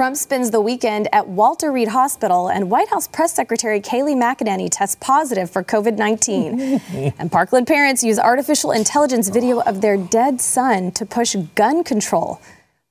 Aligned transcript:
Trump 0.00 0.16
spends 0.16 0.50
the 0.50 0.62
weekend 0.62 1.10
at 1.12 1.28
Walter 1.28 1.70
Reed 1.70 1.88
Hospital, 1.88 2.48
and 2.48 2.70
White 2.70 2.88
House 2.88 3.06
Press 3.06 3.34
Secretary 3.34 3.82
Kayleigh 3.82 4.16
McEnany 4.16 4.70
tests 4.70 4.96
positive 4.98 5.50
for 5.50 5.62
COVID 5.62 5.98
19. 5.98 7.12
and 7.18 7.30
Parkland 7.30 7.66
parents 7.66 8.02
use 8.02 8.18
artificial 8.18 8.72
intelligence 8.72 9.28
video 9.28 9.60
of 9.60 9.82
their 9.82 9.98
dead 9.98 10.40
son 10.40 10.90
to 10.92 11.04
push 11.04 11.36
gun 11.54 11.84
control. 11.84 12.40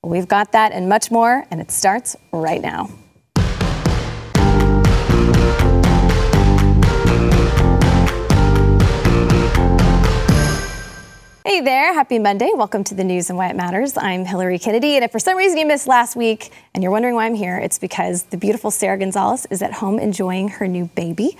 We've 0.04 0.28
got 0.28 0.52
that 0.52 0.70
and 0.70 0.88
much 0.88 1.10
more, 1.10 1.44
and 1.50 1.60
it 1.60 1.72
starts 1.72 2.14
right 2.30 2.62
now. 2.62 2.88
Hey 11.42 11.62
there, 11.62 11.94
happy 11.94 12.18
Monday. 12.18 12.50
Welcome 12.54 12.84
to 12.84 12.94
the 12.94 13.02
news 13.02 13.30
and 13.30 13.38
why 13.38 13.48
it 13.48 13.56
matters. 13.56 13.96
I'm 13.96 14.26
Hillary 14.26 14.58
Kennedy, 14.58 14.96
and 14.96 15.04
if 15.04 15.10
for 15.10 15.18
some 15.18 15.38
reason 15.38 15.56
you 15.56 15.64
missed 15.64 15.86
last 15.86 16.14
week 16.14 16.50
and 16.74 16.82
you're 16.82 16.92
wondering 16.92 17.14
why 17.14 17.24
I'm 17.24 17.34
here, 17.34 17.56
it's 17.56 17.78
because 17.78 18.24
the 18.24 18.36
beautiful 18.36 18.70
Sarah 18.70 18.98
Gonzalez 18.98 19.46
is 19.50 19.62
at 19.62 19.72
home 19.72 19.98
enjoying 19.98 20.48
her 20.48 20.68
new 20.68 20.90
baby. 20.94 21.38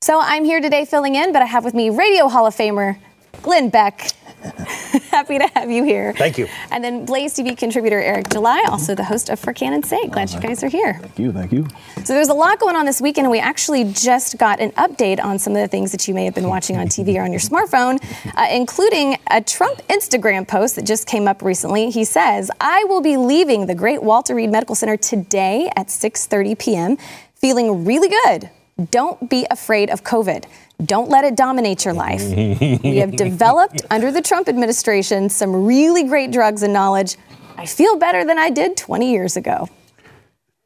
So 0.00 0.18
I'm 0.22 0.46
here 0.46 0.62
today 0.62 0.86
filling 0.86 1.16
in, 1.16 1.34
but 1.34 1.42
I 1.42 1.44
have 1.44 1.66
with 1.66 1.74
me 1.74 1.90
Radio 1.90 2.28
Hall 2.28 2.46
of 2.46 2.56
Famer 2.56 2.96
Glenn 3.42 3.70
Beck. 3.70 4.10
Happy 5.10 5.38
to 5.38 5.46
have 5.54 5.70
you 5.70 5.82
here. 5.82 6.12
Thank 6.12 6.38
you. 6.38 6.46
And 6.70 6.82
then 6.84 7.04
Blaze 7.04 7.34
TV 7.34 7.56
contributor 7.56 8.00
Eric 8.00 8.28
July, 8.30 8.64
also 8.68 8.94
the 8.94 9.04
host 9.04 9.28
of 9.28 9.38
For 9.40 9.52
Canon's 9.52 9.88
Sake. 9.88 10.10
Glad 10.10 10.30
you 10.30 10.40
guys 10.40 10.62
are 10.62 10.68
here. 10.68 10.94
Thank 11.00 11.18
you. 11.18 11.32
Thank 11.32 11.52
you. 11.52 11.66
So 12.04 12.12
there's 12.12 12.28
a 12.28 12.34
lot 12.34 12.60
going 12.60 12.76
on 12.76 12.86
this 12.86 13.00
weekend, 13.00 13.24
and 13.24 13.32
we 13.32 13.38
actually 13.40 13.84
just 13.92 14.38
got 14.38 14.60
an 14.60 14.72
update 14.72 15.22
on 15.22 15.38
some 15.38 15.54
of 15.54 15.62
the 15.62 15.68
things 15.68 15.90
that 15.92 16.06
you 16.06 16.14
may 16.14 16.24
have 16.24 16.34
been 16.34 16.48
watching 16.48 16.76
on 16.76 16.86
TV 16.86 17.16
or 17.16 17.22
on 17.22 17.32
your 17.32 17.40
smartphone, 17.50 17.98
uh, 18.36 18.46
including 18.50 19.16
a 19.30 19.40
Trump 19.40 19.80
Instagram 19.88 20.46
post 20.46 20.76
that 20.76 20.86
just 20.86 21.06
came 21.06 21.26
up 21.26 21.42
recently. 21.42 21.90
He 21.90 22.04
says, 22.04 22.50
"I 22.60 22.84
will 22.84 23.00
be 23.00 23.16
leaving 23.16 23.66
the 23.66 23.74
Great 23.74 24.02
Walter 24.02 24.34
Reed 24.34 24.50
Medical 24.50 24.74
Center 24.74 24.96
today 24.96 25.70
at 25.76 25.88
6:30 25.88 26.58
p.m. 26.58 26.98
Feeling 27.34 27.84
really 27.84 28.08
good. 28.08 28.50
Don't 28.90 29.28
be 29.28 29.46
afraid 29.50 29.90
of 29.90 30.04
COVID." 30.04 30.44
Don't 30.84 31.08
let 31.08 31.24
it 31.24 31.36
dominate 31.36 31.84
your 31.84 31.94
life. 31.94 32.22
we 32.22 32.96
have 32.98 33.16
developed 33.16 33.82
under 33.90 34.10
the 34.12 34.20
Trump 34.20 34.48
administration 34.48 35.30
some 35.30 35.64
really 35.64 36.04
great 36.04 36.32
drugs 36.32 36.62
and 36.62 36.72
knowledge. 36.72 37.16
I 37.56 37.64
feel 37.64 37.96
better 37.96 38.24
than 38.24 38.38
I 38.38 38.50
did 38.50 38.76
20 38.76 39.10
years 39.10 39.36
ago. 39.36 39.68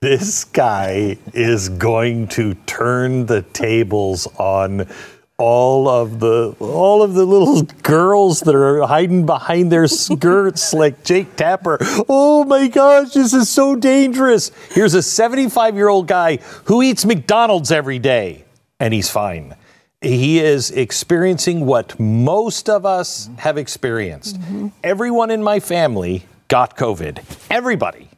This 0.03 0.45
guy 0.45 1.19
is 1.35 1.69
going 1.69 2.29
to 2.29 2.55
turn 2.55 3.27
the 3.27 3.43
tables 3.43 4.27
on 4.39 4.89
all 5.37 5.89
of 5.89 6.21
the 6.21 6.55
all 6.59 7.03
of 7.03 7.15
the 7.15 7.25
little 7.25 7.63
girls 7.83 8.41
that 8.41 8.55
are 8.55 8.87
hiding 8.87 9.25
behind 9.27 9.71
their 9.71 9.87
skirts 9.87 10.73
like 10.75 11.05
Jake 11.05 11.37
Tapper. 11.37 11.79
Oh 12.09 12.45
my 12.45 12.69
gosh, 12.69 13.13
this 13.13 13.33
is 13.33 13.49
so 13.49 13.77
dangerous. 13.77 14.53
Here's 14.71 14.95
a 14.95 15.03
75 15.03 15.77
year 15.77 15.89
old 15.89 16.09
guy 16.09 16.37
who 16.65 16.83
eats 16.83 17.05
McDonald's 17.05 17.71
every 17.71 17.99
day 17.99 18.45
and 18.81 18.93
he's 18.93 19.11
fine 19.11 19.55
he 20.01 20.39
is 20.39 20.71
experiencing 20.71 21.67
what 21.67 21.99
most 22.01 22.69
of 22.71 22.87
us 22.87 23.29
have 23.39 23.59
experienced. 23.59 24.41
Mm-hmm. 24.41 24.69
Everyone 24.83 25.31
in 25.31 25.43
my 25.43 25.61
family 25.61 26.25
got 26.49 26.77
COVID. 26.77 27.23
Everybody. 27.51 28.09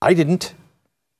I 0.00 0.14
didn't. 0.14 0.54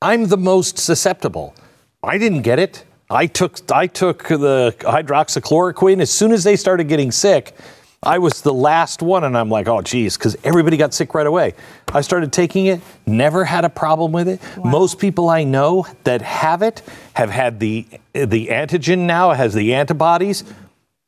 I'm 0.00 0.28
the 0.28 0.36
most 0.36 0.78
susceptible. 0.78 1.54
I 2.02 2.18
didn't 2.18 2.42
get 2.42 2.58
it. 2.58 2.84
I 3.10 3.26
took 3.26 3.58
I 3.72 3.88
took 3.88 4.28
the 4.28 4.74
hydroxychloroquine 4.78 6.00
as 6.00 6.10
soon 6.10 6.32
as 6.32 6.44
they 6.44 6.56
started 6.56 6.88
getting 6.88 7.10
sick. 7.10 7.54
I 8.02 8.16
was 8.16 8.40
the 8.40 8.54
last 8.54 9.02
one, 9.02 9.24
and 9.24 9.36
I'm 9.36 9.50
like, 9.50 9.68
oh, 9.68 9.82
geez, 9.82 10.16
because 10.16 10.34
everybody 10.42 10.78
got 10.78 10.94
sick 10.94 11.12
right 11.12 11.26
away. 11.26 11.52
I 11.92 12.00
started 12.00 12.32
taking 12.32 12.64
it, 12.64 12.80
never 13.04 13.44
had 13.44 13.66
a 13.66 13.68
problem 13.68 14.10
with 14.10 14.26
it. 14.26 14.40
Wow. 14.56 14.70
Most 14.70 14.98
people 14.98 15.28
I 15.28 15.44
know 15.44 15.86
that 16.04 16.22
have 16.22 16.62
it 16.62 16.80
have 17.12 17.28
had 17.28 17.60
the 17.60 17.86
the 18.14 18.46
antigen 18.46 19.00
now, 19.00 19.32
has 19.32 19.52
the 19.52 19.74
antibodies, 19.74 20.44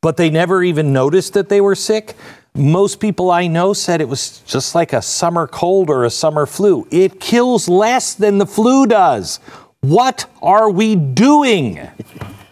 but 0.01 0.17
they 0.17 0.29
never 0.29 0.63
even 0.63 0.93
noticed 0.93 1.33
that 1.33 1.49
they 1.49 1.61
were 1.61 1.73
sick. 1.73 2.13
Most 2.53 2.99
people 2.99 3.31
I 3.31 3.47
know 3.47 3.73
said 3.73 3.99
it 3.99 4.07
was 4.07 4.41
just 4.41 4.75
like 4.75 4.93
a 4.93 5.01
summer 5.01 5.47
cold 5.47 5.89
or 5.89 6.05
a 6.05 6.11
summer 6.11 6.45
flu. 6.45 6.87
It 6.91 7.19
kills 7.19 7.67
less 7.67 8.13
than 8.13 8.37
the 8.37 8.45
flu 8.45 8.85
does. 8.85 9.39
What 9.79 10.27
are 10.43 10.69
we 10.69 10.95
doing? 10.95 11.89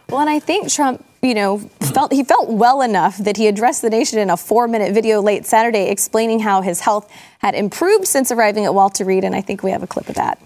Well, 0.09 0.21
and 0.21 0.29
I 0.31 0.39
think 0.39 0.67
Trump 0.71 1.05
you 1.21 1.33
know, 1.33 1.59
felt 1.93 2.11
he 2.11 2.23
felt 2.23 2.49
well 2.49 2.81
enough 2.81 3.17
that 3.17 3.37
he 3.37 3.47
addressed 3.47 3.81
the 3.81 3.89
nation 3.89 4.17
in 4.17 4.29
a 4.29 4.37
four-minute 4.37 4.93
video 4.93 5.21
late 5.21 5.45
Saturday, 5.45 5.89
explaining 5.89 6.39
how 6.39 6.61
his 6.61 6.79
health 6.79 7.11
had 7.39 7.53
improved 7.53 8.07
since 8.07 8.31
arriving 8.31 8.65
at 8.65 8.73
Walter 8.73 9.05
Reed, 9.05 9.23
and 9.23 9.35
I 9.35 9.41
think 9.41 9.61
we 9.61 9.71
have 9.71 9.83
a 9.83 9.87
clip 9.87 10.09
of 10.09 10.15
that. 10.15 10.39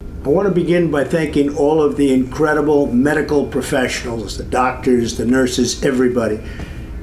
I 0.00 0.28
want 0.28 0.48
to 0.48 0.54
begin 0.54 0.90
by 0.90 1.04
thanking 1.04 1.54
all 1.56 1.82
of 1.82 1.98
the 1.98 2.12
incredible 2.12 2.86
medical 2.86 3.46
professionals, 3.46 4.38
the 4.38 4.44
doctors, 4.44 5.18
the 5.18 5.26
nurses, 5.26 5.84
everybody 5.84 6.40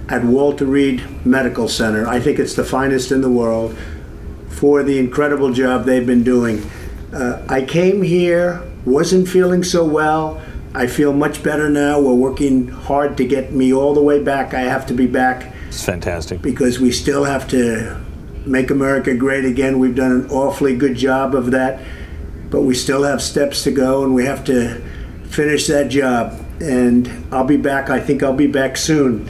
at 0.09 0.23
Walter 0.23 0.65
Reed 0.65 1.03
Medical 1.25 1.67
Center. 1.67 2.07
I 2.07 2.19
think 2.19 2.39
it's 2.39 2.55
the 2.55 2.63
finest 2.63 3.11
in 3.11 3.21
the 3.21 3.29
world 3.29 3.77
for 4.49 4.81
the 4.81 4.97
incredible 4.97 5.53
job 5.53 5.85
they've 5.85 6.05
been 6.05 6.23
doing. 6.23 6.67
Uh, 7.13 7.45
I 7.47 7.61
came 7.61 8.01
here, 8.01 8.63
wasn't 8.85 9.27
feeling 9.27 9.63
so 9.63 9.85
well 9.85 10.41
I 10.73 10.87
feel 10.87 11.11
much 11.11 11.43
better 11.43 11.69
now. 11.69 11.99
We're 11.99 12.13
working 12.13 12.67
hard 12.69 13.17
to 13.17 13.27
get 13.27 13.51
me 13.51 13.73
all 13.73 13.93
the 13.93 14.01
way 14.01 14.23
back. 14.23 14.53
I 14.53 14.61
have 14.61 14.85
to 14.87 14.93
be 14.93 15.05
back. 15.05 15.53
It's 15.67 15.83
fantastic. 15.83 16.41
Because 16.41 16.79
we 16.79 16.91
still 16.91 17.25
have 17.25 17.47
to 17.49 18.01
make 18.45 18.71
America 18.71 19.13
great 19.13 19.43
again. 19.43 19.79
We've 19.79 19.95
done 19.95 20.11
an 20.11 20.29
awfully 20.29 20.75
good 20.75 20.95
job 20.95 21.35
of 21.35 21.51
that, 21.51 21.83
but 22.49 22.61
we 22.61 22.73
still 22.73 23.03
have 23.03 23.21
steps 23.21 23.63
to 23.63 23.71
go 23.71 24.03
and 24.03 24.15
we 24.15 24.25
have 24.25 24.45
to 24.45 24.81
finish 25.25 25.67
that 25.67 25.89
job. 25.89 26.39
And 26.61 27.27
I'll 27.31 27.45
be 27.45 27.57
back. 27.57 27.89
I 27.89 27.99
think 27.99 28.23
I'll 28.23 28.33
be 28.33 28.47
back 28.47 28.77
soon. 28.77 29.29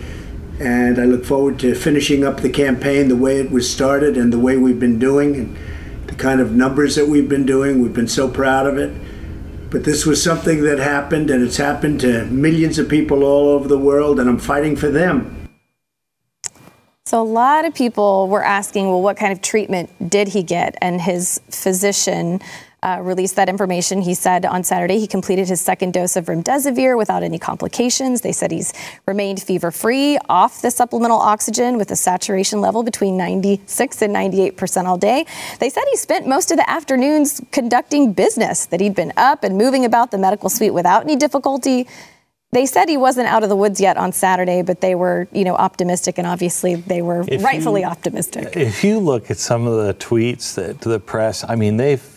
And 0.59 0.99
I 0.99 1.05
look 1.05 1.25
forward 1.25 1.57
to 1.59 1.73
finishing 1.73 2.23
up 2.23 2.41
the 2.41 2.49
campaign 2.49 3.07
the 3.07 3.15
way 3.15 3.39
it 3.39 3.49
was 3.49 3.71
started 3.71 4.15
and 4.15 4.31
the 4.31 4.37
way 4.37 4.57
we've 4.57 4.79
been 4.79 4.99
doing 4.99 5.35
and 5.35 5.57
the 6.05 6.13
kind 6.13 6.39
of 6.39 6.51
numbers 6.51 6.95
that 6.97 7.07
we've 7.07 7.27
been 7.27 7.47
doing. 7.47 7.81
We've 7.81 7.93
been 7.93 8.07
so 8.07 8.29
proud 8.29 8.67
of 8.67 8.77
it. 8.77 8.93
But 9.71 9.85
this 9.85 10.05
was 10.05 10.21
something 10.21 10.63
that 10.63 10.79
happened, 10.79 11.31
and 11.31 11.41
it's 11.41 11.55
happened 11.55 12.01
to 12.01 12.25
millions 12.25 12.77
of 12.77 12.89
people 12.89 13.23
all 13.23 13.47
over 13.47 13.69
the 13.69 13.79
world, 13.79 14.19
and 14.19 14.29
I'm 14.29 14.37
fighting 14.37 14.75
for 14.75 14.89
them. 14.89 15.47
So, 17.05 17.21
a 17.21 17.23
lot 17.23 17.63
of 17.63 17.73
people 17.73 18.27
were 18.27 18.43
asking, 18.43 18.87
well, 18.87 19.01
what 19.01 19.15
kind 19.15 19.31
of 19.31 19.41
treatment 19.41 19.89
did 20.09 20.27
he 20.27 20.43
get? 20.43 20.75
And 20.81 20.99
his 20.99 21.39
physician 21.49 22.41
uh, 22.83 22.99
released 23.01 23.35
that 23.35 23.47
information. 23.47 24.01
He 24.01 24.13
said 24.13 24.45
on 24.45 24.63
Saturday 24.63 24.99
he 24.99 25.07
completed 25.07 25.47
his 25.47 25.61
second 25.61 25.93
dose 25.93 26.15
of 26.15 26.25
remdesivir 26.25 26.97
without 26.97 27.21
any 27.23 27.37
complications. 27.37 28.21
They 28.21 28.31
said 28.31 28.51
he's 28.51 28.73
remained 29.05 29.41
fever 29.41 29.71
free, 29.71 30.17
off 30.29 30.61
the 30.61 30.71
supplemental 30.71 31.19
oxygen 31.19 31.77
with 31.77 31.91
a 31.91 31.95
saturation 31.95 32.59
level 32.59 32.83
between 32.83 33.17
96 33.17 34.01
and 34.01 34.13
98 34.13 34.57
percent 34.57 34.87
all 34.87 34.97
day. 34.97 35.25
They 35.59 35.69
said 35.69 35.83
he 35.91 35.97
spent 35.97 36.27
most 36.27 36.51
of 36.51 36.57
the 36.57 36.69
afternoons 36.69 37.41
conducting 37.51 38.13
business, 38.13 38.65
that 38.67 38.81
he'd 38.81 38.95
been 38.95 39.13
up 39.15 39.43
and 39.43 39.57
moving 39.57 39.85
about 39.85 40.11
the 40.11 40.17
medical 40.17 40.49
suite 40.49 40.73
without 40.73 41.03
any 41.03 41.15
difficulty. 41.15 41.87
They 42.53 42.65
said 42.65 42.89
he 42.89 42.97
wasn't 42.97 43.27
out 43.27 43.43
of 43.43 43.49
the 43.49 43.55
woods 43.55 43.79
yet 43.79 43.95
on 43.95 44.11
Saturday, 44.11 44.61
but 44.61 44.81
they 44.81 44.93
were, 44.93 45.27
you 45.31 45.45
know, 45.45 45.55
optimistic, 45.55 46.17
and 46.17 46.27
obviously 46.27 46.75
they 46.75 47.01
were 47.01 47.23
if 47.27 47.41
rightfully 47.41 47.81
you, 47.81 47.87
optimistic. 47.87 48.57
If 48.57 48.83
you 48.83 48.99
look 48.99 49.31
at 49.31 49.37
some 49.37 49.67
of 49.67 49.85
the 49.85 49.93
tweets 49.93 50.55
that 50.55 50.81
to 50.81 50.89
the 50.89 50.99
press, 50.99 51.45
I 51.47 51.55
mean, 51.55 51.77
they've 51.77 52.10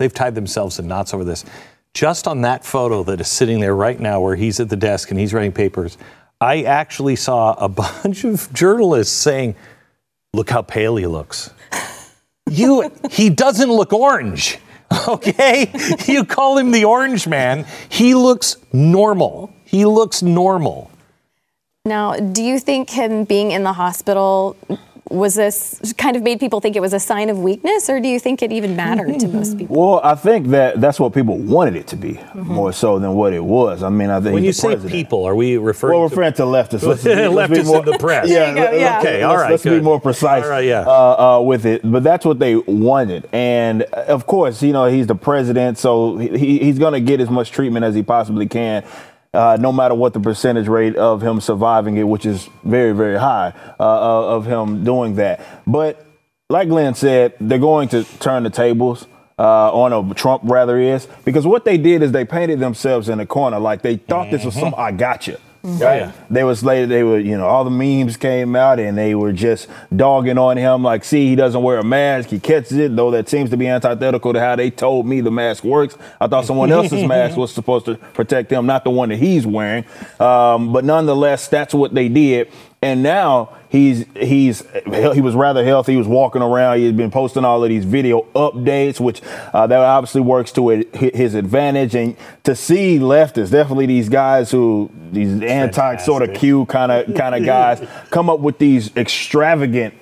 They've 0.00 0.12
tied 0.12 0.34
themselves 0.34 0.78
in 0.78 0.88
knots 0.88 1.12
over 1.12 1.24
this. 1.24 1.44
Just 1.92 2.26
on 2.26 2.40
that 2.40 2.64
photo 2.64 3.02
that 3.02 3.20
is 3.20 3.28
sitting 3.28 3.60
there 3.60 3.74
right 3.74 4.00
now, 4.00 4.18
where 4.22 4.34
he's 4.34 4.58
at 4.58 4.70
the 4.70 4.76
desk 4.76 5.10
and 5.10 5.20
he's 5.20 5.34
writing 5.34 5.52
papers, 5.52 5.98
I 6.40 6.62
actually 6.62 7.16
saw 7.16 7.52
a 7.52 7.68
bunch 8.02 8.24
of 8.24 8.50
journalists 8.54 9.14
saying, 9.14 9.56
"Look 10.32 10.48
how 10.48 10.62
pale 10.62 10.96
he 10.96 11.06
looks." 11.06 11.50
You, 12.48 12.90
he 13.10 13.28
doesn't 13.30 13.70
look 13.70 13.92
orange. 13.92 14.58
Okay, 15.06 15.70
you 16.08 16.24
call 16.24 16.58
him 16.58 16.72
the 16.72 16.84
orange 16.84 17.28
man. 17.28 17.64
He 17.88 18.16
looks 18.16 18.56
normal. 18.72 19.54
He 19.64 19.84
looks 19.84 20.20
normal. 20.20 20.90
Now, 21.84 22.16
do 22.16 22.42
you 22.42 22.58
think 22.58 22.90
him 22.90 23.22
being 23.22 23.52
in 23.52 23.62
the 23.62 23.72
hospital 23.72 24.56
was 25.10 25.34
this 25.34 25.92
kind 25.98 26.16
of 26.16 26.22
made 26.22 26.38
people 26.38 26.60
think 26.60 26.76
it 26.76 26.80
was 26.80 26.92
a 26.92 27.00
sign 27.00 27.30
of 27.30 27.38
weakness, 27.38 27.90
or 27.90 28.00
do 28.00 28.08
you 28.08 28.20
think 28.20 28.42
it 28.42 28.52
even 28.52 28.76
mattered 28.76 29.18
to 29.18 29.28
most 29.28 29.58
people? 29.58 29.76
Well, 29.76 30.00
I 30.04 30.14
think 30.14 30.48
that 30.48 30.80
that's 30.80 31.00
what 31.00 31.12
people 31.12 31.36
wanted 31.36 31.74
it 31.74 31.88
to 31.88 31.96
be 31.96 32.12
mm-hmm. 32.12 32.42
more 32.42 32.72
so 32.72 32.98
than 33.00 33.14
what 33.14 33.32
it 33.32 33.44
was. 33.44 33.82
I 33.82 33.88
mean, 33.88 34.08
I 34.08 34.20
think 34.20 34.34
when 34.34 34.44
you 34.44 34.52
say 34.52 34.68
president. 34.68 34.92
people, 34.92 35.24
are 35.24 35.34
we 35.34 35.56
referring? 35.56 35.98
Well, 35.98 36.08
referring 36.08 36.34
to, 36.34 36.42
leftists. 36.42 36.84
Let's, 36.84 37.04
let's 37.04 37.52
leftists 37.52 37.66
more, 37.66 37.80
in 37.80 37.86
the 37.86 37.98
press. 37.98 38.28
Yeah, 38.28 38.72
yeah. 38.72 39.00
Okay, 39.00 39.22
all 39.22 39.36
right. 39.36 39.50
Let's, 39.50 39.64
let's 39.64 39.76
be 39.76 39.82
more 39.82 40.00
precise. 40.00 40.44
All 40.44 40.50
right, 40.50 40.64
yeah. 40.64 40.84
Uh, 40.86 41.38
uh, 41.38 41.40
with 41.42 41.66
it, 41.66 41.80
but 41.84 42.04
that's 42.04 42.24
what 42.24 42.38
they 42.38 42.54
wanted, 42.56 43.28
and 43.32 43.82
uh, 43.92 44.04
of 44.06 44.26
course, 44.26 44.62
you 44.62 44.72
know, 44.72 44.86
he's 44.86 45.08
the 45.08 45.16
president, 45.16 45.76
so 45.76 46.18
he, 46.18 46.58
he's 46.58 46.78
going 46.78 46.92
to 46.92 47.00
get 47.00 47.20
as 47.20 47.28
much 47.28 47.50
treatment 47.50 47.84
as 47.84 47.96
he 47.96 48.02
possibly 48.04 48.46
can 48.46 48.84
uh, 49.32 49.56
no 49.60 49.72
matter 49.72 49.94
what 49.94 50.12
the 50.12 50.20
percentage 50.20 50.68
rate 50.68 50.96
of 50.96 51.22
him 51.22 51.40
surviving 51.40 51.96
it, 51.96 52.04
which 52.04 52.26
is 52.26 52.48
very, 52.64 52.92
very 52.92 53.18
high, 53.18 53.52
uh, 53.78 53.82
uh, 53.82 54.36
of 54.36 54.46
him 54.46 54.84
doing 54.84 55.16
that. 55.16 55.40
But 55.66 56.04
like 56.48 56.68
Glenn 56.68 56.94
said, 56.94 57.34
they're 57.40 57.58
going 57.58 57.88
to 57.90 58.04
turn 58.18 58.42
the 58.42 58.50
tables. 58.50 59.06
uh, 59.40 59.72
on 59.72 59.92
a 59.92 60.14
Trump 60.14 60.42
rather 60.44 60.78
is 60.78 61.08
because 61.24 61.46
what 61.46 61.64
they 61.64 61.78
did 61.78 62.02
is 62.02 62.12
they 62.12 62.26
painted 62.26 62.60
themselves 62.60 63.08
in 63.08 63.20
a 63.20 63.26
corner 63.26 63.58
like 63.58 63.80
they 63.80 63.96
thought 63.96 64.24
mm-hmm. 64.24 64.36
this 64.36 64.44
was 64.44 64.54
some 64.54 64.72
mm-hmm. 64.72 64.80
I 64.80 64.92
gotcha. 64.92 65.40
Mm-hmm. 65.62 65.82
Right? 65.82 66.00
Yeah. 66.00 66.12
They 66.30 66.44
was 66.44 66.64
later 66.64 66.86
they 66.86 67.02
were, 67.02 67.18
you 67.18 67.36
know, 67.36 67.46
all 67.46 67.64
the 67.64 67.70
memes 67.70 68.16
came 68.16 68.56
out 68.56 68.80
and 68.80 68.96
they 68.96 69.14
were 69.14 69.32
just 69.32 69.68
dogging 69.94 70.38
on 70.38 70.56
him 70.56 70.82
like, 70.82 71.04
see, 71.04 71.28
he 71.28 71.36
doesn't 71.36 71.62
wear 71.62 71.78
a 71.78 71.84
mask, 71.84 72.30
he 72.30 72.40
catches 72.40 72.78
it, 72.78 72.96
though 72.96 73.10
that 73.10 73.28
seems 73.28 73.50
to 73.50 73.56
be 73.58 73.68
antithetical 73.68 74.32
to 74.32 74.40
how 74.40 74.56
they 74.56 74.70
told 74.70 75.06
me 75.06 75.20
the 75.20 75.30
mask 75.30 75.62
works. 75.62 75.98
I 76.20 76.28
thought 76.28 76.46
someone 76.46 76.72
else's 76.72 77.04
mask 77.04 77.36
was 77.36 77.52
supposed 77.52 77.84
to 77.86 77.96
protect 77.96 78.50
him, 78.50 78.64
not 78.64 78.84
the 78.84 78.90
one 78.90 79.10
that 79.10 79.18
he's 79.18 79.46
wearing. 79.46 79.84
Um, 80.18 80.72
but 80.72 80.84
nonetheless, 80.84 81.48
that's 81.48 81.74
what 81.74 81.94
they 81.94 82.08
did. 82.08 82.50
And 82.82 83.02
now 83.02 83.58
he's 83.68 84.06
he's 84.16 84.64
he 84.86 85.20
was 85.20 85.34
rather 85.34 85.62
healthy. 85.62 85.92
He 85.92 85.98
was 85.98 86.08
walking 86.08 86.40
around. 86.40 86.78
He 86.78 86.86
had 86.86 86.96
been 86.96 87.10
posting 87.10 87.44
all 87.44 87.62
of 87.62 87.68
these 87.68 87.84
video 87.84 88.22
updates, 88.34 88.98
which 88.98 89.20
uh, 89.52 89.66
that 89.66 89.78
obviously 89.78 90.22
works 90.22 90.50
to 90.52 90.68
his 90.68 91.34
advantage. 91.34 91.94
And 91.94 92.16
to 92.44 92.54
see 92.54 92.98
leftists, 92.98 93.50
definitely 93.50 93.84
these 93.84 94.08
guys 94.08 94.50
who 94.50 94.90
these 95.12 95.42
anti 95.42 95.96
sort 95.96 96.22
of 96.22 96.34
Q 96.34 96.64
kind 96.66 96.90
of 96.90 97.14
kind 97.14 97.34
of 97.34 97.44
guys 97.44 97.86
come 98.08 98.30
up 98.30 98.40
with 98.40 98.56
these 98.56 98.96
extravagant 98.96 99.92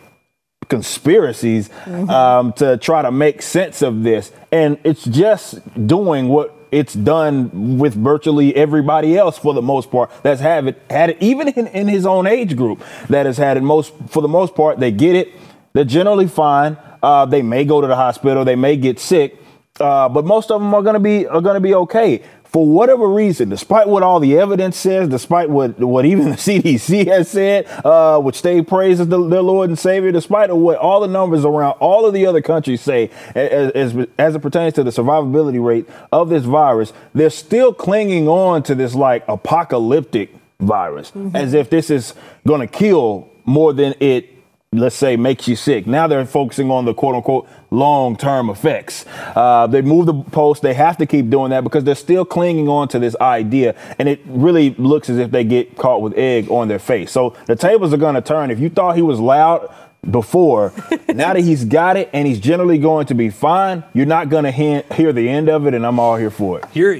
conspiracies 0.68 1.70
mm-hmm. 1.84 2.08
um, 2.10 2.52
to 2.52 2.76
try 2.76 3.02
to 3.02 3.10
make 3.10 3.42
sense 3.42 3.82
of 3.82 4.04
this, 4.04 4.30
and 4.52 4.78
it's 4.84 5.02
just 5.04 5.58
doing 5.88 6.28
what 6.28 6.57
it's 6.70 6.94
done 6.94 7.78
with 7.78 7.94
virtually 7.94 8.54
everybody 8.54 9.16
else 9.16 9.38
for 9.38 9.54
the 9.54 9.62
most 9.62 9.90
part 9.90 10.10
that's 10.22 10.40
have 10.40 10.66
it 10.66 10.80
had 10.90 11.10
it 11.10 11.16
even 11.20 11.48
in, 11.48 11.66
in 11.68 11.88
his 11.88 12.06
own 12.06 12.26
age 12.26 12.56
group 12.56 12.82
that 13.08 13.26
has 13.26 13.36
had 13.36 13.56
it 13.56 13.62
most 13.62 13.92
for 14.08 14.22
the 14.22 14.28
most 14.28 14.54
part 14.54 14.78
they 14.78 14.90
get 14.90 15.14
it 15.14 15.32
they're 15.72 15.84
generally 15.84 16.26
fine 16.28 16.76
uh, 17.02 17.24
they 17.24 17.42
may 17.42 17.64
go 17.64 17.80
to 17.80 17.86
the 17.86 17.96
hospital 17.96 18.44
they 18.44 18.56
may 18.56 18.76
get 18.76 18.98
sick 18.98 19.36
uh, 19.80 20.08
but 20.08 20.24
most 20.24 20.50
of 20.50 20.60
them 20.60 20.74
are 20.74 20.82
going 20.82 20.94
to 20.94 21.00
be 21.00 21.26
are 21.26 21.40
going 21.40 21.54
to 21.54 21.60
be 21.60 21.74
okay 21.74 22.22
for 22.48 22.66
whatever 22.66 23.06
reason, 23.06 23.50
despite 23.50 23.88
what 23.88 24.02
all 24.02 24.20
the 24.20 24.38
evidence 24.38 24.76
says, 24.76 25.08
despite 25.08 25.50
what, 25.50 25.78
what 25.78 26.04
even 26.06 26.30
the 26.30 26.36
CDC 26.36 27.06
has 27.06 27.28
said, 27.28 27.66
uh, 27.84 28.18
which 28.20 28.42
they 28.42 28.62
praises 28.62 29.06
the, 29.08 29.28
their 29.28 29.42
Lord 29.42 29.68
and 29.68 29.78
Savior, 29.78 30.12
despite 30.12 30.54
what 30.54 30.78
all 30.78 31.00
the 31.00 31.08
numbers 31.08 31.44
around 31.44 31.72
all 31.72 32.06
of 32.06 32.14
the 32.14 32.26
other 32.26 32.40
countries 32.40 32.80
say 32.80 33.10
as, 33.34 33.70
as, 33.72 34.06
as 34.18 34.34
it 34.34 34.40
pertains 34.40 34.74
to 34.74 34.82
the 34.82 34.90
survivability 34.90 35.62
rate 35.62 35.86
of 36.10 36.30
this 36.30 36.44
virus, 36.44 36.92
they're 37.14 37.30
still 37.30 37.74
clinging 37.74 38.28
on 38.28 38.62
to 38.62 38.74
this 38.74 38.94
like 38.94 39.24
apocalyptic 39.28 40.34
virus 40.60 41.10
mm-hmm. 41.10 41.36
as 41.36 41.54
if 41.54 41.70
this 41.70 41.90
is 41.90 42.14
going 42.46 42.60
to 42.60 42.66
kill 42.66 43.28
more 43.44 43.72
than 43.72 43.94
it 44.00 44.37
let's 44.72 44.96
say 44.96 45.16
makes 45.16 45.48
you 45.48 45.56
sick. 45.56 45.86
Now 45.86 46.06
they're 46.06 46.26
focusing 46.26 46.70
on 46.70 46.84
the 46.84 46.92
quote 46.92 47.14
unquote 47.14 47.48
long 47.70 48.16
term 48.16 48.50
effects. 48.50 49.06
Uh, 49.34 49.66
they 49.66 49.80
move 49.80 50.06
the 50.06 50.14
post. 50.14 50.62
They 50.62 50.74
have 50.74 50.98
to 50.98 51.06
keep 51.06 51.30
doing 51.30 51.50
that 51.50 51.64
because 51.64 51.84
they're 51.84 51.94
still 51.94 52.24
clinging 52.24 52.68
on 52.68 52.88
to 52.88 52.98
this 52.98 53.16
idea. 53.20 53.74
And 53.98 54.08
it 54.08 54.20
really 54.26 54.74
looks 54.74 55.08
as 55.08 55.16
if 55.16 55.30
they 55.30 55.44
get 55.44 55.76
caught 55.76 56.02
with 56.02 56.12
egg 56.18 56.50
on 56.50 56.68
their 56.68 56.78
face. 56.78 57.10
So 57.10 57.34
the 57.46 57.56
tables 57.56 57.94
are 57.94 57.98
going 57.98 58.14
to 58.14 58.20
turn. 58.20 58.50
If 58.50 58.60
you 58.60 58.68
thought 58.68 58.96
he 58.96 59.02
was 59.02 59.20
loud, 59.20 59.72
before. 60.08 60.72
now 61.08 61.34
that 61.34 61.40
he's 61.40 61.64
got 61.64 61.96
it 61.96 62.08
and 62.12 62.26
he's 62.26 62.38
generally 62.38 62.78
going 62.78 63.06
to 63.06 63.14
be 63.14 63.30
fine, 63.30 63.82
you're 63.92 64.06
not 64.06 64.28
going 64.28 64.44
to 64.44 64.52
hear 64.52 65.12
the 65.12 65.28
end 65.28 65.48
of 65.48 65.66
it, 65.66 65.74
and 65.74 65.84
I'm 65.84 65.98
all 65.98 66.16
here 66.16 66.30
for 66.30 66.60
it. 66.60 66.66
Here, 66.66 66.92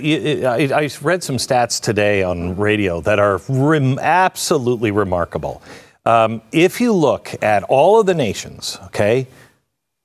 I 0.44 0.90
read 1.00 1.22
some 1.22 1.36
stats 1.36 1.80
today 1.80 2.24
on 2.24 2.56
radio 2.56 3.00
that 3.02 3.20
are 3.20 3.40
rem- 3.48 4.00
absolutely 4.00 4.90
remarkable. 4.90 5.62
Um, 6.08 6.40
if 6.52 6.80
you 6.80 6.94
look 6.94 7.34
at 7.42 7.64
all 7.64 8.00
of 8.00 8.06
the 8.06 8.14
nations, 8.14 8.78
okay, 8.86 9.26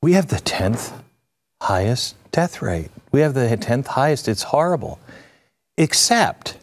we 0.02 0.12
have 0.14 0.28
the 0.28 0.36
10th 0.36 0.92
highest 1.62 2.18
death 2.34 2.62
rate. 2.62 2.90
We 3.14 3.22
have 3.22 3.34
the 3.34 3.48
10th 3.58 3.88
highest. 3.88 4.28
It's 4.28 4.44
horrible. 4.44 5.00
Except 5.78 6.58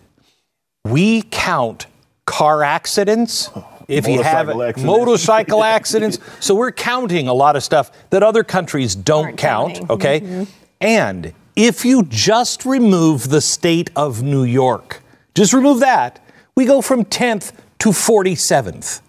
we 0.85 1.23
count 1.23 1.87
car 2.27 2.63
accidents. 2.63 3.49
If 3.89 4.07
you 4.07 4.23
have 4.23 4.51
accidents. 4.51 4.83
motorcycle 4.83 5.65
accidents, 5.77 6.19
so 6.39 6.55
we're 6.55 6.71
counting 6.71 7.27
a 7.27 7.33
lot 7.33 7.57
of 7.57 7.63
stuff 7.65 7.91
that 8.11 8.23
other 8.23 8.45
countries 8.45 8.95
don't 8.95 9.25
Aren't 9.25 9.39
count, 9.39 9.75
counting. 9.77 9.91
okay? 9.91 10.21
Mm-hmm. 10.21 10.45
And 10.83 11.33
if 11.57 11.87
you 11.87 12.05
just 12.05 12.67
remove 12.67 13.31
the 13.31 13.41
state 13.41 13.89
of 13.97 14.23
New 14.23 14.45
York, 14.45 15.01
just 15.35 15.55
remove 15.55 15.81
that, 15.81 16.23
we 16.55 16.67
go 16.67 16.83
from 16.83 17.07
10th 17.07 17.53
to 17.79 17.89
47th. 17.89 19.01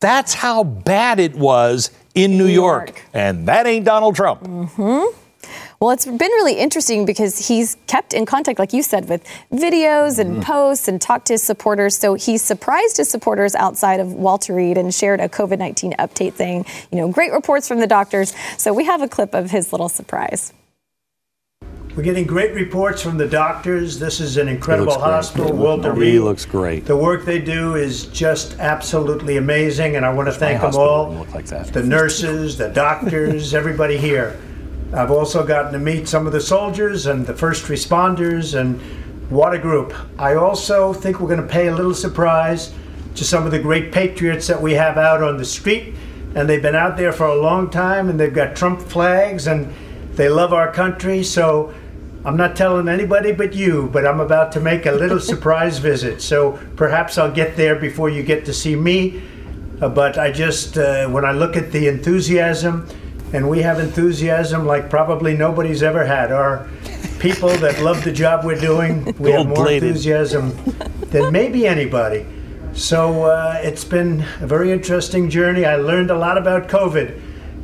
That's 0.00 0.34
how 0.34 0.64
bad 0.64 1.20
it 1.20 1.34
was 1.34 1.90
in 2.14 2.32
New, 2.32 2.46
New 2.46 2.52
York. 2.52 2.88
York. 2.88 3.04
And 3.12 3.46
that 3.48 3.66
ain't 3.66 3.84
Donald 3.84 4.16
Trump. 4.16 4.42
Mm-hmm. 4.42 5.16
Well, 5.80 5.90
it's 5.92 6.04
been 6.04 6.18
really 6.18 6.54
interesting 6.54 7.06
because 7.06 7.48
he's 7.48 7.76
kept 7.86 8.12
in 8.12 8.26
contact, 8.26 8.58
like 8.58 8.74
you 8.74 8.82
said, 8.82 9.08
with 9.08 9.24
videos 9.50 10.18
and 10.18 10.36
mm. 10.36 10.42
posts 10.42 10.88
and 10.88 11.00
talked 11.00 11.28
to 11.28 11.34
his 11.34 11.42
supporters. 11.42 11.96
So 11.96 12.14
he 12.14 12.36
surprised 12.36 12.98
his 12.98 13.08
supporters 13.08 13.54
outside 13.54 13.98
of 13.98 14.12
Walter 14.12 14.54
Reed 14.54 14.76
and 14.76 14.94
shared 14.94 15.20
a 15.20 15.28
COVID 15.28 15.58
19 15.58 15.94
update 15.94 16.34
saying, 16.34 16.66
you 16.92 16.98
know, 16.98 17.08
great 17.08 17.32
reports 17.32 17.66
from 17.66 17.80
the 17.80 17.86
doctors. 17.86 18.34
So 18.58 18.74
we 18.74 18.84
have 18.84 19.00
a 19.00 19.08
clip 19.08 19.32
of 19.32 19.50
his 19.50 19.72
little 19.72 19.88
surprise. 19.88 20.52
We're 22.00 22.04
getting 22.04 22.26
great 22.26 22.54
reports 22.54 23.02
from 23.02 23.18
the 23.18 23.28
doctors. 23.28 23.98
This 23.98 24.20
is 24.20 24.38
an 24.38 24.48
incredible 24.48 24.98
hospital. 24.98 25.52
Walter 25.52 25.92
Reed 25.92 26.22
looks 26.22 26.46
great. 26.46 26.86
The 26.86 26.96
work 26.96 27.26
they 27.26 27.38
do 27.38 27.74
is 27.74 28.06
just 28.06 28.58
absolutely 28.58 29.36
amazing, 29.36 29.96
and 29.96 30.06
I 30.06 30.10
want 30.10 30.26
to 30.28 30.32
thank 30.32 30.62
them 30.62 30.74
all. 30.76 31.26
Like 31.34 31.44
the 31.44 31.82
nurses, 31.82 32.56
the 32.56 32.70
doctors, 32.70 33.52
everybody 33.62 33.98
here. 33.98 34.40
I've 34.94 35.10
also 35.10 35.46
gotten 35.46 35.74
to 35.74 35.78
meet 35.78 36.08
some 36.08 36.26
of 36.26 36.32
the 36.32 36.40
soldiers 36.40 37.04
and 37.04 37.26
the 37.26 37.34
first 37.34 37.64
responders, 37.64 38.58
and 38.58 38.80
what 39.30 39.52
a 39.52 39.58
group. 39.58 39.92
I 40.18 40.36
also 40.36 40.94
think 40.94 41.20
we're 41.20 41.28
going 41.28 41.46
to 41.46 41.52
pay 41.52 41.66
a 41.66 41.74
little 41.74 41.92
surprise 41.92 42.72
to 43.16 43.24
some 43.24 43.44
of 43.44 43.52
the 43.52 43.60
great 43.60 43.92
patriots 43.92 44.46
that 44.46 44.62
we 44.62 44.72
have 44.72 44.96
out 44.96 45.22
on 45.22 45.36
the 45.36 45.44
street, 45.44 45.94
and 46.34 46.48
they've 46.48 46.62
been 46.62 46.74
out 46.74 46.96
there 46.96 47.12
for 47.12 47.26
a 47.26 47.36
long 47.36 47.68
time, 47.68 48.08
and 48.08 48.18
they've 48.18 48.32
got 48.32 48.56
Trump 48.56 48.80
flags, 48.80 49.46
and 49.46 49.70
they 50.14 50.30
love 50.30 50.54
our 50.54 50.72
country. 50.72 51.22
So 51.22 51.74
I'm 52.24 52.36
not 52.36 52.54
telling 52.54 52.88
anybody 52.88 53.32
but 53.32 53.54
you, 53.54 53.88
but 53.92 54.06
I'm 54.06 54.20
about 54.20 54.52
to 54.52 54.60
make 54.60 54.86
a 54.86 54.92
little 54.92 55.20
surprise 55.32 55.78
visit. 55.78 56.20
So 56.20 56.58
perhaps 56.76 57.18
I'll 57.18 57.32
get 57.32 57.56
there 57.56 57.76
before 57.76 58.10
you 58.10 58.22
get 58.22 58.44
to 58.46 58.52
see 58.52 58.76
me. 58.76 59.22
Uh, 59.80 59.88
but 59.88 60.18
I 60.18 60.30
just, 60.30 60.76
uh, 60.76 61.08
when 61.08 61.24
I 61.24 61.32
look 61.32 61.56
at 61.56 61.72
the 61.72 61.88
enthusiasm, 61.88 62.86
and 63.32 63.48
we 63.48 63.62
have 63.62 63.78
enthusiasm 63.78 64.66
like 64.66 64.90
probably 64.90 65.36
nobody's 65.36 65.82
ever 65.82 66.04
had. 66.04 66.32
Our 66.32 66.68
people 67.20 67.50
that 67.58 67.80
love 67.80 68.02
the 68.04 68.12
job 68.12 68.44
we're 68.44 68.60
doing, 68.60 69.04
we 69.18 69.30
have 69.30 69.46
more 69.46 69.70
enthusiasm 69.70 70.56
than 71.10 71.32
maybe 71.32 71.66
anybody. 71.66 72.26
So 72.72 73.24
uh, 73.24 73.60
it's 73.62 73.84
been 73.84 74.24
a 74.40 74.46
very 74.46 74.72
interesting 74.72 75.30
journey. 75.30 75.64
I 75.64 75.76
learned 75.76 76.10
a 76.10 76.18
lot 76.18 76.38
about 76.38 76.68
COVID. 76.68 77.20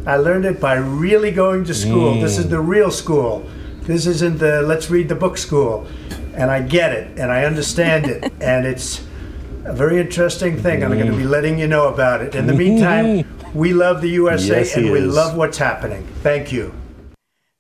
I 0.07 0.17
learned 0.17 0.45
it 0.45 0.61
by 0.61 0.75
really 0.75 1.33
going 1.33 1.65
to 1.65 1.75
school. 1.75 2.15
Mm. 2.15 2.23
This 2.23 2.39
is 2.39 2.49
the 2.49 2.61
real 2.61 2.91
school. 2.91 3.49
This 3.87 4.07
isn't 4.07 4.39
the 4.39 4.63
let's 4.63 4.91
read 4.91 5.09
the 5.09 5.15
book 5.15 5.39
school. 5.39 5.87
And 6.35 6.51
I 6.51 6.61
get 6.61 6.93
it 6.93 7.19
and 7.19 7.31
I 7.31 7.45
understand 7.45 8.07
it. 8.07 8.33
and 8.41 8.67
it's 8.67 9.01
a 9.65 9.73
very 9.73 10.01
interesting 10.01 10.61
thing. 10.61 10.83
And 10.83 10.93
I'm 10.93 10.99
going 10.99 11.11
to 11.11 11.17
be 11.17 11.25
letting 11.25 11.59
you 11.59 11.69
know 11.69 11.89
about 11.89 12.21
it. 12.21 12.35
In 12.35 12.47
the 12.47 12.55
meantime, 12.55 13.25
we 13.55 13.73
love 13.73 14.03
the 14.03 14.11
USA 14.11 14.59
yes, 14.59 14.77
and 14.77 14.91
we 14.91 14.99
is. 14.99 15.15
love 15.15 15.37
what's 15.37 15.57
happening. 15.57 16.07
Thank 16.23 16.53
you. 16.53 16.75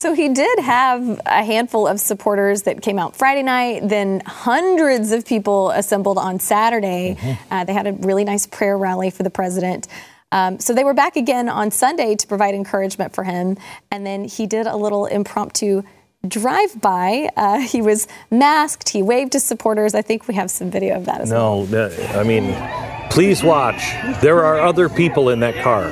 So 0.00 0.12
he 0.12 0.28
did 0.28 0.59
have 0.59 1.21
a 1.25 1.42
handful 1.42 1.87
of 1.87 1.99
supporters 2.00 2.62
that 2.62 2.83
came 2.83 2.99
out 2.99 3.16
Friday 3.16 3.42
night. 3.42 3.88
Then 3.88 4.21
hundreds 4.26 5.11
of 5.11 5.25
people 5.25 5.71
assembled 5.71 6.18
on 6.18 6.38
Saturday. 6.38 7.16
Mm-hmm. 7.18 7.52
Uh, 7.52 7.64
they 7.64 7.73
had 7.73 7.87
a 7.87 7.92
really 7.92 8.25
nice 8.25 8.47
prayer 8.47 8.76
rally 8.76 9.11
for 9.11 9.23
the 9.23 9.30
president. 9.30 9.88
Um, 10.33 10.59
so 10.59 10.75
they 10.75 10.85
were 10.85 10.92
back 10.92 11.16
again 11.16 11.49
on 11.49 11.71
Sunday 11.71 12.14
to 12.14 12.26
provide 12.26 12.54
encouragement 12.54 13.14
for 13.14 13.25
him. 13.25 13.56
And 13.90 14.04
then 14.04 14.25
he 14.25 14.47
did 14.47 14.66
a 14.66 14.76
little 14.76 15.06
impromptu 15.06 15.83
drive 16.28 16.80
by. 16.80 17.28
Uh, 17.37 17.61
he 17.61 17.83
was 17.83 18.09
masked. 18.30 18.90
He 18.90 19.02
waved 19.02 19.33
to 19.33 19.40
supporters. 19.40 19.95
I 19.95 20.02
think 20.02 20.28
we 20.28 20.35
have 20.35 20.50
some 20.50 20.71
video 20.71 20.97
of 20.97 21.06
that 21.06 21.21
as 21.21 21.30
no, 21.30 21.66
well. 21.71 21.90
No, 21.90 22.06
I 22.14 22.23
mean, 22.23 22.54
please 23.11 23.42
watch. 23.42 23.80
There 24.21 24.45
are 24.45 24.61
other 24.61 24.88
people 24.88 25.30
in 25.30 25.40
that 25.40 25.62
car 25.62 25.90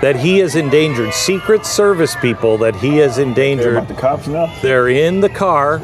that 0.00 0.16
he 0.16 0.38
has 0.38 0.56
endangered. 0.56 1.14
Secret 1.14 1.64
Service 1.64 2.14
people 2.16 2.58
that 2.58 2.76
he 2.76 2.96
has 2.98 3.18
endangered. 3.18 3.88
the 3.88 3.94
cops 3.94 4.26
now? 4.26 4.52
They're 4.60 4.88
in 4.88 5.20
the 5.20 5.30
car 5.30 5.80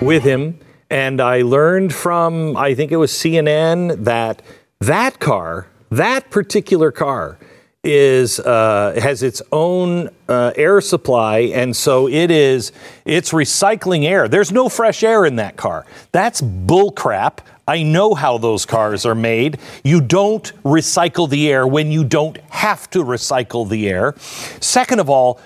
with 0.00 0.22
him. 0.22 0.58
And 0.90 1.20
I 1.20 1.42
learned 1.42 1.92
from, 1.92 2.56
I 2.56 2.74
think 2.74 2.92
it 2.92 2.96
was 2.96 3.12
CNN, 3.12 4.04
that 4.04 4.40
that 4.80 5.20
car, 5.20 5.66
that 5.90 6.30
particular 6.30 6.90
car, 6.90 7.38
is 7.84 8.40
uh, 8.40 8.98
has 9.00 9.22
its 9.22 9.40
own 9.52 10.10
uh, 10.28 10.52
air 10.56 10.80
supply, 10.80 11.38
and 11.38 11.74
so 11.76 12.08
it 12.08 12.30
is 12.30 12.72
it's 13.04 13.32
recycling 13.32 14.04
air. 14.04 14.28
There's 14.28 14.50
no 14.50 14.68
fresh 14.68 15.02
air 15.02 15.24
in 15.24 15.36
that 15.36 15.56
car. 15.56 15.86
That's 16.12 16.40
bullcrap. 16.40 17.38
I 17.68 17.82
know 17.82 18.14
how 18.14 18.38
those 18.38 18.64
cars 18.64 19.04
are 19.04 19.14
made. 19.14 19.58
You 19.84 20.00
don't 20.00 20.52
recycle 20.62 21.28
the 21.28 21.50
air 21.52 21.66
when 21.66 21.92
you 21.92 22.02
don't 22.02 22.38
have 22.50 22.88
to 22.90 23.00
recycle 23.00 23.68
the 23.68 23.88
air. 23.88 24.14
Second 24.60 25.00
of 25.00 25.10
all, 25.10 25.38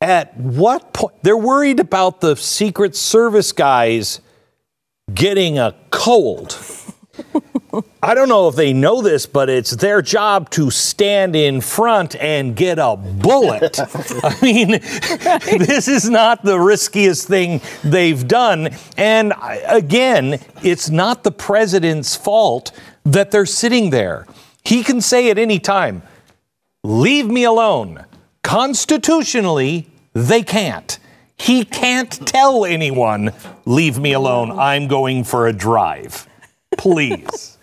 at 0.00 0.36
what 0.36 0.92
point 0.94 1.14
they're 1.22 1.36
worried 1.36 1.78
about 1.78 2.20
the 2.20 2.36
Secret 2.36 2.96
Service 2.96 3.52
guys 3.52 4.20
getting 5.12 5.58
a 5.58 5.74
cold. 5.90 6.58
I 8.02 8.14
don't 8.14 8.28
know 8.28 8.48
if 8.48 8.56
they 8.56 8.72
know 8.72 9.02
this, 9.02 9.26
but 9.26 9.50
it's 9.50 9.72
their 9.72 10.00
job 10.00 10.48
to 10.50 10.70
stand 10.70 11.36
in 11.36 11.60
front 11.60 12.16
and 12.16 12.56
get 12.56 12.78
a 12.78 12.96
bullet. 12.96 13.78
I 14.24 14.36
mean, 14.40 14.70
this 15.58 15.88
is 15.88 16.08
not 16.08 16.44
the 16.44 16.58
riskiest 16.58 17.28
thing 17.28 17.60
they've 17.84 18.26
done. 18.26 18.70
And 18.96 19.34
again, 19.66 20.40
it's 20.62 20.88
not 20.88 21.24
the 21.24 21.30
president's 21.30 22.16
fault 22.16 22.72
that 23.04 23.30
they're 23.30 23.46
sitting 23.46 23.90
there. 23.90 24.26
He 24.64 24.82
can 24.82 25.00
say 25.00 25.30
at 25.30 25.38
any 25.38 25.58
time, 25.58 26.02
leave 26.82 27.26
me 27.26 27.44
alone. 27.44 28.04
Constitutionally, 28.42 29.88
they 30.14 30.42
can't. 30.42 30.98
He 31.36 31.64
can't 31.64 32.10
tell 32.26 32.64
anyone, 32.64 33.32
leave 33.64 33.98
me 33.98 34.12
alone, 34.12 34.58
I'm 34.58 34.88
going 34.88 35.24
for 35.24 35.46
a 35.46 35.52
drive. 35.52 36.26
Please. 36.76 37.57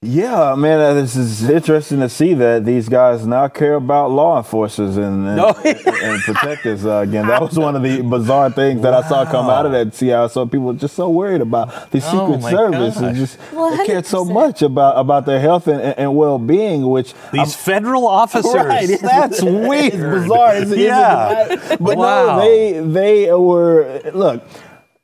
Yeah, 0.00 0.54
man, 0.54 0.78
uh, 0.78 0.94
this 0.94 1.16
is 1.16 1.50
interesting 1.50 1.98
to 1.98 2.08
see 2.08 2.32
that 2.34 2.64
these 2.64 2.88
guys 2.88 3.26
now 3.26 3.48
care 3.48 3.74
about 3.74 4.12
law 4.12 4.38
enforcers 4.38 4.96
and 4.96 5.26
and, 5.26 5.40
oh, 5.40 5.60
and 5.64 6.22
protectors. 6.22 6.86
Uh, 6.86 6.98
again, 6.98 7.26
that 7.26 7.42
was 7.42 7.58
one 7.58 7.74
of 7.74 7.82
the 7.82 8.02
bizarre 8.02 8.48
things 8.48 8.80
that 8.82 8.92
wow. 8.92 9.00
I 9.00 9.08
saw 9.08 9.24
come 9.24 9.50
out 9.50 9.66
of 9.66 9.72
that 9.72 9.92
Seattle. 9.96 10.28
So 10.28 10.46
people 10.46 10.70
are 10.70 10.74
just 10.74 10.94
so 10.94 11.10
worried 11.10 11.40
about 11.40 11.90
the 11.90 11.98
oh, 11.98 12.00
Secret 12.00 12.44
oh 12.44 12.48
Service 12.48 12.94
gosh. 12.94 13.02
and 13.02 13.16
just 13.16 13.38
well, 13.52 13.76
they 13.76 13.86
cared 13.86 14.06
so 14.06 14.24
much 14.24 14.62
about 14.62 14.96
about 14.96 15.26
their 15.26 15.40
health 15.40 15.66
and, 15.66 15.82
and 15.82 16.14
well 16.14 16.38
being. 16.38 16.88
Which 16.88 17.12
these 17.32 17.40
I'm, 17.40 17.48
federal 17.48 18.06
officers, 18.06 18.54
right? 18.54 19.00
That's 19.02 19.42
weird, 19.42 19.94
it's 19.94 19.96
bizarre. 19.96 20.54
It's, 20.58 20.76
yeah, 20.76 21.46
it's, 21.50 21.76
but 21.76 21.98
wow. 21.98 22.36
no, 22.36 22.40
they 22.40 22.78
they 22.78 23.32
were 23.32 24.00
look 24.14 24.44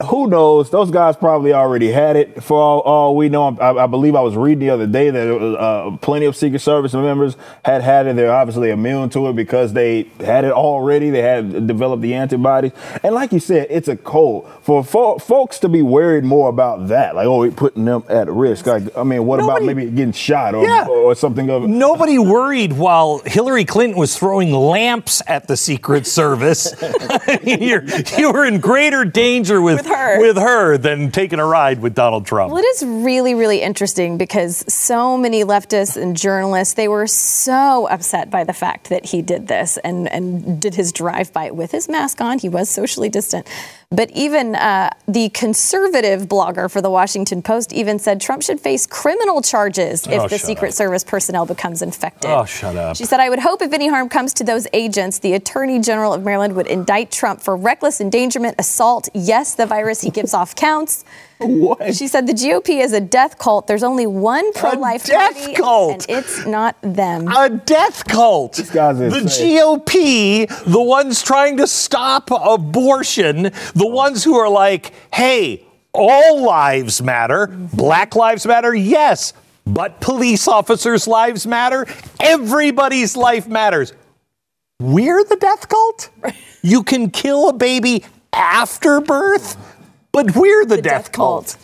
who 0.05 0.29
knows? 0.29 0.71
Those 0.71 0.91
guys 0.91 1.17
probably 1.17 1.53
already 1.53 1.91
had 1.93 2.17
it. 2.17 2.43
For 2.43 2.59
all, 2.59 2.81
all 2.81 3.17
we 3.17 3.29
know, 3.29 3.57
I, 3.61 3.85
I, 3.85 3.87
believe 3.87 4.15
I 4.15 4.23
was 4.23 4.35
reading 4.35 4.61
the 4.61 4.71
other 4.71 4.87
day 4.87 5.11
that 5.11 5.29
uh, 5.31 5.97
plenty 5.99 6.27
of 6.27 6.35
Secret 6.35 6.61
Service 6.61 6.95
members 6.95 7.37
had 7.65 7.83
had 7.83 8.07
it. 8.07 8.17
They're 8.17 8.33
obviously 8.33 8.71
immune 8.71 9.11
to 9.11 9.29
it 9.29 9.37
because 9.37 9.75
they 9.75 10.05
had 10.21 10.45
it 10.45 10.53
already. 10.53 11.11
They 11.11 11.21
had 11.21 11.67
developed 11.67 12.03
the 12.03 12.15
antibodies. 12.15 12.73
And 13.03 13.15
like 13.15 13.33
you 13.33 13.41
said, 13.41 13.67
it's 13.69 13.89
a 13.89 13.97
cold. 13.97 14.51
For 14.63 14.83
fo- 14.83 15.19
folks 15.19 15.59
to 15.61 15.69
be 15.69 15.83
worried 15.83 16.25
more 16.25 16.49
about 16.49 16.89
that, 16.89 17.15
like, 17.15 17.27
oh, 17.27 17.41
we're 17.41 17.51
putting 17.51 17.85
them 17.85 18.05
at 18.09 18.29
risk. 18.31 18.67
Like, 18.67 18.97
I 18.97 19.03
mean, 19.03 19.27
what 19.27 19.41
Nobody, 19.41 19.67
about 19.67 19.77
maybe 19.77 19.91
getting 19.91 20.13
shot 20.13 20.55
or, 20.55 20.65
yeah. 20.65 20.87
or 20.87 21.15
something 21.15 21.51
of 21.51 21.69
Nobody 21.69 22.19
worried 22.19 22.73
while 22.73 23.19
Hillary 23.27 23.67
Clinton 23.67 23.99
was 23.99 24.17
throwing 24.17 24.51
lamps 24.51 25.21
at 25.27 25.47
the 25.47 25.59
Secret 25.59 26.07
Service. 26.07 26.75
you're, 27.45 27.85
you 28.19 28.33
were 28.33 28.47
in 28.47 28.61
greater 28.61 29.05
danger 29.05 29.61
with 29.61 29.75
with 29.77 29.87
her. 29.95 30.21
With 30.21 30.37
her 30.37 30.77
than 30.79 31.11
taking 31.11 31.39
a 31.39 31.47
ride 31.47 31.81
with 31.81 31.95
Donald 31.95 32.27
Trump. 32.27 32.53
Well, 32.53 32.63
it 32.63 32.67
is 32.67 32.85
really, 32.85 33.35
really 33.35 33.63
interesting 33.63 34.19
because 34.19 34.65
so 34.73 35.17
many 35.17 35.45
leftists 35.45 36.01
and 36.01 36.17
journalists, 36.17 36.75
they 36.75 36.89
were 36.89 37.07
so 37.07 37.89
upset 37.89 38.31
by 38.31 38.45
the 38.45 38.53
fact 38.53 38.89
that 38.89 39.07
he 39.07 39.23
did 39.23 39.49
this 39.49 39.77
and, 39.79 40.11
and 40.11 40.61
did 40.61 40.75
his 40.75 40.93
drive-by 40.93 41.51
with 41.51 41.71
his 41.71 41.89
mask 41.89 42.21
on. 42.21 42.39
He 42.39 42.49
was 42.49 42.69
socially 42.69 43.09
distant. 43.09 43.47
But 43.95 44.11
even 44.11 44.57
uh, 44.57 44.91
the 45.07 45.29
conservative 45.29 46.23
blogger 46.23 46.71
for 46.71 46.81
the 46.81 46.91
Washington 46.91 47.43
Post 47.43 47.73
even 47.73 47.99
said 47.99 48.21
Trump 48.21 48.43
should 48.43 48.61
face 48.61 48.87
criminal 48.87 49.41
charges 49.41 50.07
if 50.07 50.21
oh, 50.21 50.29
the 50.29 50.39
Secret 50.39 50.69
up. 50.69 50.75
Service 50.75 51.05
personnel 51.05 51.47
becomes 51.47 51.81
infected. 51.81 52.31
Oh, 52.31 52.45
shut 52.45 52.75
up. 52.77 52.97
She 52.97 53.05
said, 53.05 53.21
I 53.21 53.29
would 53.29 53.39
hope 53.39 53.63
if 53.63 53.73
any 53.73 53.87
harm 53.87 54.09
comes 54.09 54.35
to 54.35 54.45
those 54.45 54.67
agents, 54.73 55.21
the 55.21 55.35
Attorney 55.35 55.81
General 55.81 56.13
of 56.13 56.25
Maryland 56.25 56.57
would 56.57 56.67
indict 56.67 57.13
Trump 57.13 57.41
for 57.41 57.57
reckless 57.57 58.01
endangerment, 58.01 58.57
assault. 58.59 59.09
Yes, 59.15 59.55
the 59.55 59.67
virus 59.67 60.01
he 60.01 60.11
gives 60.11 60.35
off 60.35 60.57
counts. 60.57 61.05
What? 61.39 61.95
She 61.95 62.09
said 62.09 62.27
the 62.27 62.33
GOP 62.33 62.81
is 62.83 62.93
a 62.93 63.01
death 63.01 63.39
cult. 63.39 63.67
There's 63.67 63.83
only 63.83 64.07
one 64.07 64.53
pro-life 64.53 65.05
death 65.05 65.37
party, 65.37 65.55
cult. 65.55 66.07
and 66.09 66.19
it's 66.19 66.47
not 66.47 66.77
them. 66.83 67.29
A 67.29 67.51
death 67.51 68.07
cult. 68.07 68.57
These 68.57 68.71
guys 68.71 68.99
the 68.99 69.09
GOP, 69.11 70.47
the 70.65 70.83
ones 70.83 71.23
trying 71.23 71.57
to 71.59 71.67
stop 71.67 72.31
abortion, 72.31 73.51
the 73.75 73.87
ones 73.87 74.23
who 74.25 74.37
are 74.37 74.49
like, 74.49 74.93
"Hey, 75.13 75.67
all 75.93 76.43
lives 76.43 77.03
matter. 77.03 77.49
Black 77.49 78.15
lives 78.15 78.47
matter. 78.47 78.75
Yes, 78.75 79.33
but 79.67 80.01
police 80.01 80.47
officers' 80.47 81.07
lives 81.09 81.47
matter. 81.47 81.87
Everybody's 82.21 83.17
life 83.17 83.49
matters." 83.49 83.93
We're 84.81 85.23
the 85.25 85.37
death 85.37 85.69
cult. 85.69 86.11
You 86.63 86.83
can 86.83 87.11
kill 87.11 87.49
a 87.49 87.53
baby 87.53 88.05
after 88.33 89.01
birth. 89.01 89.57
But 90.15 90.37
we're 90.37 90.65
the, 90.65 90.77
the 90.77 90.83
death, 90.83 91.07
death, 91.07 91.13
cult. 91.13 91.59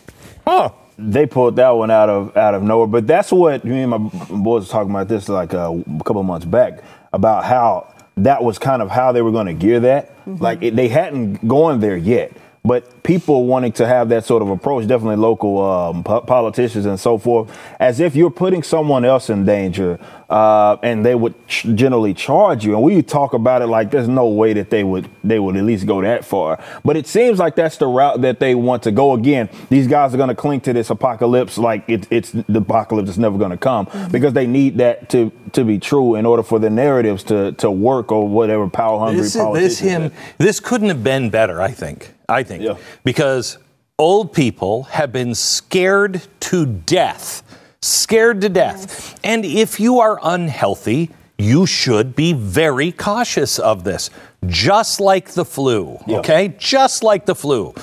cult. 0.44 0.72
Huh. 0.72 0.72
They 0.98 1.24
pulled 1.24 1.54
that 1.56 1.70
one 1.70 1.90
out 1.90 2.10
of 2.10 2.36
out 2.36 2.54
of 2.54 2.64
nowhere. 2.64 2.88
But 2.88 3.06
that's 3.06 3.30
what 3.30 3.64
me 3.64 3.82
and 3.82 3.90
my 3.90 3.98
boys 3.98 4.66
were 4.66 4.72
talking 4.72 4.90
about 4.90 5.06
this 5.08 5.28
like 5.28 5.54
uh, 5.54 5.72
a 5.72 6.04
couple 6.04 6.22
months 6.24 6.44
back 6.44 6.82
about 7.12 7.44
how 7.44 7.94
that 8.16 8.42
was 8.42 8.58
kind 8.58 8.82
of 8.82 8.90
how 8.90 9.12
they 9.12 9.22
were 9.22 9.30
going 9.30 9.46
to 9.46 9.54
gear 9.54 9.78
that. 9.80 10.10
Mm-hmm. 10.26 10.42
Like 10.42 10.62
it, 10.62 10.74
they 10.74 10.88
hadn't 10.88 11.46
gone 11.46 11.78
there 11.78 11.96
yet 11.96 12.32
but 12.64 13.02
people 13.02 13.46
wanting 13.46 13.72
to 13.72 13.86
have 13.86 14.10
that 14.10 14.24
sort 14.24 14.42
of 14.42 14.50
approach, 14.50 14.86
definitely 14.86 15.16
local 15.16 15.64
um, 15.64 16.04
po- 16.04 16.20
politicians 16.20 16.84
and 16.84 17.00
so 17.00 17.16
forth, 17.16 17.56
as 17.78 18.00
if 18.00 18.14
you're 18.14 18.30
putting 18.30 18.62
someone 18.62 19.04
else 19.04 19.30
in 19.30 19.46
danger, 19.46 19.98
uh, 20.28 20.76
and 20.82 21.04
they 21.04 21.14
would 21.14 21.34
ch- 21.48 21.66
generally 21.74 22.12
charge 22.12 22.64
you. 22.64 22.74
And 22.74 22.82
we 22.82 23.00
talk 23.02 23.32
about 23.32 23.62
it 23.62 23.66
like 23.68 23.90
there's 23.90 24.08
no 24.08 24.28
way 24.28 24.52
that 24.52 24.68
they 24.68 24.84
would 24.84 25.08
they 25.24 25.38
would 25.38 25.56
at 25.56 25.64
least 25.64 25.86
go 25.86 26.02
that 26.02 26.22
far. 26.22 26.62
But 26.84 26.98
it 26.98 27.06
seems 27.06 27.38
like 27.38 27.56
that's 27.56 27.78
the 27.78 27.86
route 27.86 28.20
that 28.20 28.40
they 28.40 28.54
want 28.54 28.82
to 28.82 28.92
go. 28.92 29.14
Again, 29.14 29.48
these 29.70 29.86
guys 29.86 30.12
are 30.12 30.18
going 30.18 30.28
to 30.28 30.34
cling 30.34 30.60
to 30.62 30.74
this 30.74 30.90
apocalypse 30.90 31.56
like 31.56 31.88
it, 31.88 32.06
it's 32.10 32.30
the 32.30 32.58
apocalypse 32.58 33.08
is 33.08 33.18
never 33.18 33.38
going 33.38 33.52
to 33.52 33.56
come 33.56 33.86
mm-hmm. 33.86 34.12
because 34.12 34.34
they 34.34 34.46
need 34.46 34.76
that 34.78 35.08
to 35.10 35.32
to 35.52 35.64
be 35.64 35.78
true 35.78 36.14
in 36.14 36.26
order 36.26 36.42
for 36.42 36.58
the 36.58 36.68
narratives 36.68 37.24
to 37.24 37.52
to 37.52 37.70
work 37.70 38.12
or 38.12 38.28
whatever 38.28 38.68
power 38.68 38.98
hungry. 38.98 39.22
This, 39.22 39.32
this 39.32 39.78
him. 39.78 40.12
This 40.36 40.60
couldn't 40.60 40.88
have 40.88 41.02
been 41.02 41.30
better. 41.30 41.62
I 41.62 41.70
think. 41.70 42.12
I 42.30 42.42
think. 42.42 42.62
Yeah. 42.62 42.76
Because 43.04 43.58
old 43.98 44.32
people 44.32 44.84
have 44.84 45.12
been 45.12 45.34
scared 45.34 46.22
to 46.40 46.66
death. 46.66 47.42
Scared 47.82 48.40
to 48.42 48.48
death. 48.48 48.86
Yes. 48.88 49.14
And 49.24 49.44
if 49.44 49.80
you 49.80 50.00
are 50.00 50.18
unhealthy, 50.22 51.10
you 51.38 51.66
should 51.66 52.14
be 52.14 52.32
very 52.34 52.92
cautious 52.92 53.58
of 53.58 53.82
this, 53.84 54.10
just 54.46 55.00
like 55.00 55.30
the 55.30 55.44
flu, 55.44 55.98
okay? 56.08 56.54
Just 56.58 57.02
like 57.02 57.24
the 57.24 57.34
flu. 57.34 57.74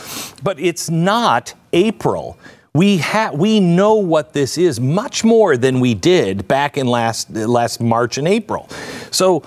But 0.44 0.60
it's 0.60 0.89
not 0.89 1.56
April. 1.74 2.38
We 2.74 2.98
ha- 2.98 3.32
we 3.34 3.60
know 3.60 3.96
what 3.96 4.34
this 4.34 4.58
is 4.60 4.80
much 4.80 5.24
more 5.24 5.58
than 5.58 5.80
we 5.80 5.96
did 5.96 6.48
back 6.48 6.77
in 6.77 6.86
last 6.86 7.32
last 7.32 7.82
March 7.82 8.20
and 8.20 8.27
April. 8.27 8.70
So 9.10 9.42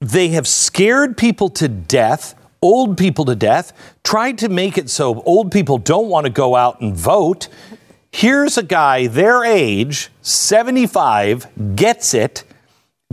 they 0.00 0.28
have 0.28 0.46
scared 0.46 1.16
people 1.16 1.48
to 1.50 1.68
death 1.68 2.34
old 2.62 2.96
people 2.96 3.24
to 3.26 3.34
death, 3.34 3.72
tried 4.04 4.38
to 4.38 4.48
make 4.48 4.78
it 4.78 4.88
so 4.88 5.22
old 5.22 5.52
people 5.52 5.76
don't 5.76 6.08
want 6.08 6.24
to 6.24 6.30
go 6.30 6.56
out 6.56 6.80
and 6.80 6.96
vote. 6.96 7.48
Here's 8.10 8.56
a 8.56 8.62
guy 8.62 9.08
their 9.08 9.44
age, 9.44 10.10
75, 10.22 11.76
gets 11.76 12.14
it, 12.14 12.44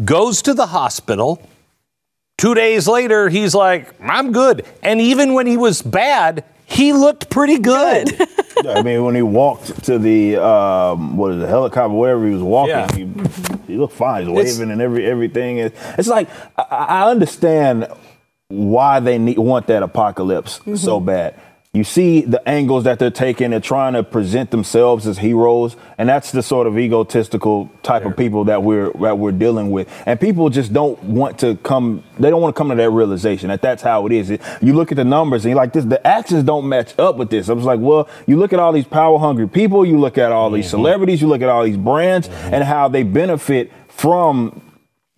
goes 0.05 0.41
to 0.43 0.53
the 0.53 0.67
hospital. 0.67 1.41
Two 2.37 2.53
days 2.53 2.87
later, 2.87 3.27
he's 3.27 3.53
like, 3.53 3.93
I'm 3.99 4.31
good. 4.31 4.65
And 4.81 5.01
even 5.01 5.33
when 5.33 5.45
he 5.45 5.57
was 5.57 5.81
bad, 5.81 6.45
he 6.65 6.93
looked 6.93 7.29
pretty 7.29 7.57
good. 7.57 8.17
yeah, 8.63 8.73
I 8.73 8.83
mean, 8.83 9.03
when 9.03 9.15
he 9.15 9.21
walked 9.21 9.83
to 9.85 9.97
the 9.97 10.37
um, 10.37 11.17
what 11.17 11.33
is 11.33 11.43
it, 11.43 11.49
helicopter, 11.49 11.93
wherever 11.93 12.25
he 12.25 12.33
was 12.33 12.43
walking, 12.43 12.75
yeah. 12.75 12.91
he, 12.93 13.73
he, 13.73 13.77
looked 13.77 13.95
fine. 13.95 14.27
He's 14.27 14.35
waving 14.35 14.47
it's, 14.47 14.59
and 14.59 14.81
every 14.81 15.05
everything. 15.05 15.57
It's 15.57 16.07
like 16.07 16.29
I, 16.57 16.63
I 16.69 17.09
understand 17.09 17.87
why 18.49 18.99
they 18.99 19.17
need, 19.17 19.37
want 19.37 19.67
that 19.67 19.83
apocalypse 19.83 20.59
mm-hmm. 20.59 20.75
so 20.75 20.99
bad. 20.99 21.39
You 21.71 21.83
see 21.83 22.21
the 22.21 22.41
angles 22.49 22.85
that 22.85 22.97
they're 22.97 23.11
taking. 23.11 23.51
They're 23.51 23.59
trying 23.59 23.93
to 23.93 24.01
present 24.01 24.49
themselves 24.49 25.05
as 25.05 25.19
heroes, 25.19 25.75
and 25.99 26.09
that's 26.09 26.31
the 26.31 26.41
sort 26.41 26.65
of 26.65 26.79
egotistical 26.79 27.69
type 27.83 28.05
of 28.05 28.17
people 28.17 28.45
that 28.45 28.63
we're 28.63 28.91
that 28.93 29.19
we're 29.19 29.31
dealing 29.31 29.69
with. 29.69 29.87
And 30.07 30.19
people 30.19 30.49
just 30.49 30.73
don't 30.73 31.01
want 31.03 31.37
to 31.41 31.57
come. 31.57 32.03
They 32.17 32.31
don't 32.31 32.41
want 32.41 32.55
to 32.55 32.57
come 32.57 32.69
to 32.69 32.75
that 32.75 32.89
realization 32.89 33.49
that 33.49 33.61
that's 33.61 33.83
how 33.83 34.07
it 34.07 34.11
is. 34.11 34.31
You 34.63 34.73
look 34.73 34.91
at 34.91 34.95
the 34.95 35.03
numbers 35.03 35.45
and 35.45 35.51
you're 35.51 35.61
like, 35.61 35.73
this. 35.73 35.85
The 35.85 36.05
actions 36.07 36.43
don't 36.43 36.67
match 36.67 36.97
up 36.97 37.17
with 37.17 37.29
this. 37.29 37.49
I 37.49 37.53
was 37.53 37.65
like, 37.65 37.79
well, 37.79 38.09
you 38.25 38.37
look 38.37 38.51
at 38.51 38.59
all 38.59 38.73
these 38.73 38.87
power 38.87 39.19
hungry 39.19 39.47
people. 39.47 39.85
You 39.85 39.99
look 39.99 40.17
at 40.17 40.31
all 40.31 40.49
these 40.49 40.65
mm-hmm. 40.65 40.71
celebrities. 40.71 41.21
You 41.21 41.27
look 41.27 41.43
at 41.43 41.49
all 41.49 41.63
these 41.63 41.77
brands 41.77 42.29
mm-hmm. 42.29 42.55
and 42.55 42.63
how 42.63 42.87
they 42.87 43.03
benefit 43.03 43.71
from 43.89 44.59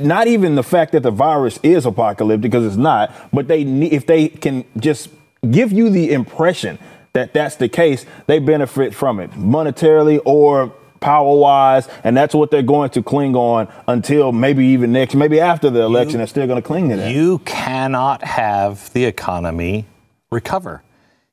not 0.04 0.28
even 0.28 0.56
the 0.56 0.64
fact 0.64 0.92
that 0.94 1.04
the 1.04 1.12
virus 1.12 1.60
is 1.64 1.86
apocalyptic 1.86 2.42
because 2.42 2.66
it's 2.66 2.76
not, 2.76 3.14
but 3.32 3.48
they 3.48 3.62
if 3.62 4.06
they 4.06 4.30
can 4.30 4.66
just 4.78 5.10
give 5.50 5.72
you 5.72 5.90
the 5.90 6.12
impression 6.12 6.78
that 7.14 7.34
that's 7.34 7.56
the 7.56 7.68
case, 7.68 8.06
they 8.28 8.40
benefit 8.40 8.94
from 8.94 9.20
it 9.20 9.32
monetarily 9.32 10.20
or 10.26 10.74
power 11.02 11.36
wise, 11.36 11.90
and 12.04 12.16
that's 12.16 12.34
what 12.34 12.52
they're 12.52 12.62
going 12.62 12.92
to 12.92 13.04
cling 13.04 13.36
on 13.36 13.68
until 13.88 14.32
maybe 14.32 14.68
even 14.68 14.92
next, 14.92 15.16
maybe 15.16 15.40
after 15.40 15.70
the 15.70 15.82
election, 15.82 16.14
you, 16.14 16.18
they're 16.20 16.28
still 16.28 16.48
going 16.48 16.62
to 16.62 16.66
cling 16.66 16.90
to 16.90 16.96
that. 16.96 17.12
You 17.14 17.40
cannot 17.40 18.24
have 18.24 18.94
the 18.94 19.06
economy 19.06 19.88
recover. 20.32 20.84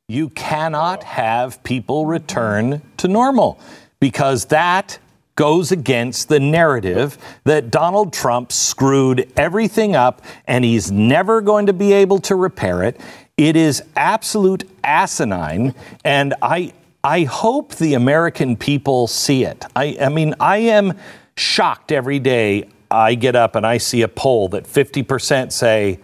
You 0.08 0.30
cannot 0.30 1.04
have 1.04 1.62
people 1.62 2.06
return 2.06 2.80
to 2.96 3.08
normal 3.08 3.60
because 4.00 4.46
that 4.46 4.98
goes 5.38 5.70
against 5.70 6.28
the 6.28 6.40
narrative 6.40 7.16
that 7.44 7.70
Donald 7.70 8.12
Trump 8.12 8.50
screwed 8.50 9.32
everything 9.36 9.94
up 9.94 10.20
and 10.48 10.64
he's 10.64 10.90
never 10.90 11.40
going 11.40 11.66
to 11.66 11.72
be 11.72 11.92
able 11.92 12.18
to 12.18 12.34
repair 12.34 12.82
it. 12.82 13.00
It 13.36 13.54
is 13.54 13.80
absolute 13.94 14.68
asinine, 14.82 15.76
and 16.04 16.34
I 16.42 16.72
I 17.04 17.22
hope 17.22 17.76
the 17.76 17.94
American 17.94 18.56
people 18.56 19.06
see 19.06 19.44
it. 19.44 19.64
I, 19.76 19.96
I 20.00 20.08
mean, 20.08 20.34
I 20.40 20.58
am 20.58 20.94
shocked 21.36 21.92
every 21.92 22.18
day 22.18 22.68
I 22.90 23.14
get 23.14 23.36
up 23.36 23.54
and 23.54 23.64
I 23.64 23.78
see 23.78 24.02
a 24.02 24.08
poll 24.08 24.48
that 24.48 24.64
50% 24.64 25.52
say, 25.52 26.00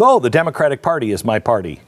oh, 0.00 0.20
the 0.20 0.30
Democratic 0.30 0.80
Party 0.80 1.10
is 1.10 1.22
my 1.22 1.38
party. 1.38 1.80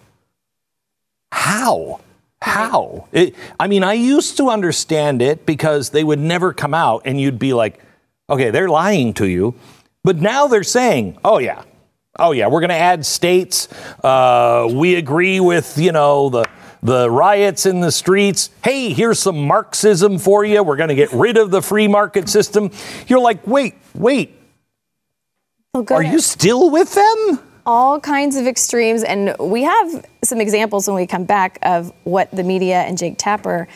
How? 1.32 2.00
How? 2.42 3.06
It, 3.12 3.36
I 3.60 3.68
mean, 3.68 3.84
I 3.84 3.92
used 3.92 4.36
to 4.38 4.48
understand 4.48 5.22
it 5.22 5.46
because 5.46 5.90
they 5.90 6.02
would 6.02 6.18
never 6.18 6.52
come 6.52 6.74
out 6.74 7.02
and 7.04 7.20
you'd 7.20 7.38
be 7.38 7.52
like, 7.52 7.80
okay, 8.28 8.50
they're 8.50 8.68
lying 8.68 9.14
to 9.14 9.26
you. 9.28 9.54
But 10.02 10.16
now 10.16 10.48
they're 10.48 10.64
saying, 10.64 11.18
oh, 11.24 11.38
yeah, 11.38 11.62
oh, 12.18 12.32
yeah, 12.32 12.48
we're 12.48 12.58
going 12.58 12.70
to 12.70 12.74
add 12.74 13.06
states. 13.06 13.68
Uh, 14.02 14.68
we 14.72 14.96
agree 14.96 15.38
with, 15.38 15.78
you 15.78 15.92
know, 15.92 16.30
the, 16.30 16.44
the 16.82 17.08
riots 17.08 17.64
in 17.64 17.78
the 17.78 17.92
streets. 17.92 18.50
Hey, 18.64 18.92
here's 18.92 19.20
some 19.20 19.46
Marxism 19.46 20.18
for 20.18 20.44
you. 20.44 20.64
We're 20.64 20.76
going 20.76 20.88
to 20.88 20.96
get 20.96 21.12
rid 21.12 21.36
of 21.36 21.52
the 21.52 21.62
free 21.62 21.86
market 21.86 22.28
system. 22.28 22.72
You're 23.06 23.20
like, 23.20 23.46
wait, 23.46 23.76
wait. 23.94 24.36
Well, 25.72 25.86
Are 25.90 26.02
you 26.02 26.18
still 26.18 26.70
with 26.70 26.92
them? 26.92 27.38
All 27.66 28.00
kinds 28.00 28.36
of 28.36 28.46
extremes. 28.46 29.02
And 29.02 29.36
we 29.38 29.62
have 29.62 30.06
some 30.22 30.40
examples 30.40 30.86
when 30.86 30.96
we 30.96 31.06
come 31.06 31.24
back 31.24 31.58
of 31.62 31.92
what 32.04 32.30
the 32.30 32.42
media 32.42 32.82
and 32.82 32.96
Jake 32.98 33.16
Tapper, 33.18 33.68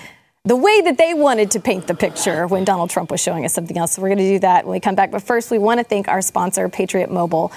the 0.44 0.56
way 0.56 0.80
that 0.82 0.96
they 0.96 1.14
wanted 1.14 1.50
to 1.52 1.60
paint 1.60 1.86
the 1.86 1.94
picture 1.94 2.46
when 2.46 2.64
Donald 2.64 2.90
Trump 2.90 3.10
was 3.10 3.20
showing 3.20 3.44
us 3.44 3.52
something 3.52 3.76
else. 3.76 3.92
So 3.92 4.02
we're 4.02 4.08
going 4.08 4.18
to 4.18 4.30
do 4.34 4.38
that 4.40 4.64
when 4.64 4.72
we 4.72 4.80
come 4.80 4.94
back. 4.94 5.10
But 5.10 5.22
first, 5.22 5.50
we 5.50 5.58
want 5.58 5.78
to 5.78 5.84
thank 5.84 6.08
our 6.08 6.22
sponsor, 6.22 6.68
Patriot 6.68 7.10
Mobile. 7.10 7.52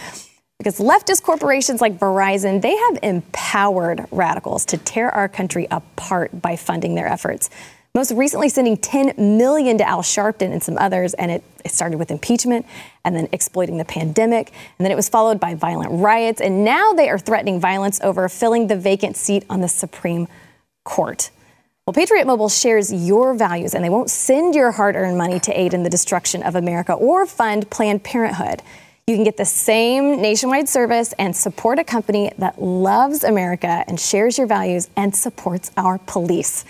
Because 0.58 0.80
leftist 0.80 1.24
corporations 1.24 1.80
like 1.80 2.00
Verizon, 2.00 2.62
they 2.62 2.76
have 2.76 3.00
empowered 3.02 4.06
radicals 4.12 4.66
to 4.66 4.78
tear 4.78 5.10
our 5.10 5.30
country 5.30 5.68
apart 5.72 6.42
by 6.42 6.58
funding 6.58 6.96
their 6.96 7.08
efforts 7.08 7.50
most 7.96 8.12
recently 8.12 8.50
sending 8.50 8.78
10 8.78 9.14
million 9.18 9.78
to 9.80 9.88
Al 9.88 10.02
Sharpton 10.02 10.52
and 10.52 10.62
some 10.62 10.78
others, 10.78 11.14
and 11.16 11.32
it, 11.32 11.44
it, 11.66 11.72
started 11.72 11.98
with 11.98 12.12
impeachment 12.12 12.66
and 13.04 13.16
then 13.16 13.28
exploiting 13.32 13.78
the 13.78 13.86
pandemic, 13.86 14.52
and 14.78 14.86
then 14.86 14.92
it 14.92 14.96
was 14.96 15.10
followed 15.10 15.40
by 15.40 15.56
violent 15.56 15.92
riots, 15.92 16.40
and 16.40 16.64
now 16.64 16.94
they 16.94 17.10
are 17.10 17.18
threatening 17.18 17.60
violence 17.60 18.00
over 18.02 18.30
filling 18.30 18.68
the 18.68 18.76
vacant 18.76 19.18
seat 19.18 19.44
on 19.50 19.62
the 19.62 19.68
Supreme 19.68 20.28
Court. 20.84 21.32
Well, 21.86 21.94
Patriot 21.96 22.28
Mobile 22.28 22.50
shares 22.50 22.94
your 22.94 23.34
values, 23.34 23.74
and 23.74 23.84
they 23.84 23.90
won't 23.90 24.12
send 24.12 24.54
your 24.54 24.72
hard-earned 24.72 25.18
money 25.18 25.40
to 25.40 25.60
aid 25.60 25.74
in 25.74 25.82
the 25.82 25.90
destruction 25.90 26.44
of 26.44 26.56
America 26.56 26.94
or 26.94 27.26
fund 27.26 27.72
Planned 27.72 28.04
Parenthood. 28.04 28.62
You 29.08 29.16
can 29.16 29.24
get 29.24 29.38
the 29.38 29.46
same 29.46 30.22
nationwide 30.22 30.70
service 30.70 31.16
and 31.18 31.36
support 31.36 31.80
a 31.80 31.84
company 31.84 32.32
that 32.38 32.62
loves 32.62 33.24
America 33.24 33.84
and 33.88 34.00
shares 34.00 34.38
your 34.38 34.46
values 34.46 34.88
and 34.96 35.16
supports 35.16 35.72
our 35.76 35.98
police. 35.98 36.64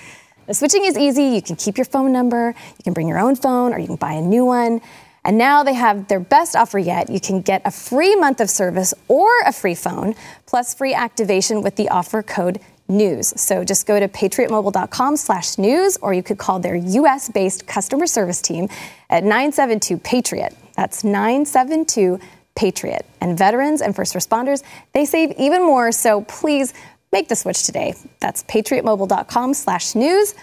The 0.50 0.56
switching 0.56 0.84
is 0.84 0.98
easy. 0.98 1.26
You 1.26 1.44
can 1.44 1.56
keep 1.58 1.78
your 1.78 1.86
phone 1.86 2.12
number, 2.12 2.56
you 2.76 2.84
can 2.84 2.94
bring 2.94 3.08
your 3.08 3.20
own 3.20 3.36
phone, 3.36 3.72
or 3.72 3.78
you 3.78 3.86
can 3.86 3.98
buy 3.98 4.14
a 4.14 4.22
new 4.22 4.46
one. 4.46 4.82
And 5.24 5.38
now 5.38 5.62
they 5.62 5.76
have 5.76 6.08
their 6.08 6.20
best 6.20 6.56
offer 6.56 6.80
yet. 6.80 7.08
You 7.08 7.20
can 7.20 7.42
get 7.42 7.62
a 7.66 7.70
free 7.70 8.16
month 8.16 8.42
of 8.42 8.50
service 8.50 8.92
or 9.08 9.30
a 9.46 9.54
free 9.54 9.76
phone, 9.76 10.16
plus 10.48 10.74
free 10.74 10.96
activation 10.96 11.62
with 11.62 11.76
the 11.76 11.88
offer 11.90 12.24
code 12.24 12.60
news. 12.88 13.40
So 13.40 13.64
just 13.64 13.86
go 13.86 14.00
to 14.00 14.08
patriotmobile.com 14.08 15.18
slash 15.18 15.60
news, 15.60 15.98
or 16.02 16.16
you 16.16 16.24
could 16.24 16.40
call 16.40 16.58
their 16.58 16.76
U.S. 16.76 17.30
based 17.30 17.68
customer 17.68 18.08
service 18.08 18.42
team 18.42 18.70
at 19.12 19.22
972 19.22 20.00
Patriot. 20.00 20.58
That's 20.76 21.04
972 21.04 22.20
Patriot. 22.56 23.06
And 23.22 23.38
veterans 23.38 23.84
and 23.84 23.96
first 23.96 24.16
responders, 24.16 24.64
they 24.94 25.06
save 25.06 25.32
even 25.38 25.62
more. 25.62 25.92
So 25.92 26.22
please 26.22 26.74
Make 27.12 27.28
the 27.28 27.36
switch 27.36 27.64
today. 27.64 27.96
That's 28.20 28.44
patriotmobile.com 28.44 29.56
slash 29.56 29.96
news, 29.96 30.36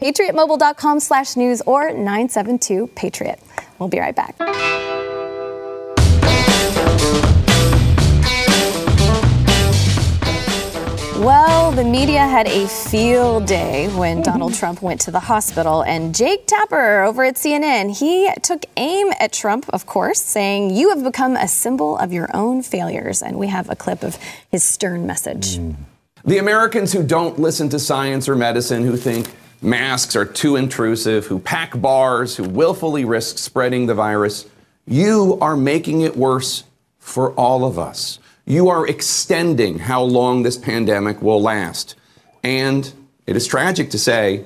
patriotmobile.com 0.00 1.00
slash 1.00 1.36
news, 1.36 1.62
or 1.62 1.92
972 1.92 2.88
Patriot. 2.88 3.40
We'll 3.78 3.88
be 3.88 3.98
right 3.98 4.14
back. 4.14 4.36
Well, 11.20 11.70
the 11.72 11.84
media 11.84 12.20
had 12.20 12.48
a 12.48 12.66
field 12.66 13.44
day 13.46 13.88
when 13.88 14.22
Donald 14.22 14.54
Trump 14.54 14.80
went 14.80 15.02
to 15.02 15.10
the 15.10 15.20
hospital, 15.20 15.82
and 15.82 16.14
Jake 16.14 16.46
Tapper 16.46 17.02
over 17.02 17.24
at 17.24 17.34
CNN, 17.34 17.98
he 17.98 18.30
took 18.42 18.64
aim 18.78 19.12
at 19.20 19.30
Trump, 19.30 19.68
of 19.68 19.84
course, 19.84 20.22
saying, 20.22 20.70
"You 20.70 20.88
have 20.88 21.04
become 21.04 21.36
a 21.36 21.46
symbol 21.46 21.98
of 21.98 22.10
your 22.10 22.34
own 22.34 22.62
failures." 22.62 23.20
And 23.22 23.38
we 23.38 23.48
have 23.48 23.68
a 23.68 23.76
clip 23.76 24.02
of 24.02 24.18
his 24.50 24.64
stern 24.64 25.06
message. 25.06 25.58
Mm. 25.58 25.74
The 26.24 26.38
Americans 26.38 26.92
who 26.92 27.02
don't 27.02 27.38
listen 27.38 27.68
to 27.70 27.78
science 27.78 28.28
or 28.28 28.36
medicine, 28.36 28.84
who 28.84 28.96
think 28.96 29.30
masks 29.62 30.14
are 30.16 30.24
too 30.24 30.56
intrusive, 30.56 31.26
who 31.26 31.38
pack 31.38 31.80
bars, 31.80 32.36
who 32.36 32.44
willfully 32.44 33.04
risk 33.04 33.38
spreading 33.38 33.86
the 33.86 33.94
virus, 33.94 34.46
you 34.86 35.38
are 35.40 35.56
making 35.56 36.02
it 36.02 36.16
worse 36.16 36.64
for 36.98 37.32
all 37.32 37.64
of 37.64 37.78
us. 37.78 38.18
You 38.44 38.68
are 38.68 38.86
extending 38.86 39.78
how 39.78 40.02
long 40.02 40.42
this 40.42 40.56
pandemic 40.56 41.22
will 41.22 41.40
last. 41.40 41.94
And 42.42 42.92
it 43.26 43.36
is 43.36 43.46
tragic 43.46 43.90
to 43.90 43.98
say, 43.98 44.44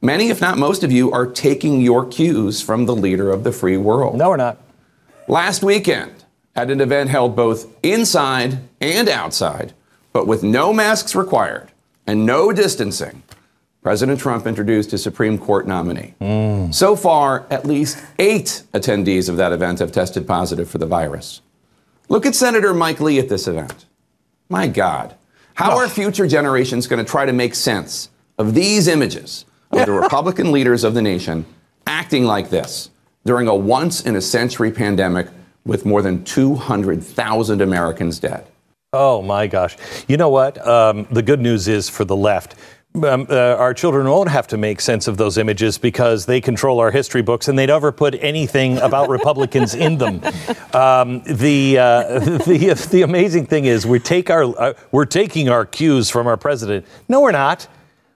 many, 0.00 0.28
if 0.28 0.40
not 0.40 0.58
most 0.58 0.84
of 0.84 0.92
you, 0.92 1.12
are 1.12 1.26
taking 1.26 1.80
your 1.80 2.06
cues 2.06 2.62
from 2.62 2.86
the 2.86 2.94
leader 2.94 3.30
of 3.30 3.44
the 3.44 3.52
free 3.52 3.76
world. 3.76 4.16
No, 4.16 4.30
we're 4.30 4.36
not. 4.36 4.58
Last 5.28 5.62
weekend, 5.62 6.12
at 6.54 6.70
an 6.70 6.80
event 6.80 7.10
held 7.10 7.34
both 7.34 7.66
inside 7.82 8.58
and 8.80 9.08
outside, 9.08 9.72
but 10.12 10.26
with 10.26 10.42
no 10.42 10.72
masks 10.72 11.14
required 11.14 11.70
and 12.06 12.26
no 12.26 12.52
distancing, 12.52 13.22
President 13.82 14.20
Trump 14.20 14.46
introduced 14.46 14.92
his 14.92 15.02
Supreme 15.02 15.36
Court 15.38 15.66
nominee. 15.66 16.14
Mm. 16.20 16.72
So 16.72 16.94
far, 16.94 17.46
at 17.50 17.66
least 17.66 18.02
eight 18.18 18.62
attendees 18.72 19.28
of 19.28 19.36
that 19.38 19.52
event 19.52 19.80
have 19.80 19.90
tested 19.90 20.26
positive 20.26 20.70
for 20.70 20.78
the 20.78 20.86
virus. 20.86 21.40
Look 22.08 22.24
at 22.24 22.34
Senator 22.34 22.72
Mike 22.74 23.00
Lee 23.00 23.18
at 23.18 23.28
this 23.28 23.48
event. 23.48 23.86
My 24.48 24.68
God, 24.68 25.16
how 25.54 25.76
are 25.76 25.88
future 25.88 26.28
generations 26.28 26.86
going 26.86 27.04
to 27.04 27.10
try 27.10 27.26
to 27.26 27.32
make 27.32 27.54
sense 27.54 28.10
of 28.38 28.54
these 28.54 28.86
images 28.86 29.44
of 29.70 29.86
the 29.86 29.92
Republican 29.92 30.52
leaders 30.52 30.84
of 30.84 30.94
the 30.94 31.02
nation 31.02 31.44
acting 31.86 32.24
like 32.24 32.50
this 32.50 32.90
during 33.24 33.48
a 33.48 33.54
once 33.54 34.02
in 34.02 34.14
a 34.14 34.20
century 34.20 34.70
pandemic 34.70 35.28
with 35.64 35.86
more 35.86 36.02
than 36.02 36.24
200,000 36.24 37.60
Americans 37.60 38.18
dead? 38.18 38.46
Oh 38.94 39.22
my 39.22 39.46
gosh. 39.46 39.78
You 40.06 40.18
know 40.18 40.28
what? 40.28 40.58
Um, 40.68 41.06
the 41.10 41.22
good 41.22 41.40
news 41.40 41.66
is 41.66 41.88
for 41.88 42.04
the 42.04 42.14
left. 42.14 42.56
Um, 43.02 43.26
uh, 43.30 43.54
our 43.54 43.72
children 43.72 44.06
won't 44.06 44.28
have 44.28 44.46
to 44.48 44.58
make 44.58 44.82
sense 44.82 45.08
of 45.08 45.16
those 45.16 45.38
images 45.38 45.78
because 45.78 46.26
they 46.26 46.42
control 46.42 46.78
our 46.78 46.90
history 46.90 47.22
books 47.22 47.48
and 47.48 47.58
they 47.58 47.64
never 47.64 47.90
put 47.90 48.14
anything 48.20 48.76
about 48.76 49.08
Republicans 49.08 49.74
in 49.74 49.96
them. 49.96 50.20
Um, 50.74 51.22
the, 51.24 51.78
uh, 51.78 52.18
the 52.46 52.88
the 52.90 53.02
amazing 53.02 53.44
thing 53.44 53.66
is 53.66 53.86
we 53.86 53.98
take 53.98 54.30
our 54.30 54.44
uh, 54.58 54.72
we're 54.90 55.04
taking 55.04 55.50
our 55.50 55.66
cues 55.66 56.08
from 56.08 56.26
our 56.26 56.38
president. 56.38 56.86
No, 57.10 57.20
we're 57.20 57.30
not. 57.30 57.68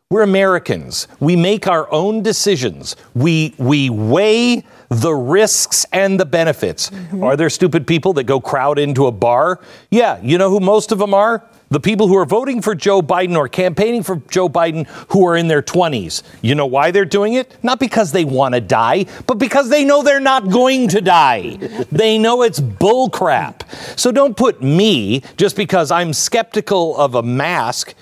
We're 0.09 0.23
Americans. 0.23 1.09
We 1.19 1.37
make 1.37 1.67
our 1.67 1.93
own 1.93 2.23
decisions. 2.23 2.95
We, 3.15 3.57
we 3.59 3.91
weigh 3.91 4.63
the 4.89 5.15
risks 5.15 5.87
and 5.93 6.19
the 6.19 6.27
benefits. 6.27 6.91
Mm-hmm. 6.91 7.25
Are 7.25 7.37
there 7.37 7.51
stupid 7.51 7.87
people 7.87 8.13
that 8.15 8.25
go 8.25 8.41
crowd 8.41 8.79
into 8.79 9.07
a 9.07 9.13
bar? 9.13 9.61
Yeah, 9.91 10.21
you 10.23 10.39
know 10.39 10.51
who 10.51 10.61
most 10.61 10.93
of 10.93 10.99
them 10.99 11.15
are? 11.15 11.45
The 11.69 11.81
people 11.81 12.07
who 12.07 12.17
are 12.17 12.25
voting 12.25 12.63
for 12.63 12.77
Joe 12.77 13.03
Biden 13.03 13.37
or 13.37 13.49
campaigning 13.49 14.05
for 14.05 14.23
Joe 14.29 14.49
Biden 14.49 14.87
who 15.11 15.27
are 15.27 15.37
in 15.37 15.49
their 15.49 15.63
20s. 15.63 16.23
You 16.41 16.55
know 16.55 16.67
why 16.67 16.93
they're 16.93 17.05
doing 17.05 17.35
it? 17.35 17.57
Not 17.65 17.81
because 17.81 18.13
they 18.13 18.25
want 18.25 18.55
to 18.55 18.61
die, 18.61 19.07
but 19.27 19.39
because 19.39 19.69
they 19.69 19.85
know 19.85 20.05
they're 20.05 20.21
not 20.21 20.49
going 20.49 20.87
to 20.89 21.01
die. 21.01 21.57
they 21.91 22.19
know 22.19 22.43
it's 22.43 22.61
bullcrap. 22.61 23.69
So 23.99 24.13
don't 24.13 24.37
put 24.37 24.63
me, 24.63 25.23
just 25.37 25.57
because 25.57 25.91
I'm 25.91 26.13
skeptical 26.13 26.97
of 26.97 27.17
a 27.17 27.23
mask, 27.23 27.95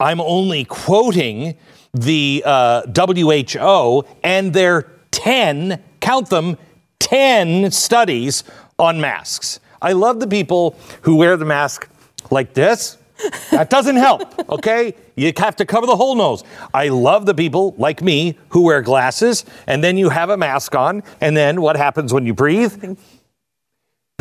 I'm 0.00 0.20
only 0.20 0.64
quoting 0.64 1.56
the 1.92 2.42
uh, 2.46 2.82
WHO 2.96 4.06
and 4.24 4.54
their 4.54 4.90
10, 5.10 5.82
count 6.02 6.28
them, 6.28 6.58
10 6.98 7.70
studies 7.70 8.44
on 8.78 9.00
masks. 9.00 9.60
I 9.80 9.92
love 9.92 10.20
the 10.20 10.26
people 10.26 10.76
who 11.02 11.16
wear 11.16 11.36
the 11.36 11.44
mask 11.46 11.88
like 12.30 12.54
this 12.54 12.98
That 13.50 13.70
doesn't 13.70 13.96
help, 13.96 14.48
okay? 14.50 14.94
You 15.16 15.32
have 15.38 15.56
to 15.56 15.64
cover 15.64 15.86
the 15.86 15.96
whole 15.96 16.14
nose. 16.14 16.42
I 16.74 16.88
love 16.88 17.26
the 17.26 17.34
people 17.34 17.74
like 17.78 18.02
me 18.02 18.38
who 18.50 18.62
wear 18.62 18.82
glasses, 18.82 19.44
and 19.66 19.82
then 19.82 19.96
you 19.96 20.08
have 20.08 20.30
a 20.30 20.36
mask 20.36 20.74
on, 20.74 21.02
and 21.20 21.36
then 21.36 21.60
what 21.60 21.76
happens 21.76 22.12
when 22.12 22.26
you 22.26 22.34
breathe? 22.34 22.96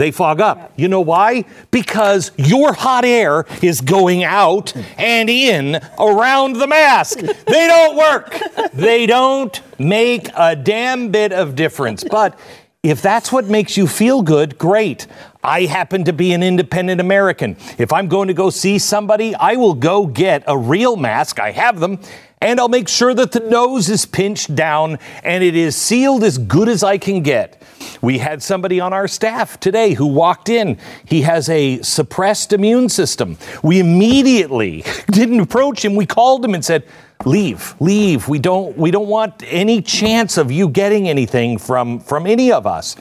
They 0.01 0.09
fog 0.09 0.41
up. 0.41 0.73
You 0.77 0.87
know 0.87 1.01
why? 1.01 1.45
Because 1.69 2.31
your 2.35 2.73
hot 2.73 3.05
air 3.05 3.45
is 3.61 3.81
going 3.81 4.23
out 4.23 4.75
and 4.97 5.29
in 5.29 5.79
around 5.99 6.53
the 6.53 6.65
mask. 6.65 7.19
They 7.51 7.67
don't 7.67 7.97
work. 7.97 8.39
They 8.73 9.05
don't 9.05 9.61
make 9.77 10.29
a 10.35 10.55
damn 10.55 11.11
bit 11.11 11.33
of 11.33 11.55
difference. 11.55 12.03
But 12.03 12.39
if 12.81 13.03
that's 13.03 13.31
what 13.31 13.45
makes 13.45 13.77
you 13.77 13.85
feel 13.87 14.23
good, 14.23 14.57
great. 14.57 15.05
I 15.43 15.65
happen 15.65 16.05
to 16.05 16.13
be 16.13 16.33
an 16.33 16.41
independent 16.41 16.99
American. 16.99 17.55
If 17.77 17.93
I'm 17.93 18.07
going 18.07 18.29
to 18.29 18.33
go 18.33 18.49
see 18.49 18.79
somebody, 18.79 19.35
I 19.35 19.55
will 19.55 19.75
go 19.75 20.07
get 20.07 20.43
a 20.47 20.57
real 20.57 20.95
mask. 20.95 21.39
I 21.39 21.51
have 21.51 21.79
them. 21.79 21.99
And 22.41 22.59
I'll 22.59 22.69
make 22.69 22.87
sure 22.87 23.13
that 23.13 23.31
the 23.31 23.39
nose 23.39 23.87
is 23.87 24.05
pinched 24.05 24.55
down 24.55 24.97
and 25.23 25.43
it 25.43 25.55
is 25.55 25.75
sealed 25.75 26.23
as 26.23 26.39
good 26.39 26.67
as 26.67 26.83
I 26.83 26.97
can 26.97 27.21
get. 27.21 27.61
We 28.01 28.17
had 28.17 28.41
somebody 28.41 28.79
on 28.79 28.93
our 28.93 29.07
staff 29.07 29.59
today 29.59 29.93
who 29.93 30.07
walked 30.07 30.49
in. 30.49 30.79
He 31.05 31.21
has 31.21 31.49
a 31.49 31.81
suppressed 31.83 32.51
immune 32.51 32.89
system. 32.89 33.37
We 33.61 33.79
immediately 33.79 34.83
didn't 35.11 35.39
approach 35.39 35.85
him. 35.85 35.95
We 35.95 36.07
called 36.07 36.43
him 36.43 36.55
and 36.55 36.65
said, 36.65 36.83
leave 37.23 37.75
leave 37.79 38.27
we 38.27 38.39
don't 38.39 38.75
we 38.75 38.89
don't 38.89 39.07
want 39.07 39.43
any 39.45 39.79
chance 39.79 40.39
of 40.39 40.51
you 40.51 40.67
getting 40.67 41.07
anything 41.07 41.55
from 41.55 41.99
from 41.99 42.25
any 42.25 42.51
of 42.51 42.65
us 42.65 42.95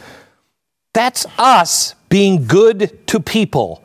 that's 0.93 1.25
us 1.39 1.95
being 2.11 2.47
good 2.47 3.07
to 3.07 3.19
people 3.19 3.83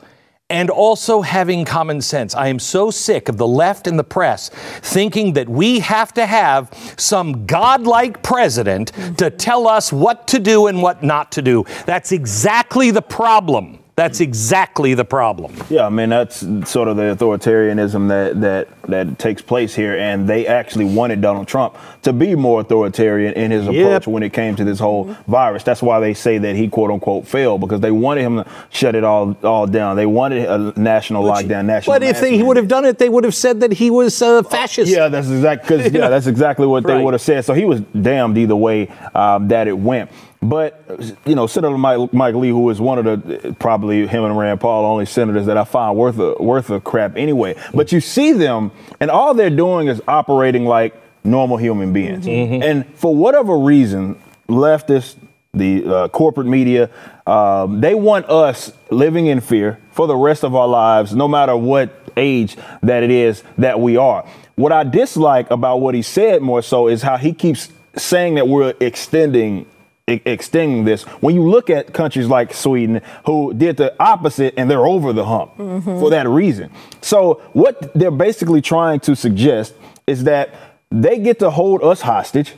and 0.49 0.69
also 0.69 1.21
having 1.21 1.65
common 1.65 1.99
sense. 2.01 2.35
I 2.35 2.49
am 2.49 2.59
so 2.59 2.91
sick 2.91 3.29
of 3.29 3.37
the 3.37 3.47
left 3.47 3.87
and 3.87 3.97
the 3.97 4.03
press 4.03 4.49
thinking 4.49 5.33
that 5.33 5.49
we 5.49 5.79
have 5.79 6.13
to 6.13 6.25
have 6.27 6.71
some 6.97 7.47
godlike 7.47 8.21
president 8.21 8.91
to 9.17 9.31
tell 9.31 9.67
us 9.67 9.91
what 9.91 10.27
to 10.27 10.39
do 10.39 10.67
and 10.67 10.83
what 10.83 11.01
not 11.01 11.31
to 11.31 11.41
do. 11.41 11.65
That's 11.87 12.11
exactly 12.11 12.91
the 12.91 13.01
problem. 13.01 13.79
That's 13.95 14.19
exactly 14.19 14.93
the 14.93 15.05
problem. 15.05 15.55
Yeah, 15.69 15.85
I 15.85 15.89
mean 15.89 16.09
that's 16.09 16.39
sort 16.69 16.89
of 16.89 16.97
the 16.97 17.15
authoritarianism 17.15 18.09
that 18.09 18.41
that 18.41 18.67
that 18.89 19.17
takes 19.17 19.41
place 19.41 19.73
here, 19.73 19.97
and 19.97 20.27
they 20.27 20.47
actually 20.47 20.83
wanted 20.83 21.21
Donald 21.21 21.47
Trump 21.47 21.77
to 22.01 22.11
be 22.11 22.35
more 22.35 22.59
authoritarian 22.59 23.33
in 23.35 23.51
his 23.51 23.67
approach 23.67 24.05
when 24.05 24.21
it 24.21 24.33
came 24.33 24.57
to 24.57 24.65
this 24.65 24.79
whole 24.79 25.15
virus. 25.27 25.63
That's 25.63 25.81
why 25.81 26.01
they 26.01 26.13
say 26.13 26.37
that 26.39 26.57
he 26.57 26.67
quote 26.67 26.91
unquote 26.91 27.25
failed 27.25 27.61
because 27.61 27.79
they 27.79 27.91
wanted 27.91 28.23
him 28.23 28.43
to 28.43 28.49
shut 28.69 28.95
it 28.95 29.05
all 29.05 29.37
all 29.43 29.65
down. 29.65 29.95
They 29.95 30.05
wanted 30.05 30.45
a 30.45 30.77
national 30.77 31.23
Which, 31.23 31.45
lockdown. 31.45 31.63
National. 31.63 31.95
But 31.95 32.03
if 32.03 32.19
they, 32.19 32.35
he 32.35 32.43
would 32.43 32.57
have 32.57 32.67
done 32.67 32.83
it, 32.83 32.97
they 32.97 33.07
would 33.07 33.23
have 33.23 33.35
said 33.35 33.61
that 33.61 33.71
he 33.71 33.89
was 33.89 34.21
a 34.21 34.43
fascist. 34.43 34.91
Yeah, 34.91 35.07
that's 35.07 35.29
exactly 35.29 35.77
because 35.77 35.93
yeah, 35.93 36.09
that's 36.09 36.27
exactly 36.27 36.67
what 36.67 36.83
right. 36.83 36.97
they 36.97 37.03
would 37.03 37.13
have 37.13 37.21
said. 37.21 37.45
So 37.45 37.53
he 37.53 37.63
was 37.63 37.79
damned 37.79 38.37
either 38.37 38.57
way 38.57 38.89
um, 39.13 39.47
that 39.47 39.69
it 39.69 39.77
went. 39.77 40.11
But 40.49 40.83
you 41.25 41.33
know, 41.33 41.47
Senator 41.47 41.77
Mike, 41.77 42.13
Mike, 42.13 42.35
Lee, 42.35 42.49
who 42.49 42.69
is 42.69 42.79
one 42.79 42.99
of 42.99 43.05
the 43.05 43.55
probably 43.59 44.05
him 44.05 44.23
and 44.23 44.37
Rand 44.37 44.61
Paul 44.61 44.85
only 44.85 45.05
senators 45.05 45.47
that 45.47 45.57
I 45.57 45.63
find 45.63 45.97
worth 45.97 46.19
a 46.19 46.35
worth 46.41 46.69
a 46.69 46.79
crap 46.79 47.17
anyway. 47.17 47.55
But 47.73 47.91
you 47.91 47.99
see 47.99 48.33
them, 48.33 48.71
and 48.99 49.09
all 49.09 49.33
they're 49.33 49.49
doing 49.49 49.87
is 49.87 50.01
operating 50.07 50.65
like 50.65 50.93
normal 51.23 51.57
human 51.57 51.93
beings. 51.93 52.25
Mm-hmm. 52.25 52.61
And 52.61 52.85
for 52.95 53.15
whatever 53.15 53.57
reason, 53.57 54.21
leftists, 54.47 55.15
the 55.53 55.85
uh, 55.85 56.07
corporate 56.09 56.47
media, 56.47 56.89
um, 57.25 57.81
they 57.81 57.95
want 57.95 58.29
us 58.29 58.71
living 58.91 59.25
in 59.27 59.41
fear 59.41 59.79
for 59.91 60.05
the 60.05 60.15
rest 60.15 60.43
of 60.43 60.53
our 60.53 60.67
lives, 60.67 61.15
no 61.15 61.27
matter 61.27 61.57
what 61.57 62.11
age 62.17 62.55
that 62.83 63.03
it 63.03 63.11
is 63.11 63.43
that 63.57 63.79
we 63.79 63.97
are. 63.97 64.27
What 64.55 64.71
I 64.71 64.83
dislike 64.83 65.49
about 65.49 65.77
what 65.77 65.95
he 65.95 66.01
said 66.01 66.41
more 66.41 66.61
so 66.61 66.87
is 66.87 67.01
how 67.01 67.17
he 67.17 67.33
keeps 67.33 67.69
saying 67.97 68.35
that 68.35 68.47
we're 68.47 68.73
extending 68.79 69.65
extending 70.07 70.85
this. 70.85 71.03
When 71.21 71.33
you 71.33 71.49
look 71.49 71.69
at 71.69 71.93
countries 71.93 72.27
like 72.27 72.53
Sweden 72.53 73.01
who 73.25 73.53
did 73.53 73.77
the 73.77 73.95
opposite 73.99 74.53
and 74.55 74.69
they're 74.69 74.85
over 74.85 75.13
the 75.13 75.25
hump 75.25 75.57
mm-hmm. 75.57 75.99
for 75.99 76.09
that 76.11 76.27
reason. 76.27 76.71
So 77.01 77.41
what 77.53 77.91
they're 77.93 78.11
basically 78.11 78.61
trying 78.61 78.99
to 79.01 79.15
suggest 79.15 79.73
is 80.05 80.25
that 80.25 80.53
they 80.91 81.17
get 81.19 81.39
to 81.39 81.49
hold 81.49 81.83
us 81.83 82.01
hostage 82.01 82.53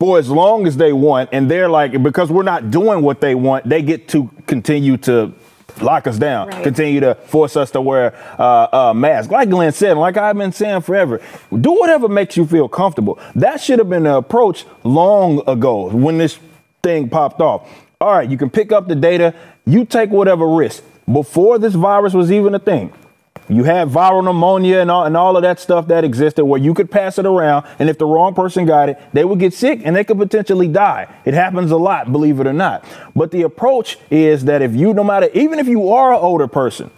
for 0.00 0.18
as 0.18 0.28
long 0.28 0.66
as 0.66 0.76
they 0.76 0.92
want 0.92 1.30
and 1.32 1.48
they're 1.48 1.68
like 1.68 2.02
because 2.02 2.28
we're 2.28 2.42
not 2.42 2.72
doing 2.72 3.02
what 3.02 3.20
they 3.20 3.36
want, 3.36 3.68
they 3.68 3.82
get 3.82 4.08
to 4.08 4.28
continue 4.48 4.96
to 4.96 5.32
lock 5.80 6.06
us 6.06 6.18
down, 6.18 6.48
right. 6.48 6.62
continue 6.62 7.00
to 7.00 7.14
force 7.14 7.56
us 7.56 7.70
to 7.72 7.80
wear 7.80 8.14
uh, 8.38 8.90
a 8.90 8.94
mask. 8.94 9.30
Like 9.30 9.48
Glenn 9.48 9.72
said, 9.72 9.96
like 9.96 10.16
I've 10.16 10.36
been 10.36 10.52
saying 10.52 10.82
forever, 10.82 11.20
do 11.58 11.72
whatever 11.72 12.08
makes 12.08 12.36
you 12.36 12.46
feel 12.46 12.68
comfortable. 12.68 13.18
That 13.34 13.60
should 13.60 13.78
have 13.78 13.88
been 13.88 14.04
the 14.04 14.16
approach 14.16 14.64
long 14.84 15.42
ago 15.48 15.88
when 15.88 16.18
this 16.18 16.38
thing 16.82 17.08
popped 17.08 17.40
off. 17.40 17.68
All 18.00 18.12
right, 18.12 18.28
you 18.28 18.36
can 18.36 18.50
pick 18.50 18.72
up 18.72 18.88
the 18.88 18.96
data, 18.96 19.34
you 19.64 19.84
take 19.84 20.10
whatever 20.10 20.46
risk. 20.46 20.82
Before 21.10 21.58
this 21.58 21.74
virus 21.74 22.14
was 22.14 22.30
even 22.30 22.54
a 22.54 22.58
thing, 22.58 22.92
you 23.48 23.64
had 23.64 23.88
viral 23.88 24.24
pneumonia 24.24 24.78
and 24.78 24.90
all, 24.90 25.04
and 25.04 25.16
all 25.16 25.36
of 25.36 25.42
that 25.42 25.60
stuff 25.60 25.88
that 25.88 26.04
existed 26.04 26.44
where 26.44 26.60
you 26.60 26.74
could 26.74 26.90
pass 26.90 27.18
it 27.18 27.26
around. 27.26 27.66
And 27.78 27.90
if 27.90 27.98
the 27.98 28.06
wrong 28.06 28.34
person 28.34 28.66
got 28.66 28.88
it, 28.88 28.98
they 29.12 29.24
would 29.24 29.38
get 29.38 29.52
sick 29.52 29.80
and 29.84 29.94
they 29.94 30.04
could 30.04 30.18
potentially 30.18 30.68
die. 30.68 31.12
It 31.24 31.34
happens 31.34 31.70
a 31.70 31.76
lot, 31.76 32.12
believe 32.12 32.40
it 32.40 32.46
or 32.46 32.52
not. 32.52 32.84
But 33.14 33.30
the 33.30 33.42
approach 33.42 33.98
is 34.10 34.44
that 34.44 34.62
if 34.62 34.74
you, 34.74 34.94
no 34.94 35.04
matter, 35.04 35.28
even 35.34 35.58
if 35.58 35.68
you 35.68 35.90
are 35.90 36.12
an 36.12 36.20
older 36.20 36.46
person, 36.46 36.90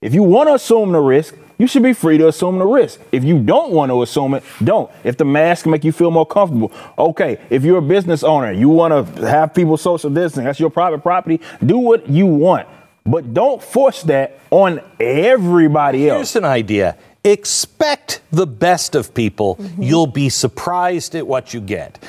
if 0.00 0.12
you 0.12 0.22
want 0.22 0.48
to 0.48 0.54
assume 0.54 0.92
the 0.92 1.00
risk, 1.00 1.34
you 1.56 1.66
should 1.66 1.82
be 1.82 1.92
free 1.92 2.18
to 2.18 2.28
assume 2.28 2.58
the 2.58 2.66
risk. 2.66 3.00
If 3.12 3.22
you 3.22 3.38
don't 3.38 3.70
want 3.70 3.90
to 3.90 4.02
assume 4.02 4.34
it, 4.34 4.42
don't. 4.62 4.90
If 5.04 5.16
the 5.16 5.24
mask 5.24 5.66
make 5.66 5.84
you 5.84 5.92
feel 5.92 6.10
more 6.10 6.26
comfortable, 6.26 6.72
okay. 6.98 7.38
If 7.48 7.64
you're 7.64 7.78
a 7.78 7.82
business 7.82 8.24
owner, 8.24 8.52
you 8.52 8.68
want 8.68 9.16
to 9.16 9.26
have 9.26 9.54
people 9.54 9.76
social 9.76 10.10
distancing, 10.10 10.44
that's 10.44 10.58
your 10.58 10.70
private 10.70 11.02
property, 11.02 11.40
do 11.64 11.78
what 11.78 12.08
you 12.08 12.26
want. 12.26 12.68
But 13.04 13.34
don't 13.34 13.62
force 13.62 14.02
that 14.04 14.38
on 14.50 14.80
everybody 14.98 16.08
else. 16.08 16.32
Here's 16.32 16.36
an 16.36 16.44
idea. 16.44 16.96
Expect 17.22 18.20
the 18.30 18.46
best 18.46 18.94
of 18.94 19.14
people. 19.14 19.56
Mm-hmm. 19.56 19.82
You'll 19.82 20.06
be 20.06 20.28
surprised 20.28 21.14
at 21.14 21.26
what 21.26 21.52
you 21.52 21.60
get. 21.60 22.02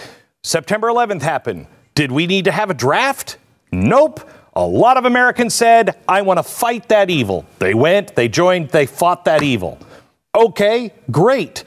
September 0.43 0.87
11th 0.87 1.21
happened. 1.21 1.67
Did 1.95 2.11
we 2.11 2.27
need 2.27 2.45
to 2.45 2.51
have 2.51 2.69
a 2.69 2.73
draft? 2.73 3.37
Nope. 3.71 4.29
A 4.55 4.65
lot 4.65 4.95
of 4.95 5.03
Americans 5.03 5.53
said, 5.53 5.97
I 6.07 6.21
want 6.21 6.37
to 6.37 6.43
fight 6.43 6.87
that 6.89 7.09
evil. 7.09 7.45
They 7.59 7.73
went, 7.73 8.15
they 8.15 8.29
joined, 8.29 8.69
they 8.69 8.85
fought 8.85 9.25
that 9.25 9.43
evil. 9.43 9.79
Okay, 10.33 10.93
great. 11.11 11.65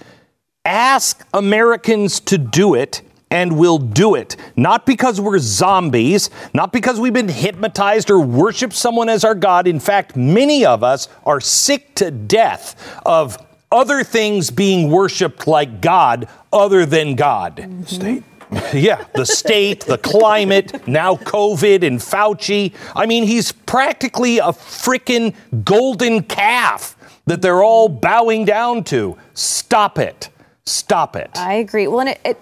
Ask 0.65 1.27
Americans 1.35 2.21
to 2.21 2.39
do 2.39 2.75
it 2.75 3.03
and 3.31 3.59
we'll 3.59 3.79
do 3.79 4.15
it. 4.15 4.37
Not 4.57 4.87
because 4.87 5.21
we're 5.21 5.39
zombies, 5.39 6.31
not 6.55 6.73
because 6.73 6.99
we've 6.99 7.13
been 7.13 7.29
hypnotized 7.29 8.11
or 8.11 8.21
worship 8.21 8.73
someone 8.73 9.09
as 9.09 9.25
our 9.25 9.35
God. 9.35 9.67
In 9.67 9.81
fact, 9.81 10.17
many 10.17 10.65
of 10.65 10.83
us 10.83 11.09
are 11.25 11.41
sick 11.41 11.95
to 11.97 12.11
death 12.11 13.01
of 13.05 13.39
other 13.71 14.03
things 14.03 14.51
being 14.51 14.91
worshiped 14.91 15.47
like 15.47 15.81
God 15.81 16.29
other 16.53 16.87
than 16.87 17.15
God. 17.15 17.57
Mm-hmm. 17.57 17.83
State. 17.85 18.23
yeah, 18.73 19.05
the 19.15 19.27
state, 19.27 19.85
the 19.85 19.99
climate, 19.99 20.87
now 20.89 21.17
COVID 21.17 21.87
and 21.87 21.99
Fauci. 21.99 22.73
I 22.97 23.05
mean, 23.05 23.25
he's 23.25 23.53
practically 23.53 24.39
a 24.39 24.45
freaking 24.45 25.35
golden 25.65 26.23
calf 26.23 26.97
that 27.27 27.43
they're 27.43 27.63
all 27.63 27.91
bowing 27.91 28.47
down 28.47 28.85
to. 28.85 29.19
Stop 29.35 29.99
it. 29.99 30.31
Stop 30.65 31.15
it. 31.15 31.31
I 31.35 31.55
agree. 31.55 31.89
Well, 31.89 32.01
and 32.01 32.11
it, 32.11 32.21
it 32.25 32.39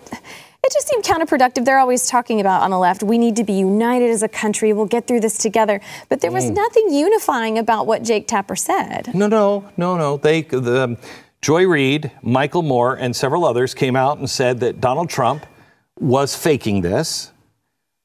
it 0.64 0.72
just 0.72 0.88
seemed 0.88 1.04
counterproductive. 1.04 1.64
They're 1.64 1.78
always 1.78 2.08
talking 2.08 2.40
about 2.40 2.62
on 2.62 2.70
the 2.70 2.78
left, 2.78 3.02
we 3.02 3.18
need 3.18 3.36
to 3.36 3.44
be 3.44 3.52
united 3.52 4.10
as 4.10 4.22
a 4.22 4.28
country. 4.28 4.72
We'll 4.72 4.86
get 4.86 5.06
through 5.06 5.20
this 5.20 5.38
together. 5.38 5.80
But 6.08 6.20
there 6.20 6.32
was 6.32 6.46
mm. 6.46 6.54
nothing 6.54 6.92
unifying 6.92 7.58
about 7.58 7.86
what 7.86 8.02
Jake 8.02 8.26
Tapper 8.26 8.56
said. 8.56 9.14
No, 9.14 9.26
no, 9.28 9.68
no, 9.76 9.96
no. 9.96 10.16
They, 10.16 10.42
the, 10.42 10.84
um, 10.84 10.98
Joy 11.40 11.66
Reid, 11.66 12.10
Michael 12.22 12.62
Moore, 12.62 12.94
and 12.94 13.14
several 13.14 13.44
others 13.44 13.74
came 13.74 13.94
out 13.94 14.18
and 14.18 14.28
said 14.28 14.60
that 14.60 14.80
Donald 14.80 15.08
Trump 15.08 15.46
was 15.98 16.34
faking 16.34 16.80
this. 16.80 17.30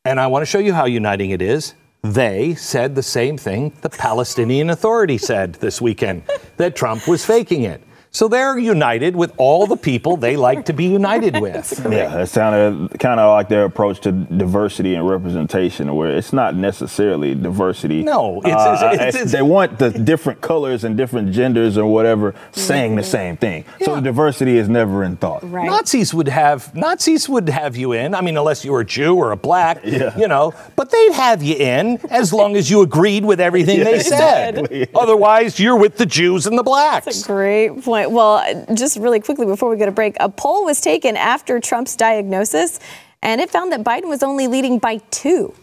And 0.05 0.19
I 0.19 0.27
want 0.27 0.43
to 0.43 0.45
show 0.45 0.59
you 0.59 0.73
how 0.73 0.85
uniting 0.85 1.31
it 1.31 1.41
is. 1.41 1.73
They 2.03 2.55
said 2.55 2.95
the 2.95 3.03
same 3.03 3.37
thing 3.37 3.73
the 3.81 3.89
Palestinian 3.89 4.71
Authority 4.71 5.17
said 5.17 5.53
this 5.55 5.79
weekend 5.79 6.23
that 6.57 6.75
Trump 6.75 7.07
was 7.07 7.23
faking 7.25 7.63
it. 7.63 7.81
So 8.13 8.27
they're 8.27 8.57
united 8.59 9.15
with 9.15 9.31
all 9.37 9.65
the 9.67 9.77
people 9.77 10.17
they 10.17 10.35
like 10.35 10.65
to 10.65 10.73
be 10.73 10.83
united 10.85 11.39
with. 11.39 11.79
Yeah, 11.89 12.19
it 12.19 12.27
sounded 12.27 12.99
kind 12.99 13.21
of 13.21 13.29
like 13.33 13.47
their 13.47 13.63
approach 13.63 14.01
to 14.01 14.11
diversity 14.11 14.95
and 14.95 15.07
representation, 15.09 15.95
where 15.95 16.17
it's 16.17 16.33
not 16.33 16.53
necessarily 16.53 17.35
diversity. 17.35 18.03
No, 18.03 18.41
it's, 18.43 18.53
Uh, 18.53 18.89
it's, 18.93 19.01
it's, 19.03 19.15
it's- 19.15 19.31
they 19.31 19.41
want 19.41 19.79
the 19.79 19.91
different 19.91 20.41
colors 20.41 20.83
and 20.83 20.97
different 20.97 21.31
genders 21.31 21.77
or 21.77 21.85
whatever 21.85 22.35
saying 22.51 22.97
the 22.97 23.03
same 23.03 23.37
thing. 23.37 23.63
So 23.79 23.91
Yeah. 23.91 23.95
the 23.95 24.01
diversity 24.01 24.57
is 24.57 24.67
never 24.67 25.05
in 25.05 25.15
thought. 25.15 25.49
Right. 25.49 25.65
Nazis 25.67 26.13
would 26.13 26.27
have 26.27 26.75
Nazis 26.75 27.29
would 27.29 27.47
have 27.47 27.77
you 27.77 27.93
in. 27.93 28.13
I 28.13 28.19
mean, 28.19 28.35
unless 28.37 28.65
you 28.65 28.73
were 28.73 28.81
a 28.81 28.85
Jew 28.85 29.15
or 29.15 29.31
a 29.31 29.37
black, 29.37 29.79
Yeah. 29.85 30.17
you 30.17 30.27
know. 30.27 30.53
But 30.75 30.91
they'd 30.91 31.13
have 31.13 31.41
you 31.41 31.55
in 31.55 31.97
as 32.09 32.33
long 32.33 32.57
as 32.57 32.69
you 32.69 32.81
agreed 32.81 33.23
with 33.23 33.39
everything 33.39 33.85
they 33.85 33.99
said. 34.03 34.57
exactly. 34.57 34.87
Otherwise, 34.93 35.61
you're 35.61 35.77
with 35.77 35.95
the 35.95 36.05
Jews 36.05 36.45
and 36.45 36.57
the 36.57 36.63
blacks. 36.63 37.23
A 37.23 37.25
Great 37.25 37.69
point. 38.05 38.11
Well, 38.11 38.65
just 38.73 38.97
really 38.97 39.19
quickly 39.19 39.45
before 39.45 39.69
we 39.69 39.77
go 39.77 39.85
to 39.85 39.91
break, 39.91 40.15
a 40.19 40.29
poll 40.29 40.65
was 40.65 40.81
taken 40.81 41.15
after 41.17 41.59
Trump's 41.59 41.95
diagnosis, 41.95 42.79
and 43.21 43.41
it 43.41 43.49
found 43.49 43.71
that 43.71 43.83
Biden 43.83 44.07
was 44.07 44.23
only 44.23 44.47
leading 44.47 44.79
by 44.79 44.97
two. 45.11 45.53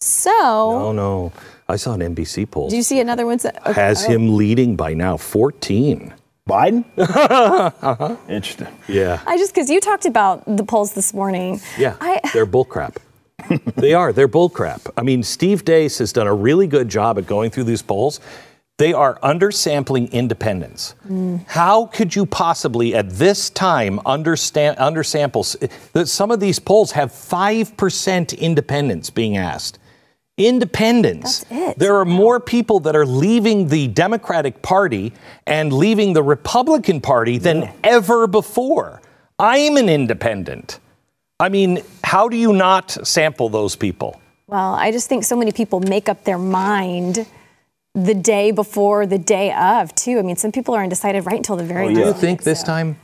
So, 0.00 0.30
Oh 0.32 0.92
no, 0.92 1.32
I 1.68 1.76
saw 1.76 1.94
an 1.94 2.00
NBC 2.00 2.50
poll. 2.50 2.68
do 2.68 2.76
you 2.76 2.82
see 2.82 3.00
another 3.00 3.24
one? 3.26 3.38
Okay. 3.44 3.72
Has 3.72 4.04
Oh. 4.04 4.08
him 4.10 4.36
leading 4.36 4.76
by 4.76 4.94
now 4.94 5.16
14. 5.16 6.12
Biden? 6.48 6.84
Uh-huh. 6.96 8.16
Interesting. 8.28 8.68
Yeah. 8.88 9.20
I 9.26 9.36
just 9.36 9.52
because 9.54 9.68
you 9.68 9.80
talked 9.80 10.06
about 10.06 10.44
the 10.46 10.64
polls 10.64 10.92
this 10.94 11.12
morning. 11.12 11.60
Yeah, 11.78 11.96
I, 12.00 12.20
they're 12.32 12.46
bullcrap. 12.46 12.96
they 13.76 13.94
are. 13.94 14.12
They're 14.12 14.28
bullcrap. 14.28 14.90
I 14.96 15.02
mean, 15.02 15.22
Steve 15.22 15.64
Deace 15.64 15.98
has 15.98 16.12
done 16.12 16.26
a 16.26 16.34
really 16.34 16.66
good 16.66 16.88
job 16.88 17.18
at 17.18 17.26
going 17.26 17.50
through 17.50 17.64
these 17.64 17.82
polls. 17.82 18.20
They 18.78 18.92
are 18.92 19.18
undersampling 19.20 20.12
independents. 20.12 20.94
Mm. 21.08 21.46
How 21.46 21.86
could 21.86 22.14
you 22.14 22.26
possibly, 22.26 22.94
at 22.94 23.08
this 23.08 23.48
time, 23.48 24.00
understand 24.04 24.76
undersample? 24.76 25.44
That 25.92 26.08
some 26.08 26.30
of 26.30 26.40
these 26.40 26.58
polls 26.58 26.92
have 26.92 27.10
five 27.10 27.76
percent 27.76 28.34
independents 28.34 29.08
being 29.08 29.38
asked. 29.38 29.78
Independence. 30.36 31.44
That's 31.44 31.70
it. 31.70 31.78
There 31.78 31.96
are 31.96 32.04
more 32.04 32.38
people 32.38 32.80
that 32.80 32.94
are 32.94 33.06
leaving 33.06 33.68
the 33.68 33.88
Democratic 33.88 34.60
Party 34.60 35.14
and 35.46 35.72
leaving 35.72 36.12
the 36.12 36.22
Republican 36.22 37.00
Party 37.00 37.38
than 37.38 37.72
ever 37.82 38.26
before. 38.26 39.00
I'm 39.38 39.78
an 39.78 39.88
independent. 39.88 40.80
I 41.40 41.48
mean, 41.48 41.82
how 42.04 42.28
do 42.28 42.36
you 42.36 42.52
not 42.52 42.90
sample 43.06 43.48
those 43.48 43.76
people? 43.76 44.20
well, 44.48 44.74
I 44.74 44.92
just 44.92 45.08
think 45.08 45.24
so 45.24 45.36
many 45.36 45.50
people 45.50 45.80
make 45.80 46.08
up 46.08 46.24
their 46.24 46.38
mind 46.38 47.26
the 47.96 48.14
day 48.14 48.50
before, 48.50 49.06
the 49.06 49.18
day 49.18 49.52
of, 49.54 49.94
too. 49.94 50.18
I 50.18 50.22
mean, 50.22 50.36
some 50.36 50.52
people 50.52 50.74
are 50.74 50.82
undecided 50.82 51.24
right 51.26 51.38
until 51.38 51.56
the 51.56 51.64
very 51.64 51.86
Oh, 51.86 51.88
end. 51.88 51.96
yeah. 51.96 52.02
Do 52.04 52.08
you 52.10 52.14
think 52.14 52.42
this 52.42 52.62
time? 52.62 52.98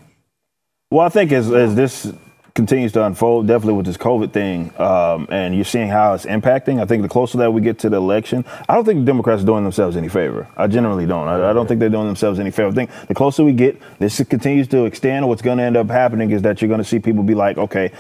Well, 0.90 1.06
I 1.06 1.08
think 1.08 1.32
as, 1.32 1.50
as 1.50 1.74
this 1.74 2.12
continues 2.54 2.92
to 2.92 3.02
unfold, 3.06 3.46
definitely 3.46 3.72
with 3.72 3.86
this 3.86 3.96
COVID 3.96 4.30
thing, 4.32 4.70
um, 4.78 5.26
and 5.30 5.54
you're 5.54 5.64
seeing 5.64 5.88
how 5.88 6.12
it's 6.12 6.26
impacting, 6.26 6.82
I 6.82 6.84
think 6.84 7.00
the 7.02 7.08
closer 7.08 7.38
that 7.38 7.50
we 7.50 7.62
get 7.62 7.78
to 7.78 7.88
the 7.88 7.96
election, 7.96 8.44
I 8.68 8.74
don't 8.74 8.84
think 8.84 9.00
the 9.00 9.06
Democrats 9.06 9.42
are 9.42 9.46
doing 9.46 9.62
themselves 9.64 9.96
any 9.96 10.10
favor. 10.10 10.46
I 10.58 10.66
generally 10.66 11.06
don't. 11.06 11.26
I, 11.26 11.48
I 11.48 11.52
don't 11.54 11.66
think 11.66 11.80
they're 11.80 11.88
doing 11.88 12.06
themselves 12.08 12.38
any 12.38 12.50
favor. 12.50 12.68
I 12.68 12.72
think 12.72 12.90
the 13.08 13.14
closer 13.14 13.42
we 13.42 13.54
get, 13.54 13.80
this 13.98 14.22
continues 14.28 14.68
to 14.68 14.84
extend. 14.84 15.26
What's 15.26 15.40
going 15.40 15.56
to 15.56 15.64
end 15.64 15.78
up 15.78 15.88
happening 15.88 16.30
is 16.32 16.42
that 16.42 16.60
you're 16.60 16.68
going 16.68 16.82
to 16.82 16.84
see 16.84 16.98
people 16.98 17.22
be 17.22 17.34
like, 17.34 17.56
okay, 17.56 17.90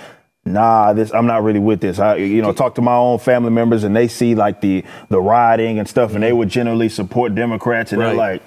nah, 0.44 0.92
this 0.92 1.12
I'm 1.12 1.26
not 1.26 1.42
really 1.42 1.60
with 1.60 1.80
this. 1.80 1.98
I 1.98 2.16
you 2.16 2.42
know 2.42 2.52
talk 2.52 2.74
to 2.76 2.82
my 2.82 2.94
own 2.94 3.18
family 3.18 3.50
members 3.50 3.84
and 3.84 3.94
they 3.94 4.08
see 4.08 4.34
like 4.34 4.60
the 4.60 4.84
the 5.08 5.20
rioting 5.20 5.78
and 5.78 5.88
stuff, 5.88 6.14
and 6.14 6.22
they 6.22 6.32
would 6.32 6.48
generally 6.48 6.88
support 6.88 7.34
Democrats, 7.34 7.92
and 7.92 8.00
they're 8.00 8.14
like, 8.14 8.42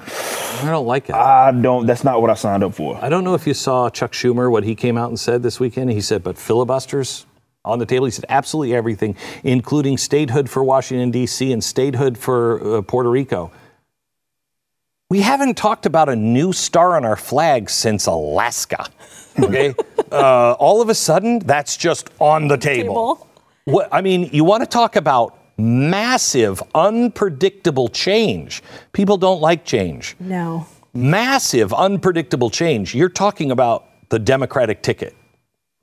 I 0.64 0.70
don't 0.70 0.86
like 0.86 1.10
it. 1.10 1.16
I 1.16 1.52
don't. 1.52 1.86
That's 1.86 2.04
not 2.04 2.22
what 2.22 2.30
I 2.30 2.36
signed 2.36 2.64
up 2.64 2.74
for. 2.74 2.98
I 3.04 3.10
don't 3.10 3.24
know 3.24 3.34
if 3.34 3.48
you 3.48 3.54
saw 3.54 3.90
Chuck 3.90 4.12
Schumer, 4.12 4.52
what 4.52 4.64
he 4.64 4.76
came 4.76 4.98
out 4.98 5.10
and 5.10 5.20
said 5.20 5.44
this 5.44 5.60
weekend. 5.60 5.92
He 5.92 6.02
said, 6.02 6.24
but 6.24 6.38
filibusters 6.38 7.26
on 7.66 7.80
the 7.80 7.86
table. 7.86 8.06
He 8.06 8.12
said 8.12 8.26
absolutely 8.30 8.76
everything, 8.76 9.16
including 9.44 9.98
statehood 9.98 10.50
for 10.50 10.64
Washington, 10.64 11.12
D.C., 11.12 11.52
and 11.52 11.64
statehood 11.64 12.18
for 12.18 12.78
uh, 12.78 12.82
Puerto 12.82 13.10
Rico. 13.10 13.52
We 15.10 15.22
haven't 15.22 15.56
talked 15.56 15.86
about 15.86 16.10
a 16.10 16.16
new 16.16 16.52
star 16.52 16.96
on 16.98 17.06
our 17.06 17.16
flag 17.16 17.70
since 17.70 18.06
Alaska. 18.08 18.88
Okay? 19.38 19.76
uh, 20.14 20.54
all 20.54 20.82
of 20.82 20.88
a 20.88 20.96
sudden, 20.96 21.40
that's 21.40 21.76
just 21.76 22.10
on 22.22 22.48
the 22.48 22.56
table. 22.56 23.18
Table. 23.18 23.28
What, 23.66 23.90
I 23.92 24.00
mean, 24.00 24.30
you 24.32 24.46
want 24.46 24.64
to 24.64 24.66
talk 24.66 24.96
about 24.96 25.38
massive, 25.58 26.64
unpredictable 26.74 27.90
change. 27.90 28.64
People 28.94 29.18
don't 29.18 29.42
like 29.42 29.66
change 29.66 30.16
No. 30.22 30.66
massive, 30.94 31.74
unpredictable 31.74 32.50
change. 32.50 32.96
You're 32.96 33.10
talking 33.10 33.52
about 33.52 33.84
the 34.08 34.20
Democratic 34.20 34.82
ticket. 34.82 35.14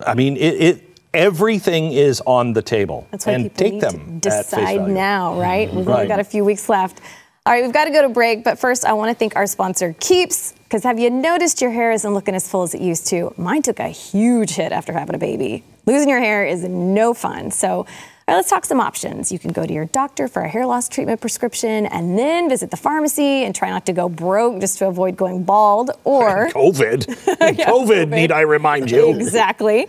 I 0.07 0.15
mean, 0.15 0.39
it, 0.39 0.55
it 0.55 1.01
everything 1.13 1.93
is 1.93 2.23
on 2.23 2.55
the 2.55 2.63
table, 2.63 3.07
That's 3.11 3.27
why 3.27 3.35
and 3.35 3.45
people 3.45 3.57
take 3.59 3.73
need 3.75 3.83
them 3.83 4.21
to 4.23 4.31
decide 4.31 4.89
now, 4.89 5.39
right? 5.39 5.69
We've 5.69 5.87
only 5.87 5.93
Right. 6.01 6.09
got 6.09 6.21
a 6.21 6.25
few 6.25 6.43
weeks 6.43 6.71
left. 6.71 7.03
All 7.45 7.53
right, 7.53 7.65
we've 7.65 7.73
got 7.73 7.87
to 7.87 7.91
go 7.91 8.03
to 8.03 8.09
break, 8.09 8.45
but 8.45 8.61
first 8.61 8.85
I 8.85 8.93
want 8.93 9.11
to 9.11 9.17
thank 9.17 9.35
our 9.35 9.49
sponsor, 9.49 9.97
Keeps, 9.99 10.53
because 10.63 10.85
have 10.85 11.01
you 11.01 11.11
noticed 11.11 11.61
your 11.61 11.73
hair 11.73 11.91
isn't 11.91 12.15
looking 12.15 12.37
as 12.37 12.49
full 12.49 12.63
as 12.63 12.73
it 12.73 12.81
used 12.81 13.09
to? 13.09 13.35
Mine 13.37 13.63
took 13.63 13.81
a 13.81 13.89
huge 13.89 14.53
hit 14.53 14.71
after 14.71 14.93
having 14.93 15.17
a 15.17 15.19
baby. 15.19 15.65
Losing 15.85 16.09
your 16.09 16.21
hair 16.21 16.47
is 16.47 16.63
no 16.63 17.13
fun. 17.15 17.51
So, 17.51 17.85
all 18.29 18.35
right, 18.35 18.39
let's 18.39 18.51
talk 18.51 18.65
some 18.65 18.79
options. 18.79 19.33
You 19.33 19.41
can 19.41 19.51
go 19.51 19.67
to 19.67 19.73
your 19.73 19.87
doctor 19.87 20.29
for 20.29 20.43
a 20.43 20.49
hair 20.49 20.65
loss 20.65 20.89
treatment 20.89 21.21
prescription 21.21 21.87
and 21.87 22.17
then 22.17 22.49
visit 22.49 22.71
the 22.71 22.77
pharmacy 22.77 23.43
and 23.45 23.53
try 23.53 23.69
not 23.69 23.85
to 23.87 23.93
go 23.93 24.09
broke 24.09 24.61
just 24.61 24.79
to 24.79 24.87
avoid 24.87 25.17
going 25.17 25.43
bald 25.43 25.91
or 26.05 26.49
COVID, 26.51 27.07
COVID, 27.07 27.57
COVID. 27.57 28.09
Need 28.11 28.31
I 28.31 28.43
remind 28.43 28.93
you? 28.93 29.13
Exactly. 29.13 29.89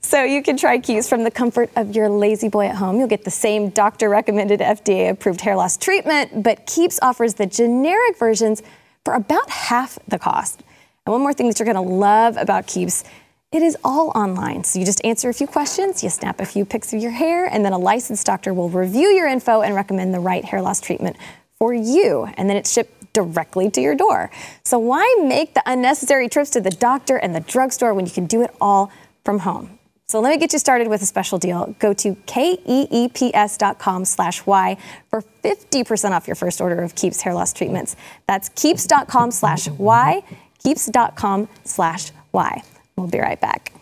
So 0.00 0.24
you 0.24 0.42
can 0.42 0.56
try 0.56 0.78
Keeps 0.78 1.08
from 1.08 1.22
the 1.22 1.30
comfort 1.30 1.70
of 1.76 1.94
your 1.94 2.08
lazy 2.08 2.48
boy 2.48 2.66
at 2.66 2.74
home. 2.74 2.98
You'll 2.98 3.06
get 3.06 3.24
the 3.24 3.30
same 3.30 3.68
doctor 3.70 4.08
recommended 4.08 4.58
FDA 4.58 5.10
approved 5.10 5.40
hair 5.40 5.54
loss 5.54 5.76
treatment, 5.76 6.42
but 6.42 6.66
Keeps 6.66 6.98
offers 7.00 7.34
the 7.34 7.46
generic 7.46 8.18
versions 8.18 8.60
for 9.04 9.14
about 9.14 9.48
half 9.50 10.00
the 10.08 10.18
cost. 10.18 10.64
And 11.06 11.12
one 11.12 11.22
more 11.22 11.32
thing 11.32 11.46
that 11.46 11.60
you're 11.60 11.72
going 11.72 11.76
to 11.76 11.94
love 11.94 12.36
about 12.36 12.66
Keeps. 12.66 13.04
It 13.50 13.62
is 13.62 13.78
all 13.82 14.10
online. 14.14 14.62
So 14.64 14.78
you 14.78 14.84
just 14.84 15.02
answer 15.06 15.30
a 15.30 15.34
few 15.34 15.46
questions, 15.46 16.02
you 16.02 16.10
snap 16.10 16.38
a 16.38 16.44
few 16.44 16.66
pics 16.66 16.92
of 16.92 17.00
your 17.00 17.12
hair, 17.12 17.46
and 17.46 17.64
then 17.64 17.72
a 17.72 17.78
licensed 17.78 18.26
doctor 18.26 18.52
will 18.52 18.68
review 18.68 19.08
your 19.08 19.26
info 19.26 19.62
and 19.62 19.74
recommend 19.74 20.12
the 20.12 20.20
right 20.20 20.44
hair 20.44 20.60
loss 20.60 20.82
treatment 20.82 21.16
for 21.58 21.72
you. 21.72 22.28
And 22.36 22.50
then 22.50 22.58
it's 22.58 22.70
shipped 22.70 23.14
directly 23.14 23.70
to 23.70 23.80
your 23.80 23.94
door. 23.94 24.30
So 24.64 24.78
why 24.78 25.16
make 25.26 25.54
the 25.54 25.62
unnecessary 25.64 26.28
trips 26.28 26.50
to 26.50 26.60
the 26.60 26.68
doctor 26.68 27.16
and 27.16 27.34
the 27.34 27.40
drugstore 27.40 27.94
when 27.94 28.04
you 28.04 28.12
can 28.12 28.26
do 28.26 28.42
it 28.42 28.54
all 28.60 28.92
from 29.24 29.38
home? 29.38 29.78
So 30.08 30.20
let 30.20 30.28
me 30.30 30.36
get 30.36 30.52
you 30.52 30.58
started 30.58 30.88
with 30.88 31.00
a 31.00 31.06
special 31.06 31.38
deal. 31.38 31.74
Go 31.78 31.94
to 31.94 32.16
keeps.com 32.26 34.04
slash 34.04 34.44
Y 34.46 34.76
for 35.08 35.24
50% 35.42 36.10
off 36.10 36.26
your 36.26 36.36
first 36.36 36.60
order 36.60 36.82
of 36.82 36.94
Keeps 36.94 37.22
hair 37.22 37.32
loss 37.32 37.54
treatments. 37.54 37.96
That's 38.26 38.50
keeps.com 38.50 39.30
slash 39.30 39.68
Y, 39.68 40.22
keeps.com 40.62 41.48
slash 41.64 42.12
Y. 42.32 42.62
We'll 42.98 43.08
be 43.08 43.20
right 43.20 43.40
back. 43.40 43.72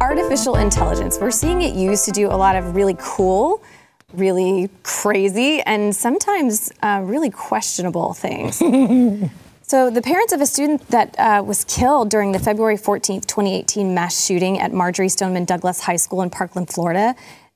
Artificial 0.00 0.56
intelligence. 0.56 1.18
We're 1.20 1.30
seeing 1.30 1.62
it 1.62 1.76
used 1.76 2.04
to 2.06 2.10
do 2.10 2.26
a 2.26 2.34
lot 2.34 2.56
of 2.56 2.74
really 2.74 2.96
cool, 2.98 3.62
really 4.12 4.68
crazy, 4.82 5.60
and 5.62 5.94
sometimes 5.94 6.72
uh, 6.82 7.02
really 7.04 7.30
questionable 7.30 8.14
things. 8.14 8.60
So, 9.64 9.88
the 9.88 10.02
parents 10.02 10.34
of 10.34 10.42
a 10.42 10.44
student 10.44 10.86
that 10.88 11.18
uh, 11.18 11.42
was 11.42 11.64
killed 11.64 12.10
during 12.10 12.32
the 12.32 12.38
February 12.38 12.76
14th, 12.76 13.24
2018 13.24 13.94
mass 13.94 14.22
shooting 14.22 14.60
at 14.60 14.70
Marjory 14.70 15.08
Stoneman 15.08 15.46
Douglas 15.46 15.80
High 15.80 15.96
School 15.96 16.20
in 16.20 16.28
Parkland, 16.28 16.68
Florida, 16.68 17.14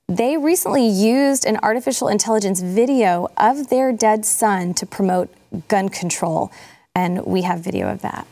they 0.09 0.39
recently 0.39 0.89
used 0.89 1.45
an 1.45 1.59
artificial 1.63 2.09
intelligence 2.09 2.61
video 2.61 3.29
of 3.37 3.69
their 3.69 3.93
dead 3.93 4.25
son 4.25 4.73
to 4.75 4.87
promote 4.87 5.29
gun 5.69 5.91
control. 5.91 6.51
And 6.97 7.27
we 7.27 7.43
have 7.43 7.61
video 7.61 7.89
of 7.89 8.01
that. 8.01 8.27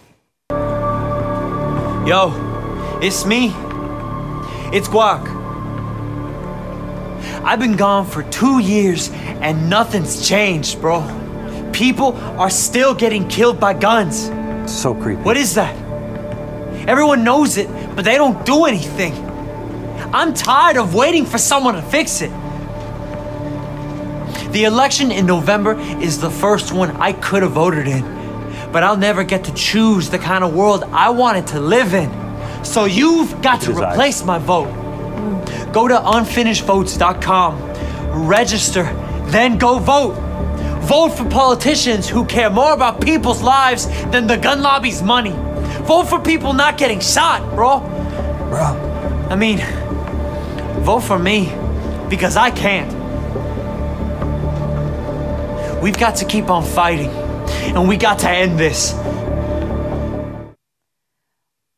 Yo, 2.09 2.33
it's 3.03 3.27
me. 3.27 3.48
It's 4.72 4.88
Guac. 4.88 5.29
I've 7.44 7.59
been 7.59 7.77
gone 7.77 8.07
for 8.07 8.22
two 8.31 8.61
years 8.61 9.11
and 9.42 9.68
nothing's 9.68 10.27
changed, 10.27 10.81
bro. 10.81 11.03
People 11.74 12.14
are 12.40 12.48
still 12.48 12.94
getting 12.94 13.29
killed 13.29 13.61
by 13.61 13.74
guns. 13.74 14.31
So 14.66 14.94
creepy. 14.94 15.20
What 15.20 15.37
is 15.37 15.55
that? 15.57 15.77
Everyone 16.88 17.22
knows 17.22 17.59
it, 17.59 17.68
but 17.94 18.07
they 18.07 18.14
don't 18.14 18.46
do 18.46 18.64
anything. 18.64 19.12
I'm 20.14 20.33
tired 20.33 20.79
of 20.79 20.94
waiting 20.94 21.27
for 21.27 21.37
someone 21.37 21.74
to 21.74 21.83
fix 21.83 22.22
it. 22.22 22.31
The 24.53 24.64
election 24.64 25.11
in 25.11 25.27
November 25.27 25.79
is 26.00 26.18
the 26.18 26.31
first 26.31 26.72
one 26.72 26.96
I 26.96 27.12
could 27.12 27.42
have 27.42 27.53
voted 27.53 27.88
in, 27.88 28.23
but 28.74 28.82
I'll 28.82 28.96
never 28.96 29.22
get 29.22 29.44
to 29.44 29.54
choose 29.54 30.10
the 30.10 30.18
kind 30.18 30.42
of 30.42 30.52
world 30.52 30.82
I 30.90 31.10
wanted 31.10 31.46
to 31.48 31.60
live 31.60 31.94
in. 31.94 32.10
So 32.64 32.87
you've 32.87 33.40
got 33.40 33.60
to 33.62 33.70
replace 33.70 34.24
my 34.24 34.38
vote. 34.38 34.66
Go 35.72 35.87
to 35.87 35.94
unfinishedvotes.com, 35.94 38.26
register, 38.26 38.82
then 39.26 39.58
go 39.58 39.78
vote. 39.78 40.14
Vote 40.88 41.10
for 41.10 41.24
politicians 41.30 42.08
who 42.08 42.24
care 42.24 42.50
more 42.50 42.72
about 42.72 43.00
people's 43.00 43.42
lives 43.42 43.87
than 44.10 44.26
the 44.26 44.37
gun 44.37 44.60
lobby's 44.60 45.04
money. 45.04 45.37
Vote 45.84 46.08
for 46.08 46.18
people 46.18 46.52
not 46.52 46.76
getting 46.76 46.98
shot, 46.98 47.48
bro. 47.54 47.78
Bro. 48.48 49.28
I 49.30 49.37
mean, 49.37 49.58
vote 50.82 51.04
for 51.04 51.20
me 51.20 51.52
because 52.10 52.37
I 52.37 52.50
can't. 52.50 52.92
We've 55.80 55.96
got 55.96 56.16
to 56.16 56.24
keep 56.24 56.50
on 56.50 56.64
fighting, 56.64 57.12
and 57.74 57.88
we 57.88 57.96
got 57.96 58.18
to 58.20 58.30
end 58.30 58.58
this. 58.58 58.92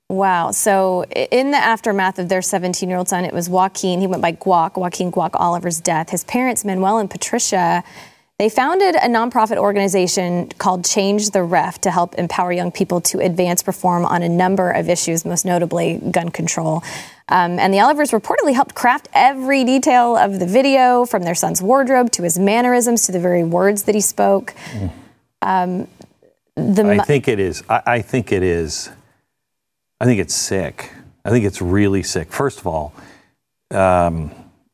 Wow. 0.08 0.52
So, 0.52 1.04
in 1.04 1.50
the 1.50 1.58
aftermath 1.58 2.18
of 2.18 2.28
their 2.28 2.40
17 2.40 2.88
year 2.88 2.96
old 2.96 3.08
son, 3.08 3.24
it 3.24 3.32
was 3.34 3.48
Joaquin. 3.48 4.00
He 4.00 4.06
went 4.06 4.22
by 4.22 4.32
Guac, 4.32 4.76
Joaquin 4.76 5.10
Guac 5.10 5.30
Oliver's 5.34 5.80
death. 5.80 6.10
His 6.10 6.24
parents, 6.24 6.64
Manuel 6.64 6.98
and 6.98 7.10
Patricia, 7.10 7.82
they 8.38 8.48
founded 8.48 8.94
a 8.94 9.08
nonprofit 9.08 9.56
organization 9.56 10.50
called 10.58 10.84
Change 10.84 11.30
the 11.30 11.42
Ref 11.42 11.80
to 11.80 11.90
help 11.90 12.14
empower 12.16 12.52
young 12.52 12.70
people 12.70 13.00
to 13.00 13.18
advance 13.18 13.66
reform 13.66 14.04
on 14.04 14.22
a 14.22 14.28
number 14.28 14.70
of 14.70 14.90
issues, 14.90 15.24
most 15.24 15.44
notably 15.44 15.98
gun 16.10 16.28
control. 16.28 16.82
Um, 17.28 17.58
and 17.58 17.72
the 17.72 17.80
Olivers 17.80 18.10
reportedly 18.10 18.52
helped 18.52 18.74
craft 18.74 19.08
every 19.14 19.64
detail 19.64 20.16
of 20.16 20.38
the 20.38 20.46
video, 20.46 21.06
from 21.06 21.22
their 21.22 21.34
son's 21.34 21.62
wardrobe 21.62 22.10
to 22.12 22.22
his 22.22 22.38
mannerisms 22.38 23.06
to 23.06 23.12
the 23.12 23.20
very 23.20 23.42
words 23.42 23.84
that 23.84 23.94
he 23.94 24.02
spoke. 24.02 24.54
Um, 25.42 25.88
I 26.56 27.04
think 27.04 27.28
it 27.28 27.38
is. 27.38 27.62
I, 27.68 27.82
I 27.86 28.02
think 28.02 28.32
it 28.32 28.42
is 28.42 28.90
I 30.00 30.04
think 30.04 30.20
it's 30.20 30.34
sick. 30.34 30.90
I 31.24 31.30
think 31.30 31.44
it's 31.44 31.62
really 31.62 32.02
sick. 32.02 32.30
First 32.30 32.60
of 32.60 32.66
all, 32.66 32.92
um, 33.70 34.30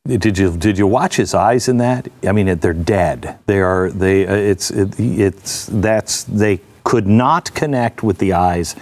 did 0.07 0.37
you 0.37 0.57
did 0.57 0.77
you 0.79 0.87
watch 0.87 1.17
his 1.17 1.33
eyes 1.33 1.69
in 1.69 1.79
that? 1.79 2.09
I 2.27 2.33
mean, 2.33 2.59
they're 2.59 2.73
dead. 2.73 3.39
They 3.47 3.61
are 3.61 3.91
they. 3.91 4.27
Uh, 4.27 4.35
it's 4.35 4.71
it, 4.71 4.99
it's 4.99 5.67
that's 5.67 6.25
they 6.25 6.61
could 6.83 7.07
not 7.07 7.55
connect 7.55 8.03
with 8.03 8.19
the 8.19 8.33
eyes, 8.33 8.75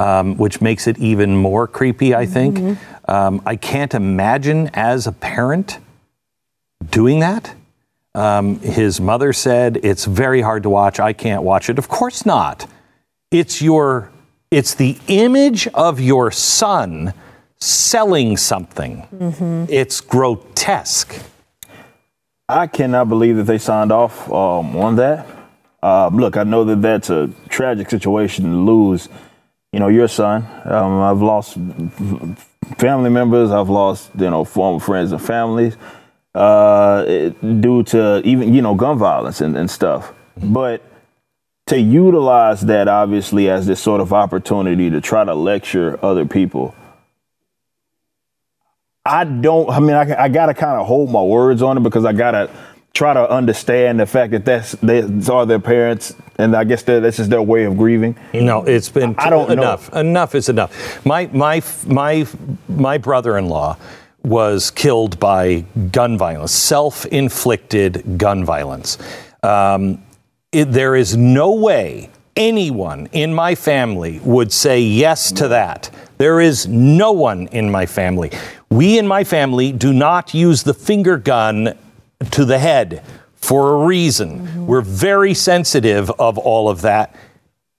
um, 0.00 0.36
which 0.36 0.60
makes 0.60 0.88
it 0.88 0.98
even 0.98 1.36
more 1.36 1.68
creepy. 1.68 2.14
I 2.14 2.26
think. 2.26 2.56
Mm-hmm. 2.58 3.10
Um, 3.10 3.40
I 3.46 3.54
can't 3.54 3.94
imagine 3.94 4.68
as 4.74 5.06
a 5.06 5.12
parent 5.12 5.78
doing 6.90 7.20
that. 7.20 7.54
Um, 8.16 8.60
his 8.60 8.98
mother 8.98 9.34
said 9.34 9.78
it's 9.82 10.06
very 10.06 10.40
hard 10.40 10.62
to 10.62 10.70
watch. 10.70 10.98
I 10.98 11.12
can't 11.12 11.42
watch 11.42 11.68
it. 11.68 11.78
Of 11.78 11.88
course 11.88 12.24
not. 12.24 12.66
It's 13.30 13.60
your 13.60 14.10
it's 14.50 14.74
the 14.74 14.96
image 15.08 15.66
of 15.68 16.00
your 16.00 16.30
son 16.30 17.12
selling 17.58 18.38
something. 18.38 19.06
Mm-hmm. 19.14 19.64
It's 19.68 20.00
grotesque. 20.00 21.20
I 22.48 22.68
cannot 22.68 23.10
believe 23.10 23.36
that 23.36 23.42
they 23.42 23.58
signed 23.58 23.92
off 23.92 24.32
um, 24.32 24.74
on 24.76 24.96
that. 24.96 25.26
Uh, 25.82 26.08
look, 26.08 26.38
I 26.38 26.44
know 26.44 26.64
that 26.64 26.80
that's 26.80 27.10
a 27.10 27.28
tragic 27.50 27.90
situation 27.90 28.44
to 28.44 28.56
lose, 28.56 29.10
you 29.72 29.80
know, 29.80 29.88
your 29.88 30.08
son. 30.08 30.46
Um, 30.64 31.00
I've 31.02 31.20
lost 31.20 31.58
family 32.78 33.10
members. 33.10 33.50
I've 33.50 33.68
lost, 33.68 34.10
you 34.16 34.30
know, 34.30 34.44
former 34.44 34.80
friends 34.80 35.12
and 35.12 35.20
families 35.20 35.76
uh, 36.36 37.30
due 37.60 37.82
to 37.84 38.20
even, 38.24 38.54
you 38.54 38.62
know, 38.62 38.74
gun 38.74 38.98
violence 38.98 39.40
and, 39.40 39.56
and 39.56 39.70
stuff. 39.70 40.12
Mm-hmm. 40.38 40.52
But 40.52 40.82
to 41.66 41.80
utilize 41.80 42.60
that 42.62 42.86
obviously 42.88 43.50
as 43.50 43.66
this 43.66 43.80
sort 43.80 44.00
of 44.00 44.12
opportunity 44.12 44.90
to 44.90 45.00
try 45.00 45.24
to 45.24 45.34
lecture 45.34 45.98
other 46.04 46.24
people. 46.24 46.74
I 49.04 49.24
don't, 49.24 49.70
I 49.70 49.80
mean, 49.80 49.92
I, 49.92 50.24
I 50.24 50.28
got 50.28 50.46
to 50.46 50.54
kind 50.54 50.80
of 50.80 50.86
hold 50.86 51.10
my 51.10 51.22
words 51.22 51.62
on 51.62 51.76
it 51.76 51.82
because 51.82 52.04
I 52.04 52.12
got 52.12 52.32
to 52.32 52.50
try 52.92 53.14
to 53.14 53.30
understand 53.30 54.00
the 54.00 54.06
fact 54.06 54.32
that 54.32 54.44
that's, 54.44 54.72
they 54.72 55.02
are 55.28 55.46
their 55.46 55.60
parents. 55.60 56.14
And 56.38 56.54
I 56.56 56.64
guess 56.64 56.82
that's 56.82 57.16
just 57.16 57.30
their 57.30 57.42
way 57.42 57.64
of 57.64 57.76
grieving. 57.76 58.16
No, 58.34 58.64
it's 58.64 58.88
been 58.88 59.14
I 59.18 59.30
don't 59.30 59.50
enough. 59.50 59.92
Know. 59.92 60.00
Enough 60.00 60.34
is 60.34 60.48
enough. 60.48 61.04
My 61.06 61.30
my 61.32 61.62
my 61.86 62.26
my 62.68 62.98
brother-in-law 62.98 63.76
was 64.26 64.72
killed 64.72 65.20
by 65.20 65.60
gun 65.92 66.18
violence, 66.18 66.50
self-inflicted 66.50 68.18
gun 68.18 68.44
violence. 68.44 68.98
Um, 69.44 70.02
it, 70.50 70.72
there 70.72 70.96
is 70.96 71.16
no 71.16 71.52
way 71.52 72.10
anyone 72.34 73.08
in 73.12 73.32
my 73.32 73.54
family 73.54 74.18
would 74.24 74.52
say 74.52 74.80
yes 74.80 75.30
to 75.32 75.48
that. 75.48 75.90
There 76.18 76.40
is 76.40 76.66
no 76.66 77.12
one 77.12 77.46
in 77.48 77.70
my 77.70 77.86
family. 77.86 78.32
We 78.68 78.98
in 78.98 79.06
my 79.06 79.22
family 79.22 79.70
do 79.70 79.92
not 79.92 80.34
use 80.34 80.64
the 80.64 80.74
finger 80.74 81.18
gun 81.18 81.78
to 82.32 82.44
the 82.44 82.58
head 82.58 83.04
for 83.36 83.74
a 83.74 83.86
reason. 83.86 84.40
Mm-hmm. 84.40 84.66
We're 84.66 84.80
very 84.80 85.34
sensitive 85.34 86.10
of 86.10 86.36
all 86.36 86.68
of 86.68 86.82
that. 86.82 87.14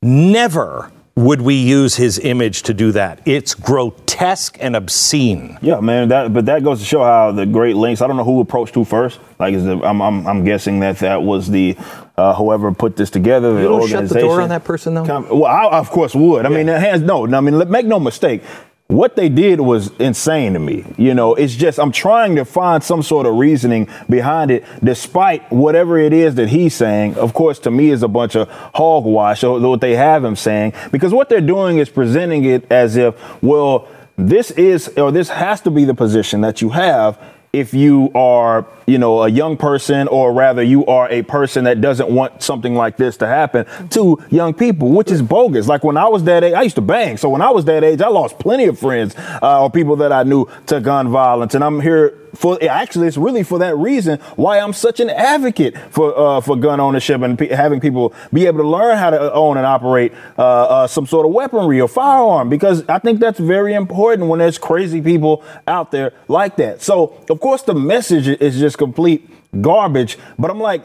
Never 0.01 0.93
would 1.17 1.41
we 1.41 1.55
use 1.55 1.95
his 1.95 2.19
image 2.19 2.61
to 2.61 2.75
do 2.75 2.91
that? 2.91 3.19
It's 3.25 3.55
grotesque 3.55 4.55
and 4.61 4.75
obscene. 4.75 5.57
Yeah, 5.63 5.79
man. 5.79 6.09
That, 6.09 6.31
but 6.31 6.45
that 6.45 6.63
goes 6.63 6.77
to 6.79 6.85
show 6.85 7.03
how 7.03 7.31
the 7.31 7.47
great 7.47 7.75
lengths. 7.75 8.03
I 8.03 8.07
don't 8.07 8.17
know 8.17 8.23
who 8.23 8.39
approached 8.39 8.75
who 8.75 8.85
first. 8.85 9.19
Like, 9.39 9.55
the, 9.55 9.81
I'm, 9.83 9.99
I'm, 9.99 10.27
I'm, 10.27 10.43
guessing 10.43 10.79
that 10.81 10.99
that 10.99 11.23
was 11.23 11.49
the 11.49 11.75
uh, 12.17 12.35
whoever 12.35 12.71
put 12.71 12.95
this 12.95 13.09
together. 13.09 13.55
The 13.55 13.61
you 13.61 13.67
don't 13.67 13.89
shut 13.89 14.09
the 14.09 14.19
door 14.19 14.41
on 14.41 14.49
that 14.49 14.63
person, 14.63 14.93
though. 14.93 15.03
Well, 15.03 15.45
I, 15.45 15.79
of 15.79 15.89
course 15.89 16.13
would. 16.13 16.45
I 16.45 16.49
yeah. 16.49 16.57
mean, 16.57 16.67
hands 16.67 17.01
no. 17.01 17.25
I 17.25 17.41
mean, 17.41 17.67
make 17.67 17.87
no 17.87 17.99
mistake 17.99 18.43
what 18.87 19.17
they 19.17 19.27
did 19.27 19.59
was 19.59 19.91
insane 19.97 20.53
to 20.53 20.59
me. 20.59 20.85
You 20.97 21.13
know, 21.13 21.35
it's 21.35 21.55
just 21.55 21.77
I'm 21.77 21.91
trying 21.91 22.37
to 22.37 22.45
find 22.45 22.81
some 22.81 23.03
sort 23.03 23.25
of 23.25 23.35
reasoning 23.35 23.89
behind 24.09 24.49
it, 24.49 24.63
despite 24.81 25.51
whatever 25.51 25.97
it 25.97 26.13
is 26.13 26.35
that 26.35 26.49
he's 26.49 26.73
saying. 26.73 27.15
Of 27.15 27.33
course, 27.33 27.59
to 27.59 27.71
me, 27.71 27.89
is 27.89 28.01
a 28.01 28.07
bunch 28.07 28.35
of 28.35 28.49
hogwash. 28.49 29.43
What 29.43 29.81
they 29.81 29.95
have 29.95 30.23
him 30.23 30.37
saying, 30.37 30.73
because 30.91 31.13
what 31.13 31.27
they're 31.27 31.41
doing 31.41 31.79
is 31.79 31.89
presenting 31.89 32.45
it 32.45 32.71
as 32.71 32.95
if, 32.95 33.15
well, 33.43 33.89
this 34.15 34.51
is 34.51 34.87
or 34.97 35.11
this 35.11 35.29
has 35.29 35.61
to 35.61 35.71
be 35.71 35.85
the 35.85 35.93
position 35.93 36.41
that 36.41 36.61
you 36.61 36.69
have 36.69 37.19
if 37.53 37.73
you 37.73 38.11
are, 38.13 38.65
you 38.85 38.97
know, 38.97 39.23
a 39.23 39.29
young 39.29 39.57
person, 39.57 40.07
or 40.07 40.33
rather, 40.33 40.61
you 40.61 40.85
are 40.85 41.09
a 41.09 41.23
person 41.23 41.63
that 41.63 41.81
doesn't 41.81 42.09
want 42.09 42.43
something 42.43 42.75
like 42.75 42.97
this 42.97 43.17
to 43.17 43.27
happen 43.27 43.65
to 43.89 44.21
young 44.29 44.53
people, 44.53 44.89
which 44.89 45.11
is 45.11 45.21
bogus. 45.21 45.67
Like 45.67 45.83
when 45.83 45.97
I 45.97 46.07
was 46.07 46.23
that 46.25 46.43
age, 46.43 46.53
I 46.53 46.61
used 46.63 46.75
to 46.75 46.81
bang. 46.81 47.17
So 47.17 47.29
when 47.29 47.41
I 47.41 47.49
was 47.51 47.65
that 47.65 47.83
age, 47.83 48.01
I 48.01 48.09
lost 48.09 48.39
plenty 48.39 48.65
of 48.65 48.77
friends 48.77 49.15
uh, 49.17 49.63
or 49.63 49.71
people 49.71 49.95
that 49.97 50.11
I 50.11 50.23
knew 50.23 50.47
to 50.67 50.79
gun 50.79 51.09
violence. 51.09 51.55
And 51.55 51.63
I'm 51.63 51.79
here 51.79 52.26
for 52.37 52.61
actually 52.63 53.07
it's 53.07 53.17
really 53.17 53.43
for 53.43 53.59
that 53.59 53.75
reason 53.77 54.19
why 54.35 54.59
I'm 54.59 54.73
such 54.73 54.99
an 54.99 55.09
advocate 55.09 55.75
for 55.89 56.17
uh, 56.17 56.41
for 56.41 56.55
gun 56.55 56.79
ownership 56.79 57.21
and 57.21 57.39
having 57.39 57.79
people 57.79 58.13
be 58.31 58.45
able 58.45 58.59
to 58.59 58.67
learn 58.67 58.97
how 58.97 59.09
to 59.09 59.33
own 59.33 59.57
and 59.57 59.65
operate 59.65 60.13
uh, 60.37 60.41
uh, 60.41 60.87
some 60.87 61.05
sort 61.05 61.25
of 61.25 61.33
weaponry 61.33 61.81
or 61.81 61.87
firearm 61.87 62.49
because 62.49 62.87
I 62.87 62.99
think 62.99 63.19
that's 63.19 63.39
very 63.39 63.73
important 63.73 64.29
when 64.29 64.39
there's 64.39 64.57
crazy 64.57 65.01
people 65.01 65.43
out 65.67 65.91
there 65.91 66.13
like 66.27 66.57
that. 66.57 66.81
So 66.81 67.19
of 67.29 67.39
course 67.39 67.63
the 67.63 67.73
message 67.73 68.27
is 68.27 68.59
just 68.59 68.77
complete 68.77 69.29
garbage, 69.61 70.17
but 70.37 70.51
I'm 70.51 70.59
like, 70.59 70.83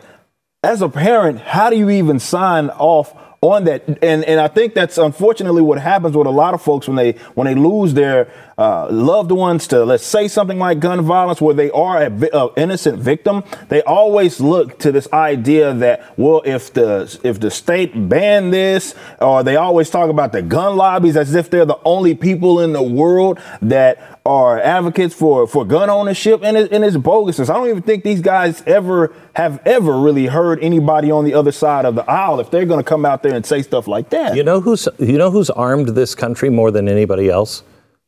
as 0.63 0.81
a 0.81 0.89
parent, 0.89 1.41
how 1.41 1.71
do 1.71 1.77
you 1.77 1.91
even 1.91 2.21
sign 2.21 2.71
off 2.71 3.15
on 3.43 3.65
that? 3.65 3.87
And 4.03 4.25
and 4.25 4.41
I 4.41 4.49
think 4.49 4.73
that's 4.73 4.97
unfortunately 4.97 5.61
what 5.61 5.79
happens 5.79 6.17
with 6.17 6.27
a 6.27 6.31
lot 6.31 6.55
of 6.55 6.63
folks 6.63 6.87
when 6.89 6.97
they 6.97 7.13
when 7.35 7.47
they 7.47 7.55
lose 7.55 7.93
their 7.93 8.33
uh, 8.59 8.89
loved 8.91 9.33
ones 9.33 9.67
to 9.67 9.85
let's 9.85 10.05
say 10.05 10.29
something 10.29 10.59
like 10.59 10.79
gun 10.79 11.01
violence 11.03 11.41
where 11.41 11.55
they 11.55 11.71
are 11.73 12.01
an 12.03 12.51
innocent 12.57 12.99
victim 12.99 13.43
they 13.69 13.83
always 13.83 14.41
look 14.41 14.79
to 14.79 14.93
this 14.93 15.09
idea 15.13 15.75
that 15.75 16.17
well 16.17 16.43
if 16.45 16.73
the 16.73 17.19
if 17.25 17.41
the 17.41 17.51
state 17.51 18.09
banned 18.09 18.53
this 18.53 18.95
or 19.21 19.43
they 19.43 19.57
always 19.57 19.91
talk 19.91 20.11
about 20.11 20.33
the 20.33 20.43
gun 20.43 20.77
lobbies 20.77 21.17
as 21.17 21.35
if 21.35 21.51
they're 21.51 21.65
the 21.65 21.81
only 21.85 22.15
people 22.15 22.61
in 22.61 22.73
the 22.73 22.83
world 22.83 23.41
that 23.61 24.21
are 24.25 24.61
advocates 24.61 25.15
for 25.15 25.47
for 25.49 25.65
gun 25.65 25.91
ownership 25.91 26.45
and, 26.45 26.57
it, 26.57 26.71
and 26.73 26.85
it's 26.85 26.97
bogus 26.97 27.41
i 27.41 27.55
don't 27.55 27.69
even 27.69 27.83
think 27.83 28.05
these 28.05 28.21
guys 28.21 28.63
ever 28.67 29.13
have 29.35 29.61
ever 29.67 29.99
really 29.99 30.27
heard 30.27 30.63
anybody 30.63 31.11
on 31.11 31.25
the 31.25 31.35
other 31.35 31.53
side 31.53 31.85
of 31.85 31.95
the 31.95 32.09
aisle 32.11 32.41
if 32.41 32.51
they're 32.51 32.67
going 32.67 32.81
to 32.81 32.89
come 32.89 33.05
out 33.05 33.23
there 33.23 33.35
and 33.35 33.45
say 33.47 33.63
stuff 33.63 33.89
like 33.89 34.11
that 34.11 34.37
you 34.37 34.43
know 34.43 34.61
who's 34.61 34.89
you 34.99 35.19
know 35.19 35.31
who's 35.31 35.51
armed 35.51 35.89
this 35.89 36.15
country 36.15 36.51
more 36.51 36.71
than 36.71 36.89
anybody 36.89 37.29
else 37.29 37.63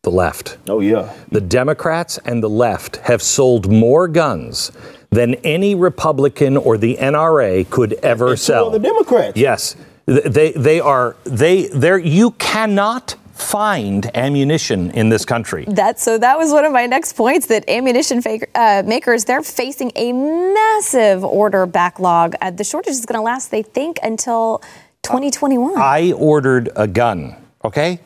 the 0.05 0.11
left. 0.11 0.59
Oh, 0.69 0.81
yeah. 0.81 1.13
The 1.33 1.41
Democrats 1.41 2.19
and 2.25 2.43
the 2.43 2.49
left 2.49 2.97
have 2.99 3.21
sold 3.21 3.71
more 3.71 4.07
guns 4.07 4.71
than 5.11 5.35
any 5.37 5.75
Republican 5.75 6.57
or 6.57 6.79
the 6.79 6.97
NRA 6.97 7.69
could 7.69 7.95
ever 7.95 8.31
and 8.31 8.39
sell. 8.39 8.71
the 8.71 8.79
Democrats. 8.79 9.37
Yes. 9.37 9.75
They, 10.07 10.53
they 10.53 10.81
are, 10.81 11.17
they, 11.25 11.67
they're, 11.69 11.99
you 11.99 12.33
cannot 12.33 13.17
find 13.35 14.11
ammunition 14.17 14.91
in 14.93 15.09
this 15.09 15.25
country. 15.25 15.65
That 15.69 15.99
so 16.01 16.19
that 16.19 16.39
was 16.39 16.53
one 16.53 16.65
of 16.65 16.73
my 16.73 16.87
next 16.87 17.15
points. 17.15 17.47
That 17.47 17.69
ammunition 17.69 18.23
faker, 18.23 18.47
uh, 18.55 18.83
makers 18.87 19.25
they're 19.25 19.43
facing 19.43 19.93
a 19.97 20.13
massive 20.13 21.25
order 21.25 21.67
backlog. 21.67 22.35
Uh, 22.41 22.51
the 22.51 22.65
shortage 22.65 22.93
is 22.93 23.07
going 23.07 23.19
to 23.19 23.23
last, 23.23 23.51
they 23.51 23.63
think, 23.63 23.99
until 24.03 24.63
2021. 25.03 25.75
I 25.77 26.13
ordered 26.13 26.71
a 26.77 26.87
gun. 26.87 27.37
Okay, 27.65 27.99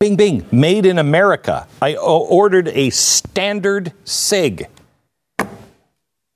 Bing, 0.00 0.16
bing, 0.16 0.46
made 0.50 0.86
in 0.86 0.98
America. 0.98 1.68
I 1.82 1.94
ordered 1.94 2.68
a 2.68 2.88
standard 2.88 3.92
SIG. 4.04 4.66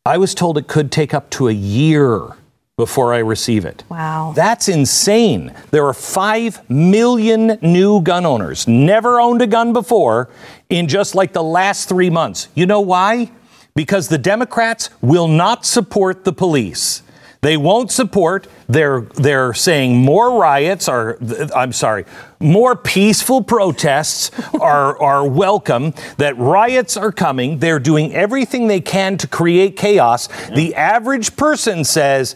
I 0.05 0.19
was 0.19 0.35
told 0.35 0.59
it 0.59 0.69
could 0.69 0.93
take 0.93 1.15
up 1.15 1.31
to 1.31 1.49
a 1.49 1.53
year 1.53 2.37
before 2.77 3.15
I 3.15 3.19
receive 3.19 3.65
it. 3.65 3.85
Wow. 3.89 4.33
That's 4.35 4.69
insane. 4.69 5.55
There 5.71 5.87
are 5.87 5.95
5 5.95 6.69
million 6.69 7.59
new 7.63 8.01
gun 8.03 8.27
owners, 8.27 8.67
never 8.67 9.21
owned 9.21 9.43
a 9.43 9.47
gun 9.47 9.73
before, 9.73 10.29
in 10.69 10.89
just 10.89 11.15
like 11.15 11.33
the 11.33 11.43
last 11.43 11.89
three 11.89 12.11
months. 12.11 12.49
You 12.55 12.67
know 12.67 12.81
why? 12.81 13.31
Because 13.77 14.09
the 14.09 14.19
Democrats 14.19 14.91
will 15.01 15.29
not 15.29 15.65
support 15.65 16.25
the 16.25 16.33
police. 16.33 17.03
They 17.43 17.59
won't 17.59 17.91
support. 17.91 18.47
They're 18.71 19.03
they're 19.17 19.53
saying 19.53 19.99
more 19.99 20.41
riots 20.41 20.89
are. 20.89 21.19
I'm 21.55 21.73
sorry, 21.73 22.07
more 22.41 22.75
peaceful 22.75 23.43
protests 23.43 24.31
are 24.55 24.99
are 24.99 25.29
welcome. 25.29 25.93
That 26.17 26.39
riots 26.39 26.97
are 26.97 27.13
coming. 27.13 27.59
They're 27.59 27.79
doing 27.79 28.15
everything 28.15 28.67
they 28.69 28.81
can 28.81 29.19
to 29.19 29.29
create 29.29 29.77
chaos. 29.77 30.29
The 30.55 30.75
average 30.75 31.37
person 31.37 31.85
says 31.85 32.35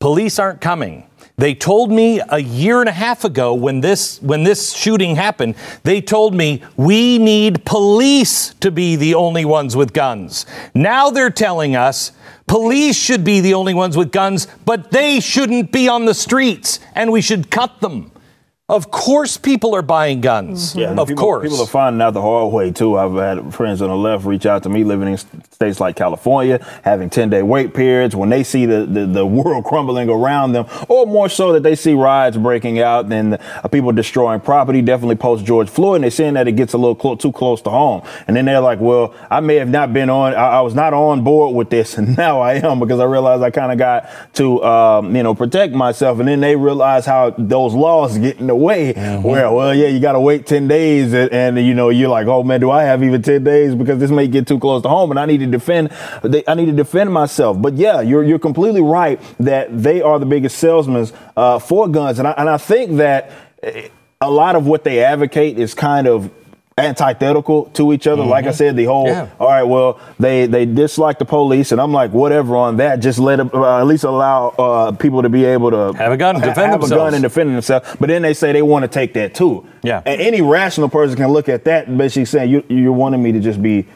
police 0.00 0.38
aren't 0.38 0.60
coming. 0.60 1.04
They 1.36 1.54
told 1.54 1.92
me 1.92 2.20
a 2.28 2.38
year 2.38 2.80
and 2.80 2.88
a 2.88 2.92
half 2.92 3.24
ago 3.24 3.54
when 3.54 3.80
this 3.80 4.20
when 4.22 4.42
this 4.42 4.72
shooting 4.72 5.14
happened, 5.14 5.54
they 5.84 6.00
told 6.00 6.34
me 6.34 6.64
we 6.76 7.18
need 7.18 7.64
police 7.64 8.54
to 8.54 8.72
be 8.72 8.96
the 8.96 9.14
only 9.14 9.44
ones 9.44 9.76
with 9.76 9.92
guns. 9.92 10.46
Now 10.74 11.10
they're 11.10 11.30
telling 11.30 11.76
us 11.76 12.10
police 12.48 12.96
should 12.96 13.22
be 13.22 13.40
the 13.40 13.54
only 13.54 13.74
ones 13.74 13.96
with 13.96 14.10
guns, 14.10 14.48
but 14.64 14.90
they 14.90 15.20
shouldn't 15.20 15.70
be 15.70 15.88
on 15.88 16.06
the 16.06 16.14
streets 16.14 16.80
and 16.96 17.12
we 17.12 17.20
should 17.20 17.52
cut 17.52 17.80
them. 17.80 18.10
Of 18.70 18.90
course, 18.90 19.38
people 19.38 19.74
are 19.74 19.80
buying 19.80 20.20
guns. 20.20 20.74
Yeah, 20.74 20.90
of 20.90 21.08
people, 21.08 21.22
course. 21.22 21.42
People 21.42 21.62
are 21.62 21.66
finding 21.66 22.02
out 22.02 22.12
the 22.12 22.20
hard 22.20 22.52
way, 22.52 22.70
too. 22.70 22.98
I've 22.98 23.14
had 23.14 23.54
friends 23.54 23.80
on 23.80 23.88
the 23.88 23.96
left 23.96 24.26
reach 24.26 24.44
out 24.44 24.62
to 24.64 24.68
me 24.68 24.84
living 24.84 25.08
in 25.08 25.16
states 25.16 25.80
like 25.80 25.96
California, 25.96 26.62
having 26.84 27.08
10 27.08 27.30
day 27.30 27.42
wait 27.42 27.72
periods. 27.72 28.14
When 28.14 28.28
they 28.28 28.44
see 28.44 28.66
the, 28.66 28.84
the, 28.84 29.06
the, 29.06 29.26
world 29.26 29.64
crumbling 29.64 30.10
around 30.10 30.52
them, 30.52 30.66
or 30.86 31.06
more 31.06 31.30
so 31.30 31.54
that 31.54 31.62
they 31.62 31.74
see 31.74 31.94
riots 31.94 32.36
breaking 32.36 32.78
out 32.78 33.10
and 33.10 33.34
uh, 33.34 33.68
people 33.68 33.90
destroying 33.92 34.40
property, 34.40 34.82
definitely 34.82 35.16
post 35.16 35.46
George 35.46 35.70
Floyd, 35.70 35.96
and 35.96 36.04
they're 36.04 36.10
saying 36.10 36.34
that 36.34 36.46
it 36.46 36.52
gets 36.52 36.74
a 36.74 36.78
little 36.78 36.94
clo- 36.94 37.16
too 37.16 37.32
close 37.32 37.62
to 37.62 37.70
home. 37.70 38.02
And 38.26 38.36
then 38.36 38.44
they're 38.44 38.60
like, 38.60 38.80
well, 38.80 39.14
I 39.30 39.40
may 39.40 39.54
have 39.54 39.70
not 39.70 39.94
been 39.94 40.10
on, 40.10 40.34
I, 40.34 40.58
I 40.58 40.60
was 40.60 40.74
not 40.74 40.92
on 40.92 41.24
board 41.24 41.56
with 41.56 41.70
this, 41.70 41.96
and 41.96 42.16
now 42.18 42.40
I 42.40 42.56
am 42.56 42.80
because 42.80 43.00
I 43.00 43.04
realized 43.04 43.42
I 43.42 43.50
kind 43.50 43.72
of 43.72 43.78
got 43.78 44.10
to, 44.34 44.62
um, 44.62 45.16
you 45.16 45.22
know, 45.22 45.34
protect 45.34 45.72
myself. 45.72 46.18
And 46.18 46.28
then 46.28 46.40
they 46.40 46.54
realize 46.54 47.06
how 47.06 47.30
those 47.30 47.72
laws 47.72 48.18
get 48.18 48.38
in 48.38 48.46
the 48.46 48.57
way. 48.58 48.94
Mm-hmm 48.94 49.28
where, 49.28 49.52
well, 49.52 49.74
yeah, 49.74 49.88
you 49.88 50.00
got 50.00 50.12
to 50.12 50.20
wait 50.20 50.46
10 50.46 50.68
days. 50.68 51.12
And, 51.12 51.32
and, 51.32 51.58
you 51.58 51.74
know, 51.74 51.90
you're 51.90 52.08
like, 52.08 52.26
oh, 52.26 52.42
man, 52.42 52.60
do 52.60 52.70
I 52.70 52.84
have 52.84 53.02
even 53.02 53.22
10 53.22 53.44
days? 53.44 53.74
Because 53.74 53.98
this 53.98 54.10
may 54.10 54.26
get 54.26 54.46
too 54.46 54.58
close 54.58 54.82
to 54.82 54.88
home 54.88 55.10
and 55.10 55.20
I 55.20 55.26
need 55.26 55.38
to 55.38 55.46
defend, 55.46 55.90
I 56.22 56.54
need 56.54 56.66
to 56.66 56.72
defend 56.72 57.12
myself. 57.12 57.60
But 57.60 57.74
yeah, 57.74 58.00
you're, 58.00 58.24
you're 58.24 58.38
completely 58.38 58.80
right 58.80 59.20
that 59.40 59.82
they 59.82 60.02
are 60.02 60.18
the 60.18 60.26
biggest 60.26 60.58
salesmen 60.58 61.08
uh, 61.36 61.58
for 61.58 61.88
guns. 61.88 62.18
And 62.18 62.28
I, 62.28 62.32
and 62.32 62.48
I 62.48 62.56
think 62.56 62.96
that 62.96 63.30
eh, 63.62 63.88
a 64.20 64.30
lot 64.30 64.56
of 64.56 64.66
what 64.66 64.84
they 64.84 65.04
advocate 65.04 65.58
is 65.58 65.74
kind 65.74 66.06
of 66.06 66.30
antithetical 66.78 67.66
to 67.74 67.92
each 67.92 68.06
other. 68.06 68.22
Mm-hmm. 68.22 68.30
Like 68.30 68.44
I 68.44 68.48
mm-hmm. 68.48 68.56
said, 68.56 68.76
the 68.76 68.84
whole 68.84 69.06
yeah. 69.06 69.28
all 69.38 69.48
right, 69.48 69.62
well, 69.62 70.00
they 70.18 70.46
they 70.46 70.66
dislike 70.66 71.18
the 71.18 71.24
police, 71.24 71.72
and 71.72 71.80
I'm 71.80 71.92
like, 71.92 72.12
whatever 72.12 72.56
on 72.56 72.76
that. 72.78 72.96
Just 73.00 73.18
let 73.18 73.40
it, 73.40 73.52
uh, 73.54 73.78
at 73.78 73.86
least 73.86 74.04
allow 74.04 74.48
uh, 74.50 74.92
people 74.92 75.22
to 75.22 75.28
be 75.28 75.44
able 75.44 75.70
to 75.70 75.92
have 75.98 76.12
a 76.12 76.16
gun, 76.16 76.36
defend 76.36 76.56
have 76.56 76.80
themselves. 76.80 76.92
a 76.92 76.94
gun 76.94 77.14
and 77.14 77.22
defend 77.22 77.54
themselves. 77.54 77.96
But 77.98 78.08
then 78.08 78.22
they 78.22 78.34
say 78.34 78.52
they 78.52 78.62
want 78.62 78.84
to 78.84 78.88
take 78.88 79.14
that 79.14 79.34
too. 79.34 79.66
Yeah, 79.82 80.02
and 80.04 80.20
any 80.20 80.40
rational 80.40 80.88
person 80.88 81.16
can 81.16 81.28
look 81.28 81.48
at 81.48 81.64
that 81.64 81.88
and 81.88 81.98
basically 81.98 82.26
saying 82.26 82.50
you 82.50 82.64
you're 82.68 82.92
wanting 82.92 83.22
me 83.22 83.32
to 83.32 83.40
just 83.40 83.62
be 83.62 83.86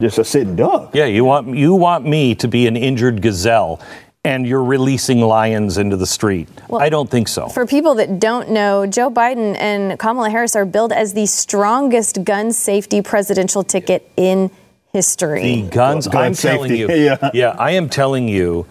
just 0.00 0.18
a 0.18 0.24
sitting 0.24 0.56
duck. 0.56 0.94
Yeah, 0.94 1.06
you 1.06 1.24
want 1.24 1.56
you 1.56 1.74
want 1.74 2.06
me 2.06 2.34
to 2.36 2.48
be 2.48 2.66
an 2.66 2.76
injured 2.76 3.22
gazelle 3.22 3.80
and 4.24 4.46
you're 4.46 4.62
releasing 4.62 5.20
lions 5.20 5.78
into 5.78 5.96
the 5.96 6.06
street. 6.06 6.48
Well, 6.68 6.80
I 6.80 6.88
don't 6.88 7.10
think 7.10 7.26
so. 7.26 7.48
For 7.48 7.66
people 7.66 7.94
that 7.96 8.20
don't 8.20 8.50
know, 8.50 8.86
Joe 8.86 9.10
Biden 9.10 9.56
and 9.58 9.98
Kamala 9.98 10.30
Harris 10.30 10.54
are 10.54 10.64
billed 10.64 10.92
as 10.92 11.12
the 11.14 11.26
strongest 11.26 12.22
gun 12.22 12.52
safety 12.52 13.02
presidential 13.02 13.64
ticket 13.64 14.08
in 14.16 14.50
history. 14.92 15.62
The 15.62 15.70
guns, 15.70 16.06
gun 16.06 16.22
I'm 16.22 16.34
safety. 16.34 16.56
telling 16.56 16.76
you. 16.76 16.88
yeah. 17.04 17.30
yeah, 17.34 17.56
I 17.58 17.72
am 17.72 17.88
telling 17.88 18.28
you. 18.28 18.66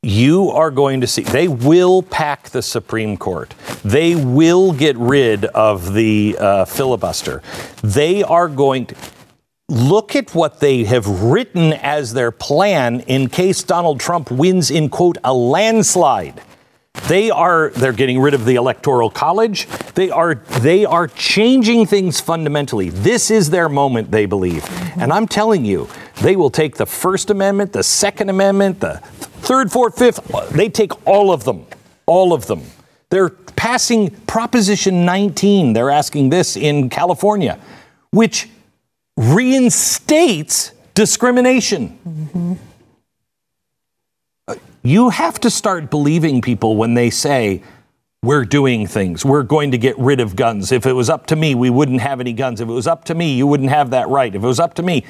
You 0.00 0.50
are 0.50 0.70
going 0.70 1.00
to 1.00 1.08
see, 1.08 1.22
they 1.22 1.48
will 1.48 2.04
pack 2.04 2.50
the 2.50 2.62
Supreme 2.62 3.16
Court. 3.16 3.52
They 3.84 4.14
will 4.14 4.72
get 4.72 4.96
rid 4.96 5.44
of 5.46 5.92
the 5.92 6.36
uh, 6.38 6.64
filibuster. 6.66 7.42
They 7.82 8.22
are 8.22 8.46
going 8.46 8.86
to, 8.86 8.94
look 9.68 10.16
at 10.16 10.34
what 10.34 10.60
they 10.60 10.84
have 10.84 11.06
written 11.06 11.74
as 11.74 12.14
their 12.14 12.30
plan 12.30 13.00
in 13.00 13.28
case 13.28 13.62
Donald 13.62 14.00
Trump 14.00 14.30
wins 14.30 14.70
in 14.70 14.88
quote 14.88 15.18
a 15.24 15.32
landslide. 15.32 16.40
They 17.06 17.30
are 17.30 17.70
they're 17.70 17.92
getting 17.92 18.18
rid 18.18 18.34
of 18.34 18.44
the 18.44 18.56
electoral 18.56 19.10
college. 19.10 19.66
They 19.94 20.10
are 20.10 20.34
they 20.34 20.84
are 20.84 21.06
changing 21.06 21.86
things 21.86 22.20
fundamentally. 22.20 22.88
This 22.90 23.30
is 23.30 23.50
their 23.50 23.68
moment, 23.68 24.10
they 24.10 24.26
believe. 24.26 24.64
And 24.98 25.12
I'm 25.12 25.28
telling 25.28 25.64
you, 25.64 25.88
they 26.22 26.34
will 26.34 26.50
take 26.50 26.76
the 26.76 26.86
First 26.86 27.30
Amendment, 27.30 27.72
the 27.72 27.84
Second 27.84 28.30
Amendment, 28.30 28.80
the 28.80 28.96
third, 28.96 29.70
fourth, 29.70 29.98
fifth, 29.98 30.20
they 30.50 30.68
take 30.68 31.06
all 31.06 31.30
of 31.30 31.44
them. 31.44 31.66
All 32.06 32.32
of 32.32 32.46
them. 32.46 32.62
They're 33.10 33.30
passing 33.30 34.10
Proposition 34.26 35.04
19. 35.04 35.74
They're 35.74 35.90
asking 35.90 36.30
this 36.30 36.56
in 36.56 36.90
California, 36.90 37.58
which 38.10 38.48
reinstates 39.18 40.70
discrimination. 40.94 41.98
Mm-hmm. 42.08 42.52
You 44.84 45.10
have 45.10 45.40
to 45.40 45.50
start 45.50 45.90
believing 45.90 46.40
people 46.40 46.76
when 46.76 46.94
they 46.94 47.10
say, 47.10 47.62
we're 48.22 48.44
doing 48.44 48.86
things. 48.86 49.24
We're 49.24 49.42
going 49.42 49.72
to 49.72 49.78
get 49.78 49.98
rid 49.98 50.20
of 50.20 50.36
guns. 50.36 50.70
If 50.70 50.86
it 50.86 50.92
was 50.92 51.10
up 51.10 51.26
to 51.26 51.36
me, 51.36 51.56
we 51.56 51.68
wouldn't 51.68 52.00
have 52.00 52.20
any 52.20 52.32
guns. 52.32 52.60
If 52.60 52.68
it 52.68 52.72
was 52.72 52.86
up 52.86 53.04
to 53.06 53.14
me, 53.14 53.34
you 53.34 53.46
wouldn't 53.46 53.70
have 53.70 53.90
that 53.90 54.08
right. 54.08 54.32
If 54.32 54.42
it 54.42 54.46
was 54.46 54.60
up 54.60 54.74
to 54.74 54.82
me, 54.84 55.04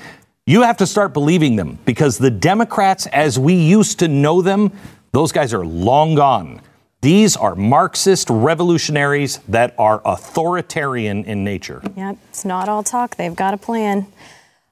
you 0.47 0.63
have 0.63 0.79
to 0.79 0.87
start 0.87 1.13
believing 1.13 1.57
them 1.57 1.79
because 1.85 2.17
the 2.17 2.31
Democrats, 2.31 3.07
as 3.09 3.39
we 3.39 3.55
used 3.55 3.99
to 3.99 4.09
know 4.09 4.41
them, 4.41 4.73
those 5.13 5.33
guys 5.33 5.53
are 5.53 5.67
long 5.67 6.15
gone. 6.15 6.63
These 7.01 7.37
are 7.37 7.55
Marxist 7.55 8.29
revolutionaries 8.29 9.39
that 9.47 9.73
are 9.79 10.03
authoritarian 10.05 11.25
in 11.25 11.45
nature. 11.45 11.81
Yeah, 11.97 12.15
it's 12.29 12.45
not 12.45 12.69
all 12.69 12.83
talk. 12.83 13.15
They've 13.15 13.37
got 13.37 13.55
a 13.55 13.57
plan. 13.57 14.09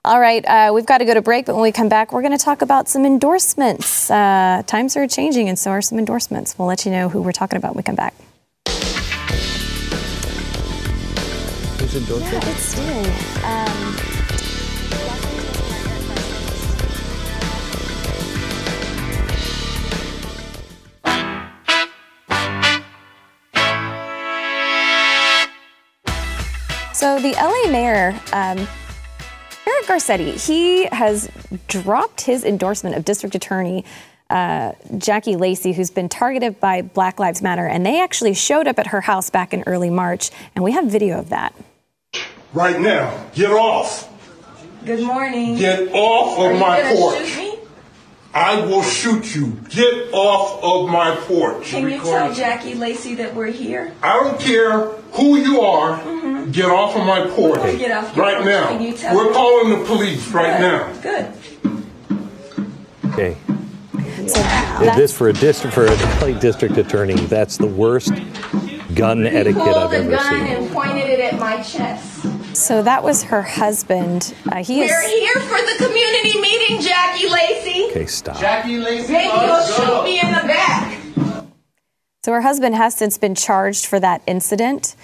All 0.04 0.18
right, 0.18 0.44
uh, 0.44 0.72
we've 0.74 0.86
got 0.86 0.98
to 0.98 1.04
go 1.04 1.14
to 1.14 1.22
break, 1.22 1.46
but 1.46 1.54
when 1.54 1.62
we 1.62 1.70
come 1.70 1.88
back, 1.88 2.12
we're 2.12 2.22
going 2.22 2.36
to 2.36 2.44
talk 2.44 2.62
about 2.62 2.88
some 2.88 3.04
endorsements. 3.04 4.10
Uh, 4.10 4.64
times 4.66 4.96
are 4.96 5.06
changing, 5.06 5.48
and 5.48 5.56
so 5.56 5.70
are 5.70 5.80
some 5.80 5.98
endorsements. 6.00 6.58
We'll 6.58 6.66
let 6.66 6.84
you 6.84 6.90
know 6.90 7.08
who 7.08 7.22
we're 7.22 7.30
talking 7.30 7.58
about 7.58 7.76
when 7.76 7.78
we 7.78 7.82
come 7.84 7.94
back. 7.94 8.12
Who's 11.78 11.94
endorsing? 11.94 12.32
Yeah, 12.32 12.48
it's 12.48 12.62
still. 12.62 13.44
Um, 13.44 14.15
So 26.96 27.18
the 27.20 27.32
LA 27.32 27.70
mayor, 27.70 28.18
um, 28.32 28.56
Eric 29.66 29.84
Garcetti, 29.84 30.42
he 30.46 30.86
has 30.86 31.30
dropped 31.68 32.22
his 32.22 32.42
endorsement 32.42 32.96
of 32.96 33.04
District 33.04 33.34
Attorney 33.34 33.84
uh, 34.30 34.72
Jackie 34.96 35.36
Lacey, 35.36 35.74
who's 35.74 35.90
been 35.90 36.08
targeted 36.08 36.58
by 36.58 36.80
Black 36.80 37.20
Lives 37.20 37.42
Matter, 37.42 37.66
and 37.66 37.84
they 37.84 38.00
actually 38.00 38.32
showed 38.32 38.66
up 38.66 38.78
at 38.78 38.86
her 38.86 39.02
house 39.02 39.28
back 39.28 39.52
in 39.52 39.62
early 39.66 39.90
March, 39.90 40.30
and 40.54 40.64
we 40.64 40.72
have 40.72 40.86
video 40.86 41.18
of 41.18 41.28
that. 41.28 41.54
Right 42.54 42.80
now, 42.80 43.26
get 43.34 43.50
off. 43.50 44.10
Good 44.86 45.04
morning. 45.04 45.56
Get 45.56 45.92
off 45.92 46.38
of 46.38 46.58
my 46.58 46.80
porch. 46.96 47.55
I 48.36 48.60
will 48.66 48.82
shoot 48.82 49.34
you. 49.34 49.52
Get 49.70 50.12
off 50.12 50.62
of 50.62 50.90
my 50.90 51.16
porch. 51.20 51.68
Can 51.68 51.88
you 51.88 51.98
tell 51.98 52.34
Jackie 52.34 52.74
Lacey 52.74 53.14
that 53.14 53.34
we're 53.34 53.46
here? 53.46 53.94
I 54.02 54.12
don't 54.12 54.38
care 54.38 54.88
who 55.12 55.38
you 55.38 55.62
are. 55.62 55.98
Mm-hmm. 55.98 56.50
Get 56.50 56.66
off 56.66 56.94
of 56.94 57.06
my 57.06 57.26
porch. 57.28 57.62
Get 57.78 57.92
off 57.92 58.14
right 58.14 58.34
porch. 58.34 59.02
now. 59.02 59.14
We're 59.14 59.32
calling 59.32 59.78
the 59.78 59.86
police 59.86 60.28
right 60.28 60.60
now. 60.60 60.92
Good. 61.00 61.32
Okay. 63.06 63.38
So 64.28 64.42
this 64.96 65.16
for 65.16 65.30
a 65.30 65.32
district 65.32 65.74
for 65.74 65.86
a 65.86 65.96
LA 66.20 66.38
district 66.38 66.76
attorney, 66.76 67.14
that's 67.14 67.56
the 67.56 67.66
worst 67.66 68.12
gun 68.94 69.22
he 69.22 69.28
etiquette 69.28 69.62
I've 69.62 69.94
ever 69.94 69.94
seen. 69.94 69.94
Pulled 69.94 70.10
the 70.10 70.16
gun 70.16 70.46
and 70.46 70.70
pointed 70.72 71.08
it 71.08 71.20
at 71.20 71.40
my 71.40 71.62
chest. 71.62 72.35
So 72.56 72.82
that 72.82 73.02
was 73.02 73.22
her 73.24 73.42
husband. 73.42 74.34
Uh, 74.50 74.64
he 74.64 74.78
We're 74.78 74.84
is... 74.86 75.12
here 75.12 75.40
for 75.42 75.58
the 75.58 75.74
community 75.76 76.40
meeting, 76.40 76.80
Jackie 76.80 77.28
Lacey. 77.28 77.90
Okay, 77.90 78.06
stop. 78.06 78.38
Jackie 78.40 78.78
Lacey. 78.78 79.12
Then 79.12 79.46
you'll 79.46 79.62
shoot 79.62 80.04
me 80.04 80.20
in 80.20 80.28
the 80.28 80.48
back. 80.48 80.98
So 82.24 82.32
her 82.32 82.40
husband 82.40 82.74
has 82.74 82.96
since 82.96 83.18
been 83.18 83.34
charged 83.34 83.84
for 83.84 84.00
that 84.00 84.22
incident. 84.26 84.96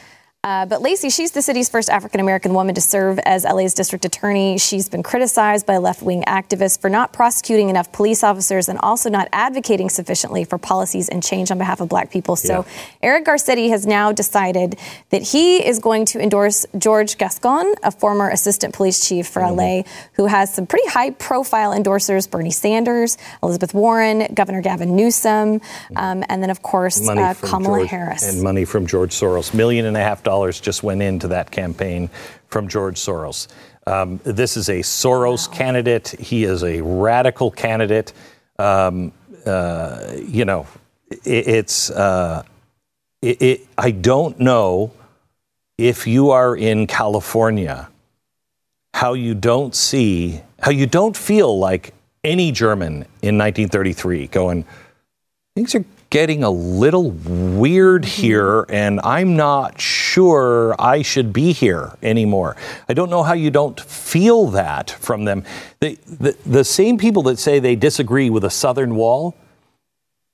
Uh, 0.45 0.67
but 0.67 0.83
Lacey, 0.83 1.09
she's 1.09 1.31
the 1.31 1.41
city's 1.41 1.69
first 1.69 1.89
African 1.89 2.19
American 2.19 2.53
woman 2.53 2.75
to 2.75 2.81
serve 2.81 3.21
as 3.21 3.45
LA's 3.45 3.75
district 3.75 4.05
attorney. 4.05 4.59
She's 4.59 4.89
been 4.89 5.05
criticized 5.05 5.67
by 5.67 5.77
left 5.77 6.03
wing 6.03 6.25
activists 6.27 6.81
for 6.81 6.91
not 6.91 7.13
prosecuting 7.13 7.69
enough 7.69 7.93
police 7.93 8.25
officers 8.25 8.69
and 8.69 8.77
also 8.81 9.09
not 9.09 9.29
advocating 9.33 9.89
sufficiently 9.89 10.43
for 10.43 10.59
policies 10.59 11.09
and 11.09 11.23
change 11.23 11.53
on 11.53 11.59
behalf 11.59 11.81
of 11.81 11.89
black 11.89 12.11
people. 12.11 12.35
So 12.35 12.65
Yeah. 12.67 12.73
Eric 13.05 13.25
Garcetti 13.27 13.69
has 13.69 13.87
now 13.87 14.11
decided 14.11 14.77
that 15.11 15.23
he 15.23 15.65
is 15.65 15.79
going 15.79 16.07
to 16.07 16.21
endorse 16.21 16.67
George 16.77 17.19
Gascon, 17.19 17.75
a 17.85 17.93
former 17.93 18.29
assistant 18.29 18.75
police 18.75 19.07
chief 19.07 19.29
for 19.29 19.43
LA, 19.43 19.83
who 20.15 20.27
has 20.27 20.53
some 20.53 20.67
pretty 20.67 20.89
high 20.89 21.11
profile 21.11 21.71
endorsers 21.71 22.29
Bernie 22.29 22.51
Sanders, 22.51 23.17
Elizabeth 23.45 23.75
Warren, 23.75 24.27
Governor 24.35 24.61
Gavin 24.61 24.97
Newsom, 24.97 25.61
um, 25.95 26.25
and 26.29 26.43
then, 26.43 26.51
of 26.51 26.63
course, 26.63 27.09
uh, 27.09 27.35
Kamala 27.43 27.79
George- 27.79 27.91
Harris. 27.91 28.23
And 28.29 28.43
money 28.43 28.65
from 28.65 28.89
George 28.89 29.13
Soros. 29.15 29.55
Million 29.55 29.87
and 29.87 29.97
a 29.97 30.01
half 30.01 30.25
dollars 30.25 30.32
just 30.61 30.83
went 30.83 31.03
into 31.03 31.29
that 31.29 31.51
campaign 31.51 32.11
from 32.49 32.69
George 32.69 32.97
Soros. 32.97 33.49
Um, 33.87 34.21
this 34.25 34.57
is 34.57 34.69
a 34.69 34.81
Soros 34.81 35.51
candidate. 35.51 36.09
He 36.09 36.45
is 36.45 36.63
a 36.63 36.81
radical 36.81 37.51
candidate. 37.51 38.13
Um, 38.59 39.13
uh, 39.45 40.13
you 40.17 40.45
know, 40.45 40.67
it, 41.11 41.49
it's. 41.49 41.91
Uh, 41.91 42.45
it, 43.21 43.41
it, 43.41 43.67
I 43.79 43.93
don't 43.93 44.41
know 44.41 44.91
if 45.79 46.09
you 46.09 46.31
are 46.31 46.57
in 46.57 46.89
California 46.89 47.89
how 48.95 49.15
you 49.15 49.35
don't 49.35 49.75
see, 49.75 50.41
how 50.61 50.71
you 50.71 50.87
don't 50.87 51.17
feel 51.17 51.59
like 51.59 51.95
any 52.23 52.53
German 52.53 53.07
in 53.23 53.39
1933 53.39 54.29
going, 54.29 54.65
things 55.55 55.75
are 55.75 55.85
getting 56.13 56.45
a 56.45 56.51
little 56.51 57.11
weird 57.11 58.05
here, 58.05 58.67
and 58.69 59.01
I'm 59.03 59.35
not 59.35 59.81
sure 59.81 60.77
I 60.79 61.01
should 61.01 61.33
be 61.33 61.55
here 61.55 61.97
anymore. 62.03 62.55
I 62.87 62.93
don't 62.93 63.09
know 63.09 63.23
how 63.23 63.33
you 63.33 63.51
don't 63.51 63.81
feel 63.81 64.49
that 64.49 64.91
from 64.91 65.25
them. 65.25 65.43
The, 65.81 65.99
the, 66.07 66.37
the 66.45 66.65
same 66.65 66.99
people 66.99 67.23
that 67.25 67.39
say 67.39 67.61
they 67.61 67.77
disagree 67.77 68.29
with 68.29 68.45
a 68.45 68.51
southern 68.51 68.95
wall 68.95 69.35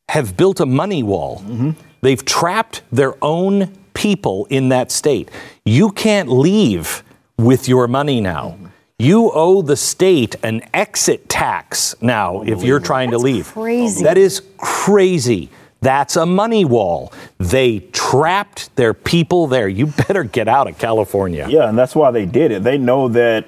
have 0.08 0.36
built 0.36 0.58
a 0.58 0.66
money 0.66 1.04
wall. 1.04 1.42
Mm-hmm. 1.46 1.70
They've 2.00 2.24
trapped 2.24 2.82
their 2.90 3.14
own 3.22 3.72
people 3.94 4.48
in 4.50 4.70
that 4.70 4.90
state. 4.90 5.30
You 5.64 5.92
can't 5.92 6.28
leave 6.28 7.04
with 7.38 7.68
your 7.68 7.86
money 7.86 8.20
now. 8.20 8.56
Mm-hmm. 8.56 8.66
You 8.98 9.30
owe 9.32 9.62
the 9.62 9.76
state 9.76 10.34
an 10.42 10.62
exit 10.74 11.28
tax 11.28 11.94
now 12.00 12.42
if 12.42 12.64
you're 12.64 12.80
trying 12.80 13.12
to 13.12 13.18
leave. 13.18 13.46
crazy. 13.52 14.02
That 14.02 14.18
is 14.18 14.42
crazy. 14.56 15.50
That's 15.80 16.16
a 16.16 16.26
money 16.26 16.64
wall. 16.64 17.12
They 17.38 17.80
trapped 17.92 18.74
their 18.76 18.94
people 18.94 19.46
there. 19.46 19.68
You 19.68 19.86
better 20.08 20.24
get 20.24 20.48
out 20.48 20.68
of 20.68 20.78
California. 20.78 21.46
Yeah, 21.48 21.68
and 21.68 21.78
that's 21.78 21.94
why 21.94 22.10
they 22.10 22.26
did 22.26 22.50
it. 22.50 22.64
They 22.64 22.78
know 22.78 23.08
that 23.08 23.46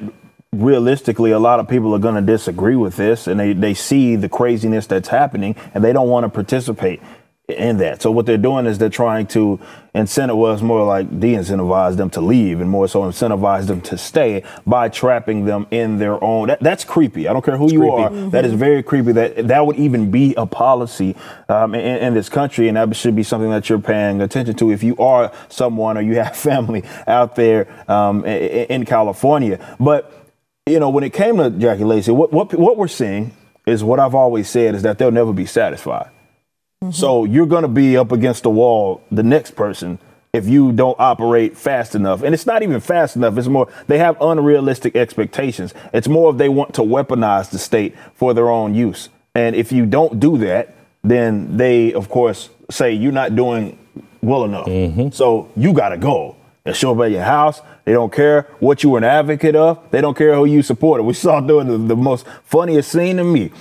realistically, 0.52 1.30
a 1.30 1.38
lot 1.38 1.60
of 1.60 1.68
people 1.68 1.94
are 1.94 1.98
going 1.98 2.14
to 2.14 2.20
disagree 2.20 2.76
with 2.76 2.96
this, 2.96 3.26
and 3.26 3.38
they, 3.38 3.52
they 3.52 3.74
see 3.74 4.16
the 4.16 4.28
craziness 4.28 4.86
that's 4.86 5.08
happening, 5.08 5.54
and 5.74 5.84
they 5.84 5.92
don't 5.92 6.08
want 6.08 6.24
to 6.24 6.28
participate 6.28 7.00
in 7.52 7.78
that. 7.78 8.02
So 8.02 8.10
what 8.10 8.26
they're 8.26 8.36
doing 8.38 8.66
is 8.66 8.78
they're 8.78 8.88
trying 8.88 9.26
to 9.28 9.58
incentivize, 9.94 10.62
more 10.62 10.84
like 10.84 11.18
de-incentivize 11.20 11.96
them 11.96 12.10
to 12.10 12.20
leave, 12.20 12.60
and 12.60 12.70
more 12.70 12.86
so 12.88 13.02
incentivize 13.02 13.66
them 13.66 13.80
to 13.82 13.98
stay 13.98 14.44
by 14.66 14.88
trapping 14.88 15.44
them 15.44 15.66
in 15.70 15.98
their 15.98 16.22
own. 16.22 16.48
That, 16.48 16.60
that's 16.60 16.84
creepy. 16.84 17.26
I 17.28 17.32
don't 17.32 17.44
care 17.44 17.56
who 17.56 17.72
you 17.72 17.80
creepy. 17.80 17.92
are. 17.94 18.30
That 18.30 18.44
is 18.44 18.52
very 18.52 18.82
creepy. 18.82 19.12
That 19.12 19.48
that 19.48 19.66
would 19.66 19.76
even 19.76 20.10
be 20.10 20.34
a 20.36 20.46
policy 20.46 21.16
um, 21.48 21.74
in, 21.74 21.80
in 21.98 22.14
this 22.14 22.28
country, 22.28 22.68
and 22.68 22.76
that 22.76 22.94
should 22.94 23.16
be 23.16 23.22
something 23.24 23.50
that 23.50 23.68
you're 23.68 23.80
paying 23.80 24.20
attention 24.22 24.54
to 24.56 24.70
if 24.70 24.82
you 24.82 24.96
are 24.98 25.32
someone 25.48 25.98
or 25.98 26.02
you 26.02 26.16
have 26.16 26.36
family 26.50 26.84
out 27.06 27.34
there 27.36 27.68
um, 27.90 28.24
i- 28.24 28.28
i- 28.28 28.66
in 28.70 28.84
California. 28.84 29.58
But 29.80 30.12
you 30.66 30.78
know, 30.78 30.90
when 30.90 31.02
it 31.04 31.12
came 31.12 31.38
to 31.38 31.50
Jackie 31.50 31.84
Lacey, 31.84 32.12
what 32.12 32.32
what 32.32 32.54
what 32.54 32.76
we're 32.76 32.86
seeing 32.88 33.32
is 33.66 33.82
what 33.82 33.98
I've 33.98 34.14
always 34.14 34.48
said 34.48 34.74
is 34.74 34.82
that 34.82 34.98
they'll 34.98 35.10
never 35.10 35.32
be 35.32 35.46
satisfied. 35.46 36.10
So 36.92 37.24
you're 37.26 37.44
going 37.44 37.60
to 37.60 37.68
be 37.68 37.98
up 37.98 38.10
against 38.10 38.44
the 38.44 38.48
wall, 38.48 39.02
the 39.10 39.22
next 39.22 39.50
person, 39.50 39.98
if 40.32 40.48
you 40.48 40.72
don't 40.72 40.98
operate 40.98 41.54
fast 41.54 41.94
enough. 41.94 42.22
And 42.22 42.32
it's 42.32 42.46
not 42.46 42.62
even 42.62 42.80
fast 42.80 43.16
enough. 43.16 43.36
It's 43.36 43.48
more, 43.48 43.68
they 43.86 43.98
have 43.98 44.16
unrealistic 44.18 44.96
expectations. 44.96 45.74
It's 45.92 46.08
more 46.08 46.30
of 46.30 46.38
they 46.38 46.48
want 46.48 46.72
to 46.76 46.80
weaponize 46.80 47.50
the 47.50 47.58
state 47.58 47.94
for 48.14 48.32
their 48.32 48.48
own 48.48 48.74
use. 48.74 49.10
And 49.34 49.54
if 49.54 49.72
you 49.72 49.84
don't 49.84 50.18
do 50.18 50.38
that, 50.38 50.74
then 51.04 51.58
they, 51.58 51.92
of 51.92 52.08
course, 52.08 52.48
say 52.70 52.92
you're 52.94 53.12
not 53.12 53.36
doing 53.36 53.78
well 54.22 54.44
enough. 54.44 54.64
Mm-hmm. 54.64 55.10
So 55.10 55.50
you 55.56 55.74
got 55.74 55.90
to 55.90 55.98
go. 55.98 56.34
They 56.64 56.72
show 56.72 56.94
up 56.94 57.04
at 57.04 57.10
your 57.10 57.24
house. 57.24 57.60
They 57.84 57.92
don't 57.92 58.10
care 58.10 58.48
what 58.58 58.82
you 58.82 58.88
were 58.88 58.98
an 58.98 59.04
advocate 59.04 59.54
of. 59.54 59.90
They 59.90 60.00
don't 60.00 60.16
care 60.16 60.34
who 60.34 60.46
you 60.46 60.62
supported. 60.62 61.02
We 61.02 61.12
saw 61.12 61.42
doing 61.42 61.66
the, 61.66 61.76
the 61.76 61.96
most 61.96 62.26
funniest 62.44 62.90
scene 62.90 63.18
to 63.18 63.24
me 63.24 63.52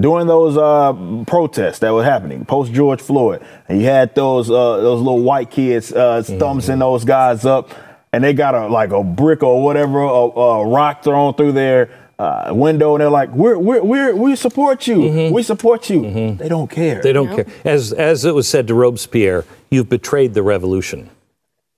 during 0.00 0.26
those 0.26 0.56
uh, 0.56 0.92
protests 1.26 1.80
that 1.80 1.92
were 1.92 2.04
happening 2.04 2.44
post 2.44 2.72
George 2.72 3.00
Floyd, 3.00 3.42
and 3.68 3.80
you 3.80 3.86
had 3.86 4.14
those 4.14 4.50
uh, 4.50 4.76
those 4.78 5.00
little 5.00 5.22
white 5.22 5.50
kids 5.50 5.92
uh, 5.92 6.22
thumbsing 6.22 6.78
those 6.78 7.04
guys 7.04 7.44
up, 7.44 7.70
and 8.12 8.22
they 8.22 8.32
got 8.32 8.54
a 8.54 8.66
like 8.68 8.90
a 8.90 9.02
brick 9.02 9.42
or 9.42 9.62
whatever, 9.62 10.00
a, 10.00 10.06
a 10.06 10.66
rock 10.68 11.02
thrown 11.02 11.34
through 11.34 11.52
their 11.52 11.90
uh, 12.18 12.50
window, 12.52 12.94
and 12.94 13.00
they're 13.00 13.10
like, 13.10 13.30
"We're 13.30 13.58
we 13.58 13.80
we 13.80 14.12
we 14.12 14.36
support 14.36 14.86
you, 14.86 15.30
we 15.32 15.42
support 15.42 15.88
you." 15.90 16.34
They 16.36 16.48
don't 16.48 16.68
care. 16.70 17.00
They 17.02 17.12
don't 17.12 17.34
care. 17.34 17.46
As, 17.64 17.92
as 17.92 18.24
it 18.24 18.34
was 18.34 18.48
said 18.48 18.66
to 18.68 18.74
Robespierre, 18.74 19.44
you've 19.70 19.88
betrayed 19.88 20.34
the 20.34 20.42
revolution. 20.42 21.10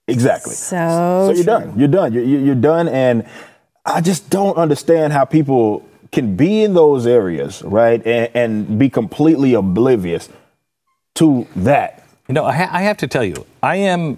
Exactly. 0.07 0.53
So, 0.53 1.27
So 1.27 1.31
you're 1.33 1.45
done. 1.45 1.79
You're 1.79 1.87
done. 1.87 2.13
You're, 2.13 2.23
you're 2.23 2.41
you're 2.41 2.55
done. 2.55 2.87
And 2.87 3.25
I 3.85 4.01
just 4.01 4.29
don't 4.29 4.57
understand 4.57 5.13
how 5.13 5.25
people 5.25 5.87
can 6.11 6.35
be 6.35 6.63
in 6.63 6.73
those 6.73 7.07
areas, 7.07 7.61
right, 7.63 8.05
and, 8.05 8.29
and 8.33 8.79
be 8.79 8.89
completely 8.89 9.53
oblivious 9.53 10.29
to 11.15 11.47
that. 11.55 12.03
You 12.27 12.33
know, 12.33 12.45
I, 12.45 12.53
ha- 12.53 12.69
I 12.71 12.81
have 12.81 12.97
to 12.97 13.07
tell 13.07 13.23
you, 13.23 13.45
I 13.63 13.77
am. 13.77 14.17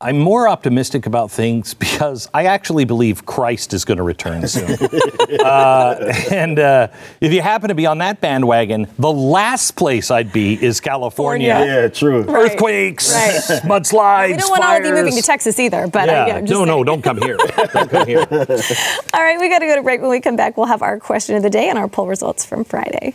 I'm 0.00 0.18
more 0.18 0.48
optimistic 0.48 1.06
about 1.06 1.30
things 1.30 1.72
because 1.84 2.28
I 2.34 2.46
actually 2.46 2.84
believe 2.84 3.24
Christ 3.24 3.72
is 3.72 3.84
going 3.84 3.96
to 3.98 4.02
return 4.02 4.46
soon. 4.46 4.76
uh, 5.40 6.12
and 6.30 6.58
uh, 6.58 6.88
if 7.20 7.32
you 7.32 7.40
happen 7.40 7.68
to 7.68 7.74
be 7.74 7.86
on 7.86 7.98
that 7.98 8.20
bandwagon, 8.20 8.88
the 8.98 9.10
last 9.12 9.76
place 9.76 10.10
I'd 10.10 10.32
be 10.32 10.54
is 10.62 10.80
California. 10.80 11.48
California. 11.52 11.82
Yeah, 11.82 11.88
true. 11.88 12.22
Right. 12.22 12.52
Earthquakes, 12.52 13.12
Right. 13.12 13.62
mudslides. 13.62 14.28
we 14.32 14.36
don't 14.36 14.50
want 14.50 14.64
all 14.64 14.76
of 14.76 14.84
you 14.84 14.92
moving 14.92 15.14
to. 15.14 15.22
Texas 15.22 15.58
either, 15.58 15.86
but 15.86 16.06
Yeah. 16.08 16.24
I, 16.24 16.26
yeah, 16.26 16.36
I'm 16.36 16.46
just 16.46 16.58
no, 16.58 16.64
no, 16.66 16.84
don't 16.84 17.02
come 17.02 17.20
here. 17.22 17.36
Don't 17.72 17.88
come 17.90 18.06
here. 18.06 18.26
All 18.30 19.22
right, 19.22 19.38
we 19.40 19.48
got 19.48 19.60
to 19.60 19.66
go 19.66 19.76
to 19.76 19.82
break. 19.82 20.00
When 20.02 20.10
we 20.10 20.20
come 20.20 20.36
back, 20.36 20.56
we'll 20.56 20.66
have 20.66 20.82
our 20.82 20.98
question 20.98 21.34
of 21.36 21.42
the 21.42 21.48
day 21.50 21.68
and 21.70 21.78
our 21.78 21.88
poll 21.88 22.06
results 22.06 22.44
from 22.44 22.64
Friday. 22.64 23.14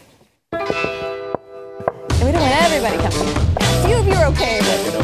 And 0.52 0.62
we 2.26 2.32
don't 2.32 2.42
want 2.42 2.64
everybody 2.64 2.98
coming. 2.98 3.36
A 3.58 3.86
few 3.86 3.96
of 3.98 4.08
you 4.08 4.14
are 4.14 4.26
okay. 4.28 4.60
but- 4.62 4.99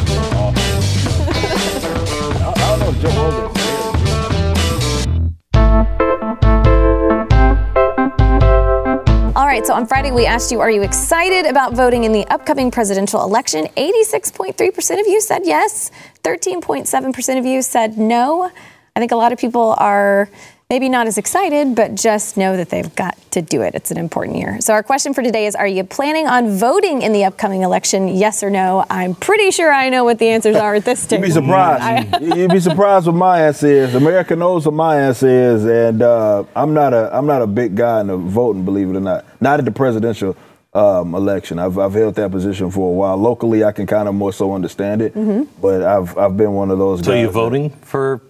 so 9.66 9.74
on 9.74 9.88
Friday 9.88 10.12
we 10.12 10.28
asked 10.28 10.52
you, 10.52 10.60
are 10.60 10.70
you 10.70 10.84
excited 10.84 11.48
about 11.48 11.74
voting 11.74 12.04
in 12.04 12.12
the 12.12 12.24
upcoming 12.28 12.70
presidential 12.70 13.24
election? 13.24 13.66
86.3% 13.76 15.00
of 15.00 15.08
you 15.08 15.20
said 15.20 15.42
yes, 15.44 15.90
13.7% 16.24 17.40
of 17.40 17.46
you 17.48 17.64
said 17.64 17.98
no. 17.98 18.52
I 18.96 19.00
think 19.00 19.12
a 19.12 19.16
lot 19.16 19.34
of 19.34 19.40
people 19.40 19.74
are 19.80 20.30
maybe 20.70 20.90
not 20.90 21.06
as 21.06 21.18
excited, 21.18 21.76
but 21.76 21.94
just 21.96 22.38
know 22.38 22.58
that 22.58 22.70
they've 22.70 22.94
got 22.96 23.16
to 23.32 23.42
do 23.42 23.62
it. 23.62 23.76
It's 23.76 23.92
an 23.92 23.98
important 23.98 24.38
year. 24.38 24.60
So 24.62 24.74
our 24.74 24.82
question 24.82 25.14
for 25.14 25.22
today 25.22 25.46
is, 25.46 25.56
are 25.56 25.68
you 25.68 25.84
planning 25.84 26.26
on 26.28 26.58
voting 26.58 27.02
in 27.04 27.12
the 27.14 27.26
upcoming 27.26 27.62
election? 27.62 28.08
Yes 28.08 28.42
or 28.42 28.50
no? 28.50 28.84
I'm 28.90 29.14
pretty 29.14 29.52
sure 29.52 29.72
I 29.72 29.90
know 29.90 30.04
what 30.04 30.18
the 30.18 30.30
answers 30.30 30.56
are 30.56 30.76
at 30.76 30.86
this 30.86 31.06
You'd 31.12 31.22
be 31.22 31.30
surprised. 31.30 32.22
You'd 32.22 32.52
be 32.52 32.60
surprised 32.60 33.06
what 33.06 33.16
my 33.16 33.42
answer 33.44 33.68
is. 33.68 33.94
America 33.94 34.36
knows 34.36 34.66
what 34.66 34.74
my 34.74 35.00
answer 35.00 35.28
is, 35.30 35.66
and 35.66 36.02
uh, 36.02 36.44
I'm 36.56 36.74
not 36.74 36.94
a 36.94 37.16
I'm 37.16 37.28
not 37.28 37.42
a 37.42 37.48
big 37.48 37.76
guy 37.76 38.02
in 38.02 38.08
the 38.08 38.18
voting, 38.18 38.66
believe 38.66 38.90
it 38.90 38.96
or 38.96 39.02
not. 39.02 39.26
Not 39.42 39.60
at 39.60 39.66
the 39.66 39.72
presidential 39.72 40.36
um, 40.74 41.14
election. 41.14 41.60
I've 41.60 41.78
I've 41.78 41.94
held 41.94 42.16
that 42.16 42.32
position 42.32 42.72
for 42.72 42.90
a 42.90 42.94
while. 42.94 43.18
Locally, 43.18 43.64
I 43.64 43.72
can 43.72 43.86
kind 43.86 44.08
of 44.08 44.16
more 44.16 44.34
so 44.34 44.54
understand 44.54 45.02
it, 45.04 45.14
but 45.62 45.84
I've 45.84 46.18
I've 46.18 46.36
been 46.36 46.54
one 46.54 46.72
of 46.72 46.80
those. 46.80 47.00
So 47.02 47.12
guys 47.12 47.20
you 47.22 47.28
that- 47.28 47.34
voting 47.34 47.70
for 47.70 48.22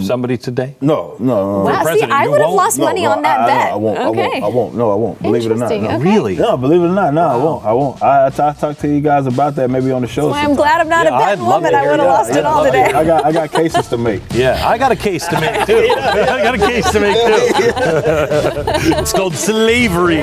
somebody 0.00 0.36
today? 0.36 0.74
No, 0.80 1.16
no, 1.18 1.58
no. 1.58 1.64
Wow, 1.64 1.78
see, 1.78 1.84
president, 1.84 2.12
I 2.12 2.24
you 2.24 2.30
would 2.30 2.40
have 2.40 2.48
won't? 2.48 2.56
lost 2.56 2.78
No, 2.78 2.84
money 2.86 3.02
no, 3.02 3.10
on 3.12 3.22
that 3.22 3.40
I, 3.40 3.42
I- 3.42 3.46
bet. 3.46 3.72
I, 3.72 3.76
won't. 3.76 3.98
okay. 3.98 4.20
I 4.20 4.26
won't. 4.40 4.44
I 4.44 4.48
won't. 4.48 4.74
No, 4.74 4.90
I 4.90 4.94
won't. 4.94 5.22
Believe 5.22 5.46
it 5.46 5.52
or 5.52 5.56
not. 5.56 5.70
Interesting. 5.72 5.82
No. 5.82 5.96
Okay. 5.96 6.04
Really? 6.14 6.36
No, 6.36 6.56
believe 6.56 6.80
it 6.82 6.86
or 6.86 6.88
not, 6.94 7.14
no, 7.14 7.22
I 7.28 7.36
won't. 7.36 7.64
I 7.64 7.72
won't. 7.72 8.02
I, 8.02 8.26
I, 8.26 8.30
t- 8.30 8.42
I 8.42 8.52
talk 8.52 8.78
to 8.78 8.88
you 8.88 9.00
guys 9.00 9.26
about 9.26 9.54
that 9.56 9.70
maybe 9.70 9.90
on 9.92 10.02
the 10.02 10.08
show. 10.08 10.26
Well, 10.26 10.34
I'm 10.34 10.40
sometime. 10.46 10.56
glad 10.56 10.80
I'm 10.80 10.88
not 10.88 11.04
Yeah, 11.06 11.10
a 11.10 11.14
I'd 11.14 11.24
betting 11.26 11.44
love 11.44 11.62
to 11.62 11.64
woman. 11.68 11.74
I 11.74 11.80
hear 11.82 11.90
would 11.90 12.00
have 12.00 12.08
that. 12.08 12.14
lost 12.14 12.30
it 12.36 12.44
all 12.44 12.64
I'd 12.64 12.64
love 12.64 12.72
to 12.74 12.78
today. 12.82 12.98
I 12.98 13.04
got 13.04 13.24
I 13.24 13.32
got 13.32 13.50
cases 13.52 13.88
to 13.88 13.98
make. 13.98 14.22
Yeah, 14.34 14.68
I 14.68 14.78
got 14.78 14.92
a 14.92 14.96
case 14.96 15.26
to 15.28 15.40
make 15.40 15.66
too. 15.66 15.76
I 15.96 16.42
got 16.42 16.54
a 16.54 16.58
case 16.58 16.90
to 16.92 17.00
make 17.00 17.16
too. 17.16 17.32
it's 18.98 19.12
called 19.12 19.34
slavery. 19.34 20.22